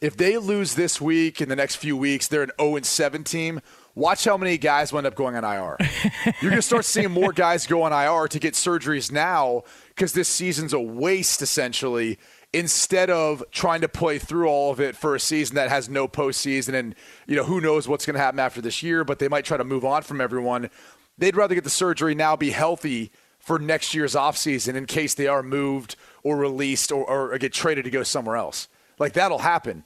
If 0.00 0.16
they 0.16 0.38
lose 0.38 0.74
this 0.74 1.02
week 1.02 1.42
in 1.42 1.50
the 1.50 1.56
next 1.56 1.76
few 1.76 1.98
weeks, 1.98 2.28
they're 2.28 2.44
an 2.44 2.52
0 2.58 2.80
7 2.80 3.24
team. 3.24 3.60
Watch 3.94 4.24
how 4.24 4.38
many 4.38 4.56
guys 4.56 4.90
wind 4.90 5.06
up 5.06 5.14
going 5.14 5.36
on 5.36 5.44
IR. 5.44 5.76
You're 6.40 6.50
going 6.50 6.54
to 6.54 6.62
start 6.62 6.86
seeing 6.86 7.10
more 7.10 7.34
guys 7.34 7.66
go 7.66 7.82
on 7.82 7.92
IR 7.92 8.26
to 8.28 8.38
get 8.38 8.54
surgeries 8.54 9.12
now 9.12 9.64
because 9.88 10.14
this 10.14 10.28
season's 10.28 10.72
a 10.72 10.80
waste 10.80 11.42
essentially 11.42 12.18
instead 12.54 13.10
of 13.10 13.44
trying 13.50 13.82
to 13.82 13.88
play 13.88 14.18
through 14.18 14.48
all 14.48 14.72
of 14.72 14.80
it 14.80 14.96
for 14.96 15.14
a 15.14 15.20
season 15.20 15.56
that 15.56 15.68
has 15.68 15.90
no 15.90 16.08
postseason 16.08 16.72
and 16.72 16.94
you 17.26 17.36
know 17.36 17.44
who 17.44 17.60
knows 17.60 17.86
what's 17.86 18.06
going 18.06 18.14
to 18.14 18.20
happen 18.20 18.40
after 18.40 18.62
this 18.62 18.82
year, 18.82 19.04
but 19.04 19.18
they 19.18 19.28
might 19.28 19.44
try 19.44 19.58
to 19.58 19.64
move 19.64 19.84
on 19.84 20.00
from 20.00 20.22
everyone. 20.22 20.70
They'd 21.18 21.36
rather 21.36 21.54
get 21.54 21.64
the 21.64 21.70
surgery 21.70 22.14
now, 22.14 22.34
be 22.34 22.48
healthy 22.48 23.12
for 23.50 23.58
next 23.58 23.94
year's 23.94 24.14
offseason 24.14 24.76
in 24.76 24.86
case 24.86 25.14
they 25.14 25.26
are 25.26 25.42
moved 25.42 25.96
or 26.22 26.36
released 26.36 26.92
or, 26.92 27.04
or 27.04 27.36
get 27.36 27.52
traded 27.52 27.82
to 27.82 27.90
go 27.90 28.04
somewhere 28.04 28.36
else. 28.36 28.68
Like 29.00 29.14
that'll 29.14 29.40
happen. 29.40 29.82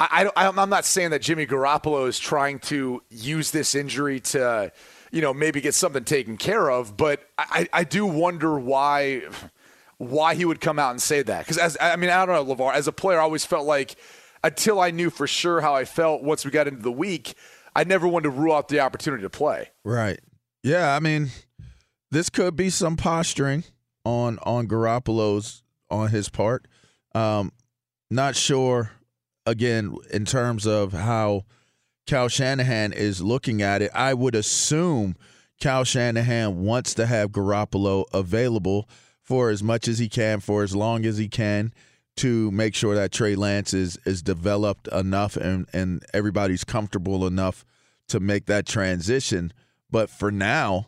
I, 0.00 0.28
I'm 0.34 0.68
not 0.68 0.84
saying 0.84 1.10
that 1.10 1.22
Jimmy 1.22 1.46
Garoppolo 1.46 2.08
is 2.08 2.18
trying 2.18 2.58
to 2.60 3.04
use 3.08 3.52
this 3.52 3.76
injury 3.76 4.18
to, 4.18 4.72
you 5.12 5.22
know, 5.22 5.32
maybe 5.32 5.60
get 5.60 5.74
something 5.74 6.02
taken 6.02 6.36
care 6.36 6.68
of, 6.68 6.96
but 6.96 7.20
I, 7.38 7.68
I 7.72 7.84
do 7.84 8.06
wonder 8.06 8.58
why 8.58 9.22
why 9.98 10.34
he 10.34 10.44
would 10.44 10.60
come 10.60 10.80
out 10.80 10.90
and 10.90 11.00
say 11.00 11.22
that. 11.22 11.44
Because 11.44 11.58
as 11.58 11.76
I 11.80 11.94
mean, 11.94 12.10
I 12.10 12.26
don't 12.26 12.48
know, 12.48 12.56
LeVar. 12.56 12.74
As 12.74 12.88
a 12.88 12.92
player, 12.92 13.20
I 13.20 13.22
always 13.22 13.44
felt 13.44 13.66
like 13.66 13.94
until 14.42 14.80
I 14.80 14.90
knew 14.90 15.10
for 15.10 15.28
sure 15.28 15.60
how 15.60 15.76
I 15.76 15.84
felt 15.84 16.24
once 16.24 16.44
we 16.44 16.50
got 16.50 16.66
into 16.66 16.82
the 16.82 16.90
week, 16.90 17.34
I 17.76 17.84
never 17.84 18.08
wanted 18.08 18.24
to 18.24 18.30
rule 18.30 18.52
out 18.52 18.66
the 18.66 18.80
opportunity 18.80 19.22
to 19.22 19.30
play. 19.30 19.70
Right. 19.84 20.18
Yeah. 20.64 20.96
I 20.96 20.98
mean, 20.98 21.30
this 22.10 22.30
could 22.30 22.56
be 22.56 22.70
some 22.70 22.96
posturing 22.96 23.64
on 24.04 24.38
on 24.42 24.68
Garoppolo's 24.68 25.62
on 25.90 26.08
his 26.08 26.28
part. 26.28 26.66
Um, 27.14 27.52
not 28.10 28.36
sure. 28.36 28.92
Again, 29.44 29.94
in 30.10 30.24
terms 30.24 30.66
of 30.66 30.92
how 30.92 31.44
Cal 32.06 32.28
Shanahan 32.28 32.92
is 32.92 33.22
looking 33.22 33.62
at 33.62 33.82
it, 33.82 33.90
I 33.94 34.12
would 34.14 34.34
assume 34.34 35.16
Cal 35.60 35.84
Shanahan 35.84 36.64
wants 36.64 36.94
to 36.94 37.06
have 37.06 37.30
Garoppolo 37.30 38.04
available 38.12 38.88
for 39.22 39.50
as 39.50 39.62
much 39.62 39.88
as 39.88 39.98
he 39.98 40.08
can, 40.08 40.40
for 40.40 40.62
as 40.62 40.74
long 40.74 41.04
as 41.04 41.18
he 41.18 41.28
can, 41.28 41.72
to 42.16 42.50
make 42.50 42.74
sure 42.74 42.94
that 42.94 43.12
Trey 43.12 43.34
Lance 43.34 43.74
is 43.74 43.98
is 44.04 44.22
developed 44.22 44.88
enough 44.88 45.36
and 45.36 45.66
and 45.72 46.04
everybody's 46.14 46.64
comfortable 46.64 47.26
enough 47.26 47.64
to 48.08 48.20
make 48.20 48.46
that 48.46 48.66
transition. 48.66 49.52
But 49.90 50.10
for 50.10 50.30
now, 50.30 50.86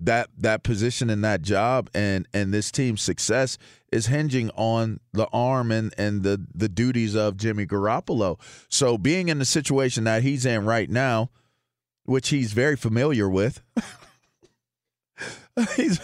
that 0.00 0.28
that 0.38 0.62
position 0.62 1.10
and 1.10 1.24
that 1.24 1.42
job 1.42 1.90
and 1.94 2.26
and 2.32 2.52
this 2.52 2.70
team's 2.70 3.02
success 3.02 3.58
is 3.92 4.06
hinging 4.06 4.50
on 4.56 5.00
the 5.12 5.26
arm 5.32 5.70
and 5.70 5.94
and 5.96 6.22
the 6.22 6.44
the 6.54 6.68
duties 6.68 7.14
of 7.14 7.36
Jimmy 7.36 7.66
Garoppolo. 7.66 8.38
So 8.68 8.98
being 8.98 9.28
in 9.28 9.38
the 9.38 9.44
situation 9.44 10.04
that 10.04 10.22
he's 10.22 10.44
in 10.44 10.64
right 10.64 10.90
now, 10.90 11.30
which 12.04 12.28
he's 12.28 12.52
very 12.52 12.76
familiar 12.76 13.28
with. 13.28 13.62
he's 15.76 16.00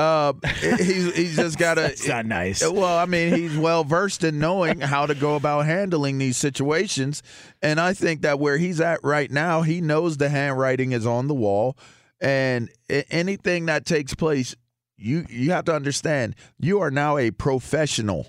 uh, 0.00 0.32
he's 0.78 1.14
he's 1.14 1.36
just 1.36 1.58
got 1.58 1.74
to. 1.74 1.86
It's 1.86 2.08
not 2.08 2.24
nice. 2.24 2.62
Well, 2.62 2.96
I 2.96 3.04
mean, 3.04 3.34
he's 3.34 3.56
well 3.56 3.84
versed 3.84 4.24
in 4.24 4.38
knowing 4.38 4.80
how 4.80 5.04
to 5.04 5.14
go 5.14 5.36
about 5.36 5.66
handling 5.66 6.16
these 6.16 6.38
situations, 6.38 7.22
and 7.60 7.78
I 7.78 7.92
think 7.92 8.22
that 8.22 8.38
where 8.38 8.56
he's 8.56 8.80
at 8.80 9.00
right 9.04 9.30
now, 9.30 9.62
he 9.62 9.82
knows 9.82 10.16
the 10.16 10.30
handwriting 10.30 10.92
is 10.92 11.06
on 11.06 11.26
the 11.26 11.34
wall, 11.34 11.76
and 12.20 12.70
anything 12.88 13.66
that 13.66 13.86
takes 13.86 14.14
place, 14.14 14.54
you 14.96 15.24
you 15.28 15.52
have 15.52 15.64
to 15.66 15.74
understand, 15.74 16.36
you 16.58 16.80
are 16.80 16.90
now 16.90 17.16
a 17.16 17.30
professional. 17.30 18.26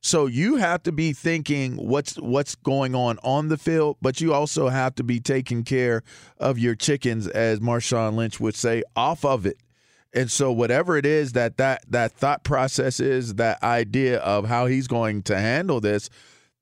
So 0.00 0.26
you 0.26 0.56
have 0.56 0.84
to 0.84 0.92
be 0.92 1.12
thinking 1.12 1.76
what's 1.76 2.14
what's 2.14 2.54
going 2.54 2.94
on 2.94 3.18
on 3.24 3.48
the 3.48 3.58
field, 3.58 3.96
but 4.00 4.20
you 4.20 4.32
also 4.32 4.68
have 4.68 4.94
to 4.96 5.02
be 5.02 5.18
taking 5.18 5.64
care 5.64 6.02
of 6.38 6.58
your 6.58 6.76
chickens, 6.76 7.26
as 7.26 7.60
Marshawn 7.60 8.14
Lynch 8.14 8.38
would 8.38 8.54
say, 8.54 8.84
off 8.94 9.24
of 9.24 9.46
it. 9.46 9.58
And 10.14 10.30
so 10.30 10.52
whatever 10.52 10.96
it 10.96 11.04
is 11.04 11.32
that 11.32 11.56
that 11.56 11.82
that 11.90 12.12
thought 12.12 12.44
process 12.44 13.00
is, 13.00 13.34
that 13.34 13.62
idea 13.62 14.18
of 14.20 14.46
how 14.46 14.66
he's 14.66 14.86
going 14.86 15.22
to 15.24 15.36
handle 15.36 15.80
this, 15.80 16.08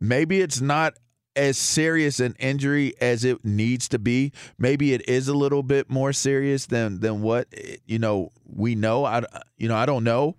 maybe 0.01 0.41
it's 0.41 0.61
not 0.61 0.95
as 1.37 1.59
serious 1.59 2.21
an 2.21 2.35
injury 2.39 2.95
as 3.01 3.25
it 3.25 3.45
needs 3.45 3.89
to 3.89 3.99
be. 3.99 4.33
Maybe 4.59 4.93
it 4.93 5.09
is 5.09 5.29
a 5.29 5.35
little 5.35 5.63
bit 5.63 5.91
more 5.91 6.13
serious 6.13 6.67
than 6.67 7.01
than 7.01 7.23
what 7.23 7.49
you 7.87 7.99
know 7.99 8.33
we 8.45 8.75
know. 8.75 9.05
I 9.05 9.25
you 9.57 9.69
know 9.69 9.77
I 9.77 9.87
don't 9.87 10.05
know, 10.05 10.37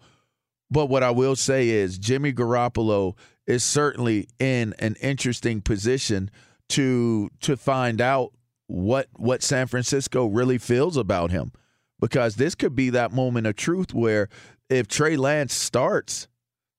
but 0.69 0.87
what 0.87 1.03
I 1.03 1.11
will 1.11 1.35
say 1.35 1.69
is 1.69 1.97
Jimmy 1.97 2.33
Garoppolo 2.33 3.17
is 3.47 3.63
certainly 3.63 4.27
in 4.39 4.73
an 4.79 4.95
interesting 5.01 5.61
position 5.61 6.31
to 6.69 7.29
to 7.41 7.57
find 7.57 8.01
out 8.01 8.31
what 8.67 9.07
what 9.17 9.43
San 9.43 9.67
Francisco 9.67 10.25
really 10.25 10.57
feels 10.57 10.97
about 10.97 11.31
him 11.31 11.51
because 11.99 12.35
this 12.35 12.55
could 12.55 12.75
be 12.75 12.89
that 12.89 13.11
moment 13.11 13.47
of 13.47 13.55
truth 13.55 13.93
where 13.93 14.29
if 14.69 14.87
Trey 14.87 15.15
Lance 15.15 15.53
starts, 15.53 16.27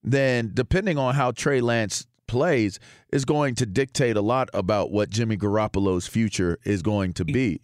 then 0.03 0.51
depending 0.53 0.99
on 0.99 1.15
how 1.15 1.31
Trey 1.31 1.61
Lance 1.61 2.07
plays 2.27 2.79
is 3.11 3.25
going 3.25 3.55
to 3.57 3.67
dictate 3.67 4.17
a 4.17 4.21
lot 4.21 4.49
about 4.53 4.91
what 4.91 5.11
Jimmy 5.11 5.37
Garoppolo's 5.37 6.07
future 6.07 6.59
is 6.65 6.83
going 6.83 7.13
to 7.15 7.25
be. 7.25 7.61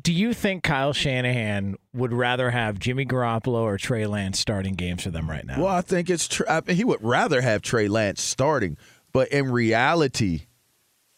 Do 0.00 0.12
you 0.12 0.34
think 0.34 0.64
Kyle 0.64 0.92
Shanahan 0.92 1.76
would 1.92 2.12
rather 2.12 2.50
have 2.50 2.80
Jimmy 2.80 3.06
Garoppolo 3.06 3.60
or 3.60 3.78
Trey 3.78 4.06
Lance 4.06 4.40
starting 4.40 4.74
games 4.74 5.04
for 5.04 5.10
them 5.10 5.30
right 5.30 5.46
now? 5.46 5.60
Well, 5.60 5.72
I 5.72 5.82
think 5.82 6.10
it's 6.10 6.26
tr- 6.26 6.48
I 6.48 6.62
mean, 6.66 6.76
he 6.76 6.84
would 6.84 7.02
rather 7.02 7.40
have 7.40 7.62
Trey 7.62 7.86
Lance 7.86 8.20
starting, 8.20 8.76
but 9.12 9.28
in 9.28 9.52
reality, 9.52 10.46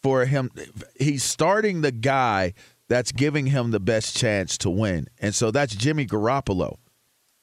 for 0.03 0.27
him, 0.27 0.51
he's 0.99 1.25
starting 1.25 1.81
the 1.81 1.91
guy 1.91 2.53
that's 2.89 3.13
giving 3.13 3.47
him 3.47 3.71
the 3.71 3.81
best 3.81 4.17
chance 4.17 4.59
to 4.59 4.71
win. 4.71 5.09
And 5.21 5.35
so 5.35 5.51
that's 5.51 5.75
Jimmy 5.75 6.07
Garoppolo. 6.07 6.77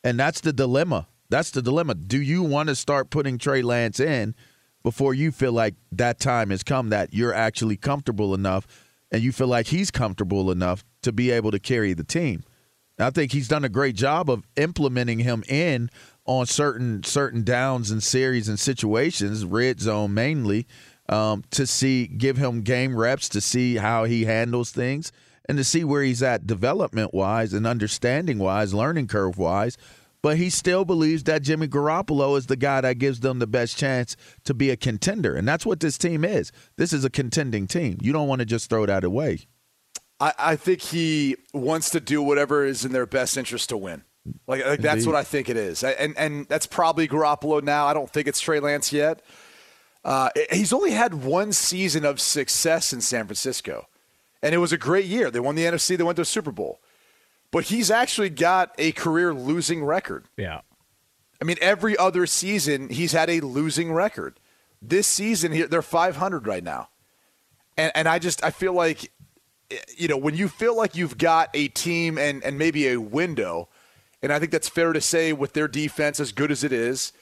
And 0.03 0.19
that's 0.19 0.41
the 0.41 0.53
dilemma. 0.53 1.07
That's 1.29 1.51
the 1.51 1.61
dilemma. 1.61 1.95
Do 1.95 2.21
you 2.21 2.43
want 2.43 2.69
to 2.69 2.75
start 2.75 3.09
putting 3.09 3.37
Trey 3.37 3.61
Lance 3.63 3.99
in 3.99 4.35
before 4.83 5.13
you 5.13 5.31
feel 5.31 5.53
like 5.53 5.75
that 5.91 6.19
time 6.19 6.49
has 6.49 6.63
come 6.63 6.89
that 6.89 7.13
you're 7.13 7.33
actually 7.33 7.77
comfortable 7.77 8.33
enough 8.33 8.67
and 9.11 9.23
you 9.23 9.31
feel 9.31 9.47
like 9.47 9.67
he's 9.67 9.91
comfortable 9.91 10.51
enough 10.51 10.83
to 11.01 11.11
be 11.11 11.31
able 11.31 11.51
to 11.51 11.59
carry 11.59 11.93
the 11.93 12.03
team? 12.03 12.43
I 12.99 13.09
think 13.09 13.31
he's 13.31 13.47
done 13.47 13.63
a 13.63 13.69
great 13.69 13.95
job 13.95 14.29
of 14.29 14.45
implementing 14.55 15.19
him 15.19 15.43
in 15.47 15.89
on 16.25 16.45
certain 16.45 17.03
certain 17.03 17.43
downs 17.43 17.91
and 17.91 18.03
series 18.03 18.47
and 18.47 18.59
situations, 18.59 19.43
red 19.45 19.79
zone 19.79 20.13
mainly, 20.13 20.67
um, 21.09 21.43
to 21.51 21.65
see 21.65 22.07
give 22.07 22.37
him 22.37 22.61
game 22.61 22.95
reps 22.95 23.27
to 23.29 23.41
see 23.41 23.75
how 23.75 24.03
he 24.03 24.25
handles 24.25 24.71
things 24.71 25.11
and 25.49 25.57
to 25.57 25.63
see 25.63 25.83
where 25.83 26.03
he's 26.03 26.23
at 26.23 26.47
development 26.47 27.13
wise 27.13 27.53
and 27.53 27.67
understanding 27.67 28.37
wise, 28.37 28.73
learning 28.73 29.07
curve 29.07 29.37
wise. 29.37 29.77
But 30.23 30.37
he 30.37 30.49
still 30.49 30.85
believes 30.85 31.23
that 31.25 31.43
Jimmy 31.43 31.67
Garoppolo 31.67 32.37
is 32.37 32.47
the 32.47 32.55
guy 32.55 32.79
that 32.81 32.97
gives 32.97 33.19
them 33.19 33.39
the 33.39 33.45
best 33.45 33.77
chance 33.77 34.15
to 34.45 34.53
be 34.53 34.69
a 34.69 34.77
contender. 34.77 35.35
And 35.35 35.45
that's 35.45 35.65
what 35.65 35.81
this 35.81 35.97
team 35.97 36.23
is. 36.23 36.51
This 36.77 36.93
is 36.93 37.03
a 37.03 37.09
contending 37.09 37.67
team. 37.67 37.97
You 38.01 38.13
don't 38.13 38.29
want 38.29 38.39
to 38.39 38.45
just 38.45 38.69
throw 38.69 38.85
that 38.85 39.03
away. 39.03 39.41
I, 40.21 40.33
I 40.39 40.55
think 40.55 40.79
he 40.81 41.35
wants 41.53 41.89
to 41.89 41.99
do 41.99 42.21
whatever 42.21 42.63
is 42.63 42.85
in 42.85 42.93
their 42.93 43.05
best 43.05 43.37
interest 43.37 43.69
to 43.69 43.77
win. 43.77 44.03
Like, 44.47 44.65
like 44.65 44.79
that's 44.79 45.05
what 45.05 45.15
I 45.15 45.23
think 45.23 45.49
it 45.49 45.57
is. 45.57 45.83
And, 45.83 46.17
and 46.17 46.47
that's 46.47 46.65
probably 46.65 47.05
Garoppolo 47.09 47.61
now. 47.61 47.87
I 47.87 47.93
don't 47.93 48.09
think 48.09 48.29
it's 48.29 48.39
Trey 48.39 48.61
Lance 48.61 48.93
yet. 48.93 49.21
Uh, 50.05 50.29
he's 50.49 50.71
only 50.71 50.91
had 50.91 51.13
one 51.13 51.51
season 51.51 52.05
of 52.05 52.21
success 52.21 52.93
in 52.93 53.01
San 53.01 53.25
Francisco 53.25 53.87
and 54.43 54.53
it 54.53 54.57
was 54.57 54.73
a 54.73 54.77
great 54.77 55.05
year. 55.05 55.31
They 55.31 55.39
won 55.39 55.55
the 55.55 55.63
NFC. 55.63 55.97
They 55.97 56.03
went 56.03 56.17
to 56.17 56.21
a 56.21 56.25
Super 56.25 56.51
Bowl. 56.51 56.81
But 57.53 57.65
he's 57.65 57.91
actually 57.91 58.31
got 58.31 58.73
a 58.79 58.91
career 58.93 59.31
losing 59.31 59.85
record. 59.85 60.25
Yeah. 60.37 60.61
I 61.39 61.45
mean, 61.45 61.57
every 61.61 61.95
other 61.95 62.25
season 62.25 62.89
he's 62.89 63.11
had 63.11 63.29
a 63.29 63.41
losing 63.41 63.93
record. 63.93 64.39
This 64.81 65.07
season 65.07 65.69
they're 65.69 65.81
500 65.81 66.47
right 66.47 66.63
now, 66.63 66.89
and 67.77 67.91
and 67.95 68.07
I 68.07 68.19
just 68.19 68.43
I 68.43 68.49
feel 68.49 68.73
like, 68.73 69.11
you 69.95 70.07
know, 70.07 70.17
when 70.17 70.35
you 70.35 70.49
feel 70.49 70.75
like 70.75 70.95
you've 70.95 71.17
got 71.17 71.49
a 71.53 71.67
team 71.69 72.17
and 72.17 72.43
and 72.43 72.57
maybe 72.57 72.89
a 72.89 72.99
window, 72.99 73.69
and 74.21 74.33
I 74.33 74.39
think 74.39 74.51
that's 74.51 74.67
fair 74.67 74.91
to 74.91 74.99
say 74.99 75.31
with 75.31 75.53
their 75.53 75.67
defense 75.67 76.19
as 76.19 76.31
good 76.31 76.51
as 76.51 76.63
it 76.63 76.73
is, 76.73 77.13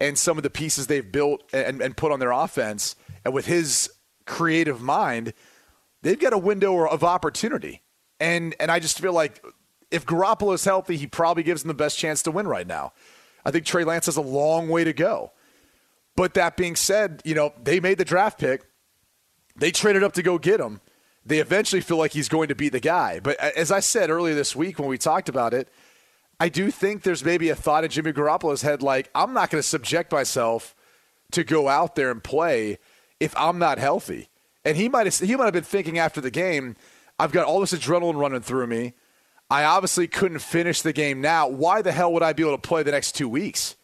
and 0.00 0.18
some 0.18 0.36
of 0.36 0.42
the 0.42 0.50
pieces 0.50 0.88
they've 0.88 1.10
built 1.10 1.42
and, 1.54 1.80
and 1.80 1.96
put 1.96 2.12
on 2.12 2.18
their 2.18 2.32
offense, 2.32 2.96
and 3.24 3.32
with 3.32 3.46
his 3.46 3.88
creative 4.26 4.82
mind 4.82 5.32
they've 6.02 6.18
got 6.18 6.32
a 6.32 6.38
window 6.38 6.86
of 6.86 7.04
opportunity. 7.04 7.82
And 8.18 8.54
and 8.58 8.70
I 8.70 8.78
just 8.78 9.00
feel 9.00 9.12
like 9.12 9.42
if 9.90 10.04
Garoppolo 10.04 10.54
is 10.54 10.64
healthy, 10.64 10.96
he 10.96 11.06
probably 11.06 11.42
gives 11.42 11.62
them 11.62 11.68
the 11.68 11.74
best 11.74 11.98
chance 11.98 12.22
to 12.24 12.30
win 12.30 12.48
right 12.48 12.66
now. 12.66 12.92
I 13.44 13.50
think 13.50 13.64
Trey 13.64 13.84
Lance 13.84 14.06
has 14.06 14.16
a 14.16 14.22
long 14.22 14.68
way 14.68 14.84
to 14.84 14.92
go. 14.92 15.32
But 16.16 16.34
that 16.34 16.56
being 16.56 16.76
said, 16.76 17.22
you 17.24 17.34
know, 17.34 17.52
they 17.62 17.78
made 17.78 17.98
the 17.98 18.04
draft 18.04 18.38
pick. 18.38 18.64
They 19.54 19.70
traded 19.70 20.02
up 20.02 20.14
to 20.14 20.22
go 20.22 20.38
get 20.38 20.60
him. 20.60 20.80
they 21.26 21.40
eventually 21.40 21.82
feel 21.82 21.96
like 21.96 22.12
he's 22.12 22.28
going 22.28 22.48
to 22.48 22.54
be 22.54 22.68
the 22.68 22.80
guy. 22.80 23.20
But 23.20 23.38
as 23.40 23.72
I 23.72 23.80
said 23.80 24.10
earlier 24.10 24.34
this 24.34 24.54
week 24.54 24.78
when 24.78 24.88
we 24.88 24.96
talked 24.96 25.28
about 25.28 25.52
it, 25.52 25.68
I 26.38 26.48
do 26.48 26.70
think 26.70 27.02
there's 27.02 27.24
maybe 27.24 27.48
a 27.48 27.56
thought 27.56 27.82
in 27.82 27.90
Jimmy 27.90 28.12
Garoppolo's 28.12 28.62
head 28.62 28.82
like, 28.82 29.10
I'm 29.14 29.32
not 29.32 29.50
going 29.50 29.60
to 29.60 29.68
subject 29.68 30.12
myself 30.12 30.74
to 31.32 31.42
go 31.42 31.68
out 31.68 31.96
there 31.96 32.10
and 32.10 32.22
play 32.22 32.78
if 33.18 33.34
I'm 33.36 33.58
not 33.58 33.78
healthy. 33.78 34.28
And 34.64 34.76
he 34.76 34.88
might 34.88 35.06
have 35.06 35.18
he 35.18 35.34
might 35.34 35.44
have 35.44 35.52
been 35.52 35.64
thinking 35.64 35.98
after 35.98 36.20
the 36.20 36.30
game, 36.30 36.76
I've 37.18 37.32
got 37.32 37.46
all 37.46 37.60
this 37.60 37.72
adrenaline 37.72 38.16
running 38.16 38.42
through 38.42 38.66
me. 38.66 38.94
I 39.48 39.64
obviously 39.64 40.08
couldn't 40.08 40.40
finish 40.40 40.82
the 40.82 40.92
game 40.92 41.20
now. 41.20 41.48
Why 41.48 41.82
the 41.82 41.92
hell 41.92 42.12
would 42.12 42.22
I 42.22 42.32
be 42.32 42.42
able 42.42 42.56
to 42.56 42.68
play 42.68 42.82
the 42.82 42.90
next 42.90 43.12
two 43.12 43.28
weeks? 43.28 43.76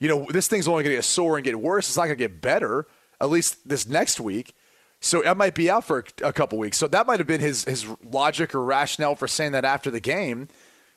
You 0.00 0.08
know, 0.08 0.26
this 0.28 0.48
thing's 0.48 0.66
only 0.66 0.82
going 0.82 0.92
to 0.92 0.98
get 0.98 1.04
sore 1.04 1.36
and 1.36 1.44
get 1.44 1.60
worse. 1.60 1.88
It's 1.88 1.96
not 1.96 2.06
going 2.06 2.18
to 2.18 2.28
get 2.28 2.40
better, 2.40 2.86
at 3.20 3.30
least 3.30 3.68
this 3.68 3.86
next 3.86 4.18
week. 4.20 4.54
So 5.00 5.24
I 5.24 5.34
might 5.34 5.54
be 5.54 5.70
out 5.70 5.84
for 5.84 6.04
a 6.22 6.32
couple 6.32 6.58
weeks. 6.58 6.78
So 6.78 6.88
that 6.88 7.06
might 7.06 7.20
have 7.20 7.26
been 7.26 7.40
his 7.40 7.64
his 7.64 7.86
logic 8.02 8.54
or 8.54 8.64
rationale 8.64 9.14
for 9.14 9.28
saying 9.28 9.52
that 9.52 9.64
after 9.64 9.90
the 9.90 10.00
game. 10.00 10.48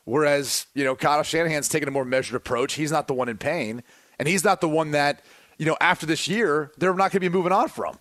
Whereas, 0.06 0.68
you 0.74 0.86
know, 0.86 0.96
Kyle 0.96 1.22
Shanahan's 1.22 1.68
taking 1.68 1.90
a 1.90 1.92
more 1.92 2.06
measured 2.06 2.36
approach. 2.36 2.74
He's 2.74 2.92
not 2.92 3.08
the 3.08 3.14
one 3.14 3.28
in 3.28 3.38
pain. 3.38 3.84
And 4.18 4.28
he's 4.28 4.44
not 4.46 4.62
the 4.62 4.70
one 4.70 4.92
that, 4.92 5.22
you 5.58 5.66
know, 5.66 5.76
after 5.82 6.06
this 6.06 6.28
year, 6.28 6.72
they're 6.78 6.94
not 6.94 7.12
going 7.12 7.20
to 7.20 7.20
be 7.20 7.30
moving 7.30 7.52
on 7.52 7.68
from. 7.68 8.00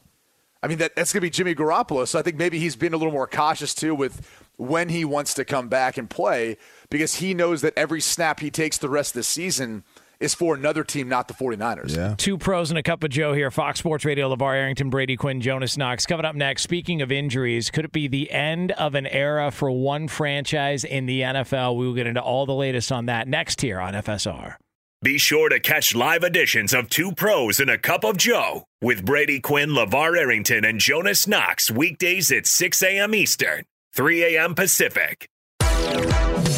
I 0.63 0.69
mean, 0.69 0.79
that, 0.79 0.95
that's 0.95 1.13
going 1.13 1.21
to 1.21 1.27
be 1.27 1.31
Jimmy 1.31 1.55
Garoppolo. 1.55 2.07
So 2.07 2.19
I 2.19 2.23
think 2.23 2.37
maybe 2.37 2.61
he's 2.61 2.77
been 2.77 2.95
a 2.95 2.97
little 2.97 3.13
more 3.13 3.27
cautious, 3.27 3.75
too, 3.75 3.95
with 3.95 4.46
when 4.57 4.89
he 4.89 5.05
wants 5.05 5.35
to 5.35 5.45
come 5.45 5.69
back 5.69 5.97
and 5.97 6.09
play 6.09 6.57
because 6.91 7.17
he 7.17 7.35
knows 7.35 7.61
that 7.63 7.75
every 7.77 8.01
snap 8.01 8.41
he 8.41 8.51
takes 8.51 8.79
the 8.79 8.89
rest 8.89 9.11
of 9.11 9.21
the 9.21 9.25
season– 9.25 9.85
is 10.21 10.35
for 10.35 10.55
another 10.55 10.85
team, 10.85 11.09
not 11.09 11.29
the 11.29 11.35
49ers. 11.35 11.97
Yeah. 11.97 12.15
Two 12.17 12.39
pros 12.39 12.71
and 12.71 12.79
a 12.79 12.83
cup 12.83 13.05
of 13.05 13.11
Joe 13.11 13.33
here. 13.35 13.51
Fox 13.51 13.79
Sports 13.79 14.05
Radio, 14.05 14.35
LeVar 14.35 14.55
Arrington, 14.55 14.91
Brady 14.91 15.17
Quinn, 15.17 15.41
Jonas 15.41 15.77
Knox. 15.77 16.07
Coming 16.07 16.25
up 16.25 16.35
next, 16.35 16.63
speaking 16.63 17.03
of 17.03 17.13
injuries, 17.13 17.71
could 17.71 17.85
it 17.85 17.93
be 17.93 18.09
the 18.09 18.31
end 18.31 18.73
of 18.73 18.95
an 18.95 19.07
era 19.07 19.51
for 19.51 19.71
one 19.71 20.09
franchise 20.09 20.85
in 20.85 21.07
the 21.07 21.21
NFL? 21.21 21.77
We 21.77 21.87
will 21.87 21.95
get 21.95 22.07
into 22.07 22.23
all 22.23 22.47
the 22.47 22.55
latest 22.55 22.91
on 22.93 23.07
that 23.07 23.29
next 23.29 23.61
here 23.61 23.81
on 23.81 23.95
FSR. 23.95 24.57
Be 25.03 25.19
sure 25.19 25.51
to 25.51 25.61
catch 25.61 25.95
live 25.95 26.25
editions 26.25 26.73
of 26.73 26.89
Two 26.89 27.13
Pros 27.13 27.61
and 27.61 27.71
a 27.71 27.77
Cup 27.77 28.03
of 28.03 28.17
Joe 28.17 28.65
with 28.81 29.05
Brady 29.05 29.41
Quinn, 29.41 29.71
LeVar 29.71 30.17
Arrington, 30.19 30.65
and 30.65 30.81
Jonas 30.81 31.27
Knox 31.27 31.71
weekdays 31.71 32.33
at 32.33 32.47
6 32.47 32.83
a.m. 32.83 33.15
Eastern, 33.15 33.65
3 33.97 34.37
a.m. 34.37 34.55
Pacific. 34.55 35.31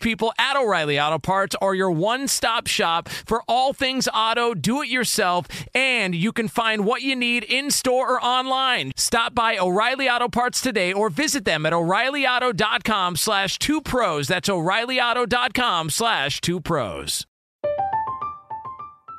people 0.00 0.32
at 0.38 0.56
O'Reilly 0.56 0.98
Auto 0.98 1.18
Parts 1.18 1.56
are 1.60 1.74
your 1.74 1.90
one 1.90 2.28
stop 2.28 2.66
shop 2.66 3.08
for 3.08 3.42
all 3.48 3.72
things 3.72 4.08
auto, 4.12 4.54
do 4.54 4.82
it 4.82 4.88
yourself, 4.88 5.46
and 5.74 6.14
you 6.14 6.32
can 6.32 6.48
find 6.48 6.84
what 6.84 7.02
you 7.02 7.14
need 7.14 7.44
in 7.44 7.70
store 7.70 8.14
or 8.14 8.24
online. 8.24 8.92
Stop 8.96 9.34
by 9.34 9.58
O'Reilly 9.58 10.08
Auto 10.08 10.28
Parts 10.28 10.60
today 10.60 10.92
or 10.92 11.10
visit 11.10 11.44
them 11.44 11.66
at 11.66 11.72
o'ReillyAuto.com 11.72 13.16
slash 13.16 13.58
two 13.58 13.80
pros. 13.80 14.28
That's 14.28 14.48
o'ReillyAuto.com 14.48 15.90
slash 15.90 16.40
two 16.40 16.60
pros. 16.60 17.26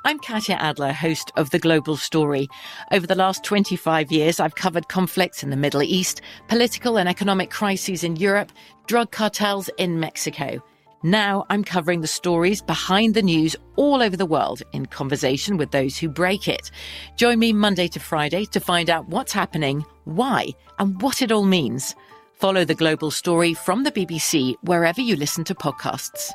I'm 0.02 0.18
Katya 0.18 0.54
Adler, 0.54 0.94
host 0.94 1.30
of 1.36 1.50
The 1.50 1.58
Global 1.58 1.94
Story. 1.94 2.48
Over 2.90 3.06
the 3.06 3.14
last 3.14 3.44
25 3.44 4.10
years, 4.10 4.40
I've 4.40 4.54
covered 4.54 4.88
conflicts 4.88 5.42
in 5.42 5.50
the 5.50 5.58
Middle 5.58 5.82
East, 5.82 6.22
political 6.48 6.98
and 6.98 7.06
economic 7.06 7.50
crises 7.50 8.02
in 8.02 8.16
Europe, 8.16 8.50
drug 8.86 9.10
cartels 9.10 9.68
in 9.76 10.00
Mexico. 10.00 10.62
Now 11.02 11.46
I'm 11.48 11.64
covering 11.64 12.02
the 12.02 12.06
stories 12.06 12.60
behind 12.60 13.14
the 13.14 13.22
news 13.22 13.56
all 13.76 14.02
over 14.02 14.18
the 14.18 14.26
world 14.26 14.62
in 14.72 14.84
conversation 14.84 15.56
with 15.56 15.70
those 15.70 15.96
who 15.96 16.10
break 16.10 16.46
it. 16.46 16.70
Join 17.16 17.38
me 17.38 17.54
Monday 17.54 17.88
to 17.88 17.98
Friday 17.98 18.44
to 18.46 18.60
find 18.60 18.90
out 18.90 19.08
what's 19.08 19.32
happening, 19.32 19.82
why, 20.04 20.48
and 20.78 21.00
what 21.00 21.22
it 21.22 21.32
all 21.32 21.44
means. 21.44 21.94
Follow 22.34 22.66
the 22.66 22.74
global 22.74 23.10
story 23.10 23.54
from 23.54 23.84
the 23.84 23.92
BBC 23.92 24.56
wherever 24.62 25.00
you 25.00 25.16
listen 25.16 25.42
to 25.44 25.54
podcasts. 25.54 26.32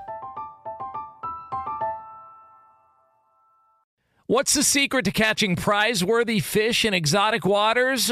What's 4.28 4.56
the 4.56 4.64
secret 4.64 5.06
to 5.06 5.12
catching 5.12 5.56
prize 5.56 6.04
worthy 6.04 6.40
fish 6.40 6.84
in 6.84 6.96
exotic 6.96 7.46
waters? 7.46 8.12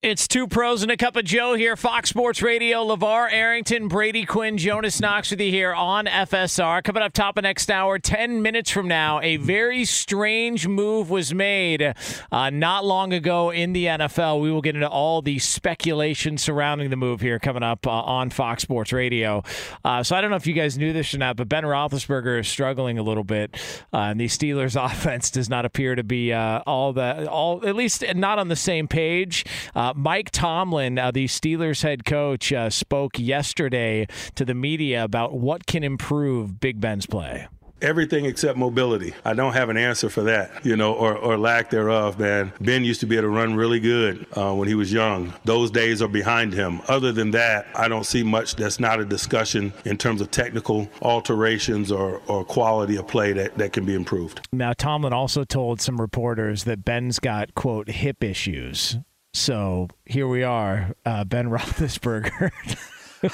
It's 0.00 0.28
two 0.28 0.46
pros 0.46 0.84
and 0.84 0.92
a 0.92 0.96
cup 0.96 1.16
of 1.16 1.24
Joe 1.24 1.54
here. 1.54 1.74
Fox 1.74 2.10
Sports 2.10 2.40
Radio, 2.40 2.84
LeVar 2.86 3.32
Arrington, 3.32 3.88
Brady 3.88 4.24
Quinn, 4.24 4.56
Jonas 4.56 5.00
Knox 5.00 5.32
with 5.32 5.40
you 5.40 5.50
here 5.50 5.74
on 5.74 6.06
FSR. 6.06 6.84
Coming 6.84 7.02
up 7.02 7.12
top 7.12 7.36
of 7.36 7.42
next 7.42 7.68
hour, 7.68 7.98
10 7.98 8.40
minutes 8.40 8.70
from 8.70 8.86
now, 8.86 9.20
a 9.22 9.38
very 9.38 9.84
strange 9.84 10.68
move 10.68 11.10
was 11.10 11.34
made 11.34 11.94
uh, 12.30 12.50
not 12.50 12.84
long 12.84 13.12
ago 13.12 13.50
in 13.50 13.72
the 13.72 13.86
NFL. 13.86 14.40
We 14.40 14.52
will 14.52 14.60
get 14.60 14.76
into 14.76 14.88
all 14.88 15.20
the 15.20 15.40
speculation 15.40 16.38
surrounding 16.38 16.90
the 16.90 16.96
move 16.96 17.20
here 17.20 17.40
coming 17.40 17.64
up 17.64 17.84
uh, 17.84 17.90
on 17.90 18.30
Fox 18.30 18.62
Sports 18.62 18.92
Radio. 18.92 19.42
Uh, 19.84 20.04
so 20.04 20.14
I 20.14 20.20
don't 20.20 20.30
know 20.30 20.36
if 20.36 20.46
you 20.46 20.54
guys 20.54 20.78
knew 20.78 20.92
this 20.92 21.12
or 21.12 21.18
not, 21.18 21.34
but 21.34 21.48
Ben 21.48 21.64
Roethlisberger 21.64 22.38
is 22.38 22.46
struggling 22.46 22.98
a 22.98 23.02
little 23.02 23.24
bit, 23.24 23.56
uh, 23.92 23.96
and 23.96 24.20
the 24.20 24.26
Steelers' 24.26 24.80
offense 24.92 25.28
does 25.28 25.50
not 25.50 25.64
appear 25.64 25.96
to 25.96 26.04
be 26.04 26.32
uh, 26.32 26.60
all 26.68 26.92
the 26.92 27.28
all 27.28 27.66
at 27.66 27.74
least 27.74 28.04
not 28.14 28.38
on 28.38 28.46
the 28.46 28.54
same 28.54 28.86
page. 28.86 29.44
Uh, 29.88 29.94
Mike 29.96 30.30
Tomlin, 30.30 30.98
uh, 30.98 31.10
the 31.10 31.24
Steelers 31.24 31.82
head 31.82 32.04
coach, 32.04 32.52
uh, 32.52 32.68
spoke 32.68 33.18
yesterday 33.18 34.06
to 34.34 34.44
the 34.44 34.52
media 34.52 35.02
about 35.02 35.32
what 35.32 35.64
can 35.64 35.82
improve 35.82 36.60
Big 36.60 36.78
Ben's 36.78 37.06
play. 37.06 37.48
Everything 37.80 38.26
except 38.26 38.58
mobility. 38.58 39.14
I 39.24 39.32
don't 39.32 39.54
have 39.54 39.70
an 39.70 39.78
answer 39.78 40.10
for 40.10 40.24
that, 40.24 40.66
you 40.66 40.76
know, 40.76 40.92
or, 40.92 41.16
or 41.16 41.38
lack 41.38 41.70
thereof, 41.70 42.18
man. 42.18 42.52
Ben 42.60 42.84
used 42.84 43.00
to 43.00 43.06
be 43.06 43.16
able 43.16 43.28
to 43.28 43.28
run 43.30 43.54
really 43.54 43.80
good 43.80 44.26
uh, 44.36 44.52
when 44.52 44.68
he 44.68 44.74
was 44.74 44.92
young. 44.92 45.32
Those 45.46 45.70
days 45.70 46.02
are 46.02 46.08
behind 46.08 46.52
him. 46.52 46.82
Other 46.88 47.10
than 47.10 47.30
that, 47.30 47.66
I 47.74 47.88
don't 47.88 48.04
see 48.04 48.22
much 48.22 48.56
that's 48.56 48.78
not 48.78 49.00
a 49.00 49.06
discussion 49.06 49.72
in 49.86 49.96
terms 49.96 50.20
of 50.20 50.30
technical 50.30 50.90
alterations 51.00 51.90
or, 51.90 52.20
or 52.26 52.44
quality 52.44 52.96
of 52.96 53.08
play 53.08 53.32
that, 53.32 53.56
that 53.56 53.72
can 53.72 53.86
be 53.86 53.94
improved. 53.94 54.46
Now, 54.52 54.74
Tomlin 54.74 55.14
also 55.14 55.44
told 55.44 55.80
some 55.80 55.98
reporters 55.98 56.64
that 56.64 56.84
Ben's 56.84 57.18
got, 57.20 57.54
quote, 57.54 57.88
hip 57.88 58.22
issues. 58.22 58.98
So 59.32 59.88
here 60.06 60.26
we 60.26 60.42
are, 60.42 60.94
uh, 61.04 61.24
Ben 61.24 61.46
Roethlisberger. 61.50 62.50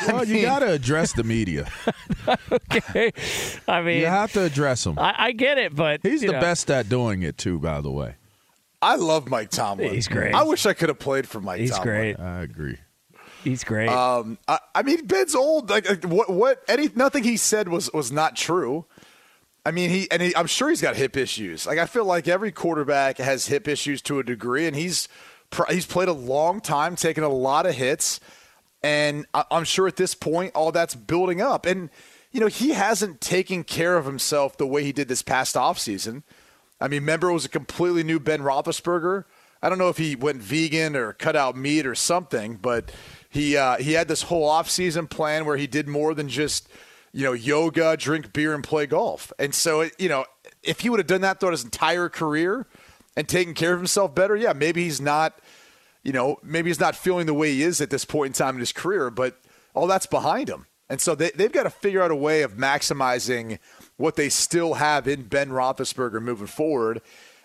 well, 0.09 0.24
you 0.24 0.42
got 0.42 0.61
to 0.61 0.72
address 0.72 1.12
the 1.12 1.24
media. 1.24 1.70
okay, 2.53 3.12
I 3.68 3.82
mean, 3.82 4.01
you 4.01 4.07
have 4.07 4.32
to 4.32 4.42
address 4.42 4.84
them. 4.84 4.99
I, 4.99 5.14
I 5.16 5.32
get 5.32 5.59
it, 5.59 5.74
but 5.74 6.01
he's 6.03 6.22
the 6.22 6.32
know. 6.32 6.40
best 6.40 6.70
at 6.70 6.88
doing 6.88 7.22
it 7.22 7.38
too. 7.38 7.59
By 7.59 7.80
the 7.80 7.90
way, 7.90 8.16
I 8.82 8.97
love 8.97 9.28
Mike 9.28 9.51
Tomlin. 9.51 9.92
He's 9.92 10.09
great. 10.09 10.34
I 10.34 10.42
wish 10.42 10.66
I 10.66 10.72
could 10.74 10.88
have 10.88 10.99
played 10.99 11.28
for 11.28 11.40
Mike. 11.40 11.61
He's 11.61 11.70
Tomlin. 11.70 11.86
great. 11.86 12.20
I 12.20 12.42
agree. 12.42 12.78
He's 13.42 13.62
great. 13.62 13.90
Um, 13.90 14.38
I, 14.49 14.59
I 14.74 14.82
mean, 14.82 15.07
Ben's 15.07 15.34
old. 15.34 15.68
Like, 15.68 15.88
like, 15.88 16.05
what? 16.05 16.30
What? 16.30 16.62
Any? 16.66 16.88
Nothing 16.95 17.24
he 17.24 17.36
said 17.36 17.68
was 17.68 17.92
was 17.92 18.11
not 18.11 18.36
true. 18.36 18.86
I 19.66 19.70
mean, 19.70 19.90
he 19.90 20.11
and 20.11 20.22
he, 20.22 20.34
I'm 20.34 20.47
sure 20.47 20.70
he's 20.70 20.80
got 20.80 20.97
hip 20.97 21.16
issues. 21.16 21.66
Like, 21.66 21.78
I 21.78 21.86
feel 21.86 22.07
like 22.07 22.26
every 22.26 22.53
quarterback 22.53 23.18
has 23.18 23.47
hip 23.47 23.68
issues 23.68 24.01
to 24.03 24.18
a 24.18 24.22
degree, 24.22 24.66
and 24.66 24.74
he's 24.74 25.09
he's 25.68 25.86
played 25.86 26.09
a 26.09 26.12
long 26.12 26.61
time, 26.61 26.96
taken 26.96 27.24
a 27.24 27.28
lot 27.28 27.66
of 27.66 27.74
hits, 27.74 28.20
and 28.82 29.26
I'm 29.32 29.64
sure 29.64 29.86
at 29.88 29.96
this 29.96 30.14
point 30.14 30.52
all 30.55 30.72
that's 30.72 30.94
building 30.94 31.40
up. 31.40 31.66
And 31.66 31.90
you 32.30 32.40
know, 32.40 32.48
he 32.48 32.70
hasn't 32.70 33.20
taken 33.20 33.62
care 33.62 33.96
of 33.96 34.07
himself 34.07 34.57
the 34.57 34.66
way 34.66 34.82
he 34.82 34.92
did 34.92 35.07
this 35.07 35.22
past 35.22 35.55
offseason. 35.55 36.24
I 36.80 36.88
mean, 36.88 37.02
remember 37.02 37.30
it 37.30 37.34
was 37.34 37.44
a 37.44 37.48
completely 37.48 38.02
new 38.02 38.18
Ben 38.18 38.40
Roethlisberger. 38.40 39.24
I 39.62 39.68
don't 39.68 39.78
know 39.78 39.88
if 39.88 39.96
he 39.96 40.16
went 40.16 40.42
vegan 40.42 40.96
or 40.96 41.12
cut 41.12 41.36
out 41.36 41.57
meat 41.57 41.86
or 41.86 41.94
something, 41.94 42.57
but 42.57 42.92
he 43.30 43.57
uh, 43.57 43.76
he 43.76 43.92
had 43.92 44.09
this 44.09 44.22
whole 44.22 44.50
offseason 44.50 45.09
plan 45.09 45.46
where 45.46 45.57
he 45.57 45.66
did 45.66 45.88
more 45.88 46.12
than 46.12 46.28
just 46.28 46.68
you 47.12 47.24
know 47.24 47.32
yoga, 47.32 47.96
drink 47.96 48.32
beer, 48.32 48.55
and 48.55 48.62
play 48.62 48.86
golf. 48.86 49.32
And 49.38 49.55
so 49.55 49.88
you 49.98 50.09
know, 50.09 50.26
if 50.62 50.80
he 50.80 50.90
would 50.90 51.00
have 51.00 51.07
done 51.07 51.22
that 51.22 51.40
throughout 51.40 51.52
his 51.52 51.64
entire 51.64 52.09
career 52.09 52.66
and 53.17 53.29
taking 53.29 53.55
care 53.55 53.73
of 53.73 53.79
himself 53.79 54.15
better, 54.15 54.37
yeah, 54.37 54.53
maybe 54.53 54.85
he's 54.85 55.01
not 55.01 55.39
you 56.05 56.12
know, 56.12 56.39
maybe 56.43 56.69
he's 56.69 56.79
not 56.79 56.95
feeling 56.95 57.27
the 57.27 57.35
way 57.35 57.53
he 57.53 57.62
is 57.62 57.81
at 57.81 57.91
this 57.91 58.05
point 58.05 58.29
in 58.29 58.33
time 58.35 58.57
in 58.57 58.61
his 58.61 58.73
career, 58.73 59.11
but 59.11 59.41
all 59.73 59.87
that's 59.87 60.07
behind 60.07 60.49
him. 60.49 60.67
And 60.91 61.01
so 61.01 61.15
they, 61.15 61.31
they've 61.31 61.51
got 61.51 61.62
to 61.62 61.71
figure 61.71 62.03
out 62.03 62.11
a 62.11 62.17
way 62.17 62.43
of 62.43 62.53
maximizing 62.53 63.59
what 63.97 64.17
they 64.17 64.29
still 64.29 64.75
have 64.75 65.09
in 65.09 65.23
Ben 65.23 65.49
Roethlisberger 65.49 66.21
moving 66.21 66.47
forward 66.47 67.01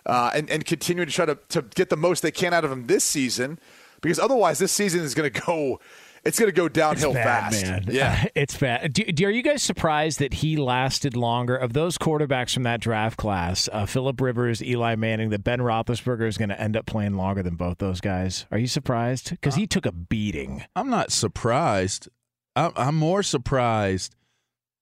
uh, 0.05 0.31
and, 0.35 0.49
and 0.49 0.65
to 0.65 0.75
try 0.75 1.25
to, 1.25 1.37
to 1.47 1.61
get 1.61 1.89
the 1.89 1.95
most 1.95 2.21
they 2.21 2.31
can 2.31 2.53
out 2.53 2.65
of 2.65 2.71
him 2.71 2.87
this 2.87 3.05
season 3.05 3.59
because 4.01 4.19
otherwise 4.19 4.59
this 4.59 4.73
season 4.73 5.01
is 5.01 5.15
going 5.15 5.31
to 5.31 5.41
go– 5.41 5.79
it's 6.23 6.39
going 6.39 6.49
to 6.49 6.55
go 6.55 6.67
downhill 6.69 7.13
bad, 7.13 7.51
fast. 7.53 7.65
Man. 7.65 7.85
Yeah, 7.89 8.25
it's 8.35 8.57
bad. 8.57 8.93
Do, 8.93 9.03
do, 9.05 9.27
are 9.27 9.31
you 9.31 9.41
guys 9.41 9.63
surprised 9.63 10.19
that 10.19 10.35
he 10.35 10.57
lasted 10.57 11.15
longer? 11.15 11.55
Of 11.55 11.73
those 11.73 11.97
quarterbacks 11.97 12.53
from 12.53 12.63
that 12.63 12.81
draft 12.81 13.17
class, 13.17 13.69
uh, 13.71 13.85
Philip 13.85 14.19
Rivers, 14.21 14.63
Eli 14.63 14.95
Manning, 14.95 15.29
that 15.29 15.43
Ben 15.43 15.59
Roethlisberger 15.59 16.27
is 16.27 16.37
going 16.37 16.49
to 16.49 16.59
end 16.59 16.75
up 16.75 16.85
playing 16.85 17.15
longer 17.15 17.43
than 17.43 17.55
both 17.55 17.77
those 17.77 18.01
guys? 18.01 18.45
Are 18.51 18.57
you 18.57 18.67
surprised? 18.67 19.31
Because 19.31 19.55
he 19.55 19.67
took 19.67 19.85
a 19.85 19.91
beating. 19.91 20.63
I'm 20.75 20.89
not 20.89 21.11
surprised. 21.11 22.09
I'm, 22.55 22.71
I'm 22.75 22.95
more 22.95 23.23
surprised 23.23 24.15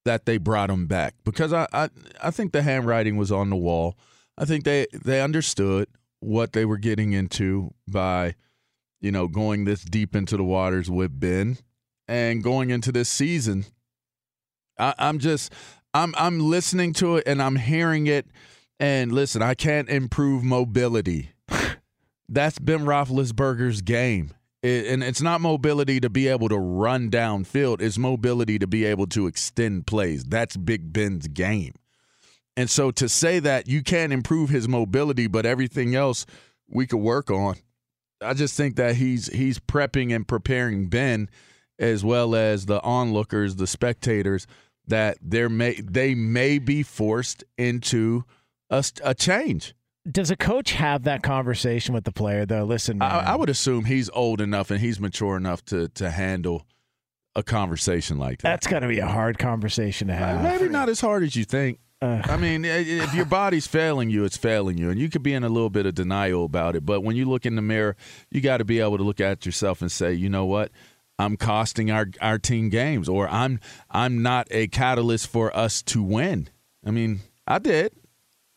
that 0.06 0.26
they 0.26 0.38
brought 0.38 0.70
him 0.70 0.88
back 0.88 1.16
because 1.26 1.52
I, 1.52 1.68
I 1.74 1.90
I 2.24 2.32
think 2.32 2.54
the 2.54 2.62
handwriting 2.62 3.18
was 3.18 3.32
on 3.32 3.50
the 3.50 3.58
wall. 3.58 3.98
I 4.38 4.46
think 4.46 4.64
they 4.64 4.88
they 4.94 5.22
understood 5.22 5.90
what 6.20 6.54
they 6.54 6.66
were 6.66 6.78
getting 6.78 7.12
into 7.12 7.74
by 7.88 8.36
you 9.02 9.12
know, 9.12 9.28
going 9.28 9.66
this 9.66 9.84
deep 9.84 10.16
into 10.16 10.38
the 10.38 10.43
waters 10.43 10.89
with 10.89 11.20
Ben 11.20 11.58
and 12.08 12.43
going 12.43 12.70
into 12.70 12.91
this 12.91 13.10
season. 13.10 13.66
I, 14.78 14.93
I'm 14.98 15.20
just 15.20 15.54
I'm 15.93 16.14
I'm 16.18 16.39
listening 16.39 16.93
to 16.93 17.18
it 17.18 17.24
and 17.28 17.41
I'm 17.41 17.56
hearing 17.56 18.08
it. 18.08 18.28
And 18.80 19.12
listen, 19.12 19.41
I 19.41 19.56
can't 19.56 19.89
improve 19.89 20.43
mobility. 20.43 21.32
That's 22.30 22.60
Ben 22.60 22.82
Roethlisberger's 22.82 23.82
game. 23.82 24.34
It, 24.62 24.88
and 24.88 25.04
it's 25.04 25.22
not 25.22 25.41
mobility 25.41 26.00
to 26.00 26.10
be 26.10 26.28
able 26.28 26.50
to 26.50 26.58
run 26.58 27.10
downfield. 27.10 27.82
It's 27.82 27.98
mobility 27.98 28.60
to 28.60 28.68
be 28.68 28.86
able 28.86 29.08
to 29.08 29.28
extend 29.28 29.88
plays. 29.88 30.24
That's 30.24 30.58
Big 30.58 30.91
Ben's 30.93 31.28
game. 31.28 31.74
And 32.56 32.70
so 32.70 32.89
to 32.91 33.08
say 33.08 33.39
that 33.39 33.68
you 33.68 33.84
can't 33.84 34.12
improve 34.12 34.50
his 34.50 34.68
mobility, 34.68 35.28
but 35.28 35.45
everything 35.45 35.95
else 35.95 36.26
we 36.68 36.88
could 36.88 36.98
work 36.98 37.30
on, 37.30 37.56
I 38.22 38.34
just 38.34 38.55
think 38.57 38.76
that 38.78 38.95
he's 38.95 39.28
he's 39.28 39.59
prepping 39.59 40.15
and 40.15 40.28
preparing 40.28 40.88
Ben 40.88 41.30
as 41.80 42.03
well 42.03 42.36
as 42.36 42.65
the 42.65 42.82
onlookers, 42.82 43.55
the 43.55 43.68
spectators, 43.68 44.47
that 44.88 45.18
there 45.22 45.49
may 45.49 45.82
they 45.82 46.15
may 46.15 46.59
be 46.59 46.84
forced 46.84 47.43
into 47.57 48.24
a, 48.70 48.84
a 49.03 49.13
change. 49.13 49.76
Does 50.09 50.32
a 50.32 50.38
coach 50.38 50.72
have 50.72 51.03
that 51.03 51.22
conversation 51.22 51.93
with 51.93 52.05
the 52.05 52.11
player 52.11 52.45
though? 52.45 52.63
Listen, 52.63 53.01
I, 53.01 53.34
I, 53.34 53.36
would 53.36 53.49
assume 53.49 53.86
he's 53.86 54.09
old 54.11 54.39
enough 54.39 54.72
and 54.72 54.80
he's 54.80 54.99
mature 54.99 55.36
enough 55.36 55.63
to 55.65 55.89
to 55.89 56.09
handle 56.09 56.65
a 57.36 57.43
conversation 57.43 58.18
like 58.18 58.41
that. 58.41 58.49
That's 58.49 58.68
got 58.68 58.80
to 58.80 58.88
be 58.88 58.99
a 58.99 59.07
hard 59.07 59.38
conversation 59.38 60.07
to 60.07 60.13
uh, 60.13 60.18
have. 60.18 60.43
Maybe 60.43 60.70
not 60.70 60.89
as 60.89 61.01
hard 61.01 61.24
as 61.24 61.36
you 61.36 61.43
think. 61.43 61.80
Uh, 62.00 62.22
I 62.26 62.38
mean, 62.38 62.64
if 62.64 63.14
your 63.16 63.26
body's 63.26 63.66
failing 63.66 64.12
you, 64.12 64.24
it's 64.24 64.38
failing 64.38 64.78
you, 64.78 64.91
and 64.91 65.00
you 65.00 65.10
could 65.10 65.24
be 65.24 65.34
in 65.34 65.43
a 65.43 65.50
little 65.50 65.72
bit 65.72 65.88
of 65.88 65.95
denial 65.95 66.45
about 66.45 66.76
it. 66.76 66.86
But 66.86 67.02
when 67.02 67.16
you 67.16 67.26
look 67.26 67.45
in 67.45 67.56
the 67.56 67.62
mirror, 67.62 67.95
you 68.30 68.39
got 68.39 68.58
to 68.58 68.66
be 68.66 68.80
able 68.80 68.98
to 68.98 69.04
look 69.04 69.20
at 69.20 69.45
yourself 69.45 69.82
and 69.82 69.91
say, 69.91 70.14
you 70.14 70.30
know 70.30 70.45
what, 70.45 70.72
I'm 71.18 71.38
costing 71.38 71.89
our 71.89 72.08
our 72.22 72.38
team 72.38 72.70
games, 72.70 73.10
or 73.10 73.28
I'm 73.28 73.60
I'm 73.89 74.22
not 74.22 74.48
a 74.52 74.68
catalyst 74.68 75.28
for 75.28 75.56
us 75.58 75.82
to 75.84 76.04
win. 76.04 76.50
I 76.86 76.91
mean, 76.91 77.22
I 77.48 77.58
did 77.58 77.93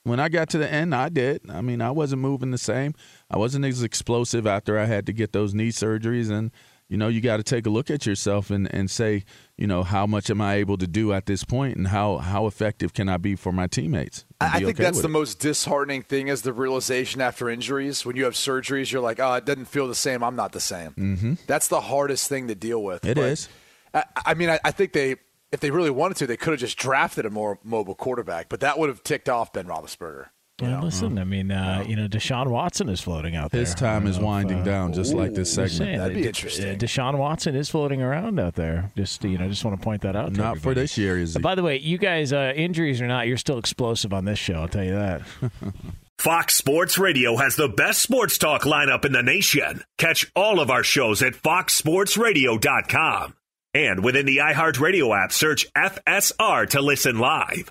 when 0.03 0.18
I 0.18 0.28
got 0.28 0.49
to 0.51 0.59
the 0.59 0.70
end, 0.70 0.95
I 0.95 1.09
did. 1.09 1.43
I 1.51 1.61
mean, 1.61 1.82
I 1.82 1.91
wasn't 1.91 2.22
moving 2.22 2.51
the 2.51 2.59
same. 2.59 2.95
I 3.30 3.36
wasn't 3.36 3.64
as 3.64 3.82
explosive 3.82 4.47
after 4.47 4.78
I 4.78 4.86
had 4.86 5.07
to 5.07 5.12
get 5.12 5.32
those 5.32 5.55
knee 5.55 5.70
surgeries. 5.70 6.30
And, 6.30 6.51
you 6.91 6.97
know, 6.97 7.07
you 7.07 7.20
got 7.20 7.36
to 7.36 7.45
take 7.45 7.66
a 7.66 7.70
look 7.70 7.88
at 7.88 8.05
yourself 8.05 8.51
and, 8.51 8.72
and 8.74 8.91
say, 8.91 9.24
you 9.57 9.68
know, 9.68 9.84
how 9.84 10.09
much 10.09 10.28
am 10.28 10.41
I 10.41 10.55
able 10.57 10.76
to 10.76 10.88
do 10.88 11.12
at 11.12 11.26
this 11.26 11.45
point 11.45 11.76
and 11.76 11.86
how, 11.86 12.18
how 12.18 12.49
effective 12.49 12.93
can 12.93 13.09
I 13.09 13.16
be 13.16 13.36
for 13.36 13.53
my 13.53 13.68
teammates? 13.68 14.26
I 14.41 14.59
think 14.59 14.70
okay 14.70 14.82
that's 14.82 15.01
the 15.01 15.07
it. 15.07 15.12
most 15.12 15.38
disheartening 15.38 16.03
thing 16.03 16.26
is 16.26 16.43
the 16.43 16.53
realization 16.53 17.20
after 17.20 17.49
injuries. 17.49 18.05
When 18.05 18.16
you 18.16 18.24
have 18.24 18.34
surgeries, 18.34 18.91
you're 18.91 19.01
like, 19.01 19.20
oh, 19.20 19.34
it 19.34 19.47
doesn't 19.47 19.66
feel 19.66 19.86
the 19.86 19.95
same. 19.95 20.24
I'm 20.24 20.34
not 20.34 20.51
the 20.51 20.61
same. 20.61 20.91
Mm-hmm. 20.99 21.34
That's 21.47 21.68
the 21.68 21.80
hardest 21.80 22.28
thing 22.28 22.49
to 22.49 22.57
deal 22.57 22.82
with. 22.82 23.05
It 23.05 23.16
is. 23.16 23.43
is. 23.43 23.49
I, 23.95 24.05
I 24.26 24.34
mean, 24.34 24.51
I, 24.51 24.59
I 24.64 24.72
think 24.72 24.93
they, 24.93 25.14
if 25.53 25.61
they 25.61 25.70
really 25.70 25.91
wanted 25.91 26.16
to, 26.16 26.26
they 26.26 26.36
could 26.36 26.51
have 26.51 26.61
just 26.61 26.76
drafted 26.76 27.24
a 27.24 27.30
more 27.30 27.61
mobile 27.62 27.95
quarterback, 27.95 28.49
but 28.49 28.59
that 28.61 28.80
would 28.80 28.88
have 28.88 29.05
ticked 29.05 29.28
off 29.28 29.53
Ben 29.53 29.66
Roethlisberger. 29.66 30.26
Well, 30.61 30.82
listen, 30.82 31.18
I 31.18 31.24
mean, 31.24 31.50
uh, 31.50 31.84
you 31.86 31.96
know, 31.96 32.08
Deshaun 32.08 32.48
Watson 32.48 32.88
is 32.88 33.00
floating 33.00 33.36
out 33.36 33.50
there. 33.50 33.61
His 33.61 33.74
time 33.74 34.06
is 34.06 34.16
I 34.16 34.20
know 34.20 34.24
if, 34.24 34.26
winding 34.26 34.61
uh, 34.61 34.64
down, 34.64 34.92
just 34.92 35.14
like 35.14 35.34
this 35.34 35.52
segment. 35.52 35.72
saying 35.72 35.98
That'd 35.98 36.14
be 36.16 36.22
De- 36.22 36.28
interesting. 36.28 36.74
uh, 36.74 36.78
Deshaun 36.78 37.18
Watson 37.18 37.54
is 37.56 37.68
floating 37.70 38.02
around 38.02 38.38
out 38.38 38.54
there. 38.54 38.92
Just 38.96 39.24
you 39.24 39.38
know, 39.38 39.48
just 39.48 39.64
want 39.64 39.78
to 39.80 39.84
point 39.84 40.02
that 40.02 40.16
out. 40.16 40.34
To 40.34 40.40
Not 40.40 40.58
for 40.58 40.74
this 40.74 40.98
year, 40.98 41.18
is 41.18 41.36
Uh, 41.36 41.38
he? 41.38 41.42
By 41.42 41.54
the 41.54 41.62
way, 41.62 41.78
you 41.78 41.98
guys, 41.98 42.32
uh, 42.32 42.52
injuries 42.54 43.00
or 43.00 43.06
not, 43.06 43.26
you're 43.26 43.36
still 43.36 43.58
explosive 43.58 44.12
on 44.12 44.24
this 44.24 44.38
show. 44.38 44.54
I'll 44.54 44.68
tell 44.68 44.84
you 44.84 44.94
that. 44.94 45.22
Fox 46.18 46.54
Sports 46.54 46.98
Radio 46.98 47.36
has 47.36 47.56
the 47.56 47.68
best 47.68 48.02
sports 48.02 48.36
talk 48.36 48.62
lineup 48.64 49.06
in 49.06 49.12
the 49.12 49.22
nation. 49.22 49.82
Catch 49.96 50.30
all 50.36 50.61
of 50.61 50.70
our 50.70 50.82
shows 50.82 51.22
at 51.22 51.32
foxsportsradio.com. 51.32 53.34
And 53.72 54.04
within 54.04 54.26
the 54.26 54.38
iHeartRadio 54.38 55.16
app, 55.24 55.32
search 55.32 55.66
FSR 55.74 56.68
to 56.70 56.82
listen 56.82 57.18
live. 57.18 57.70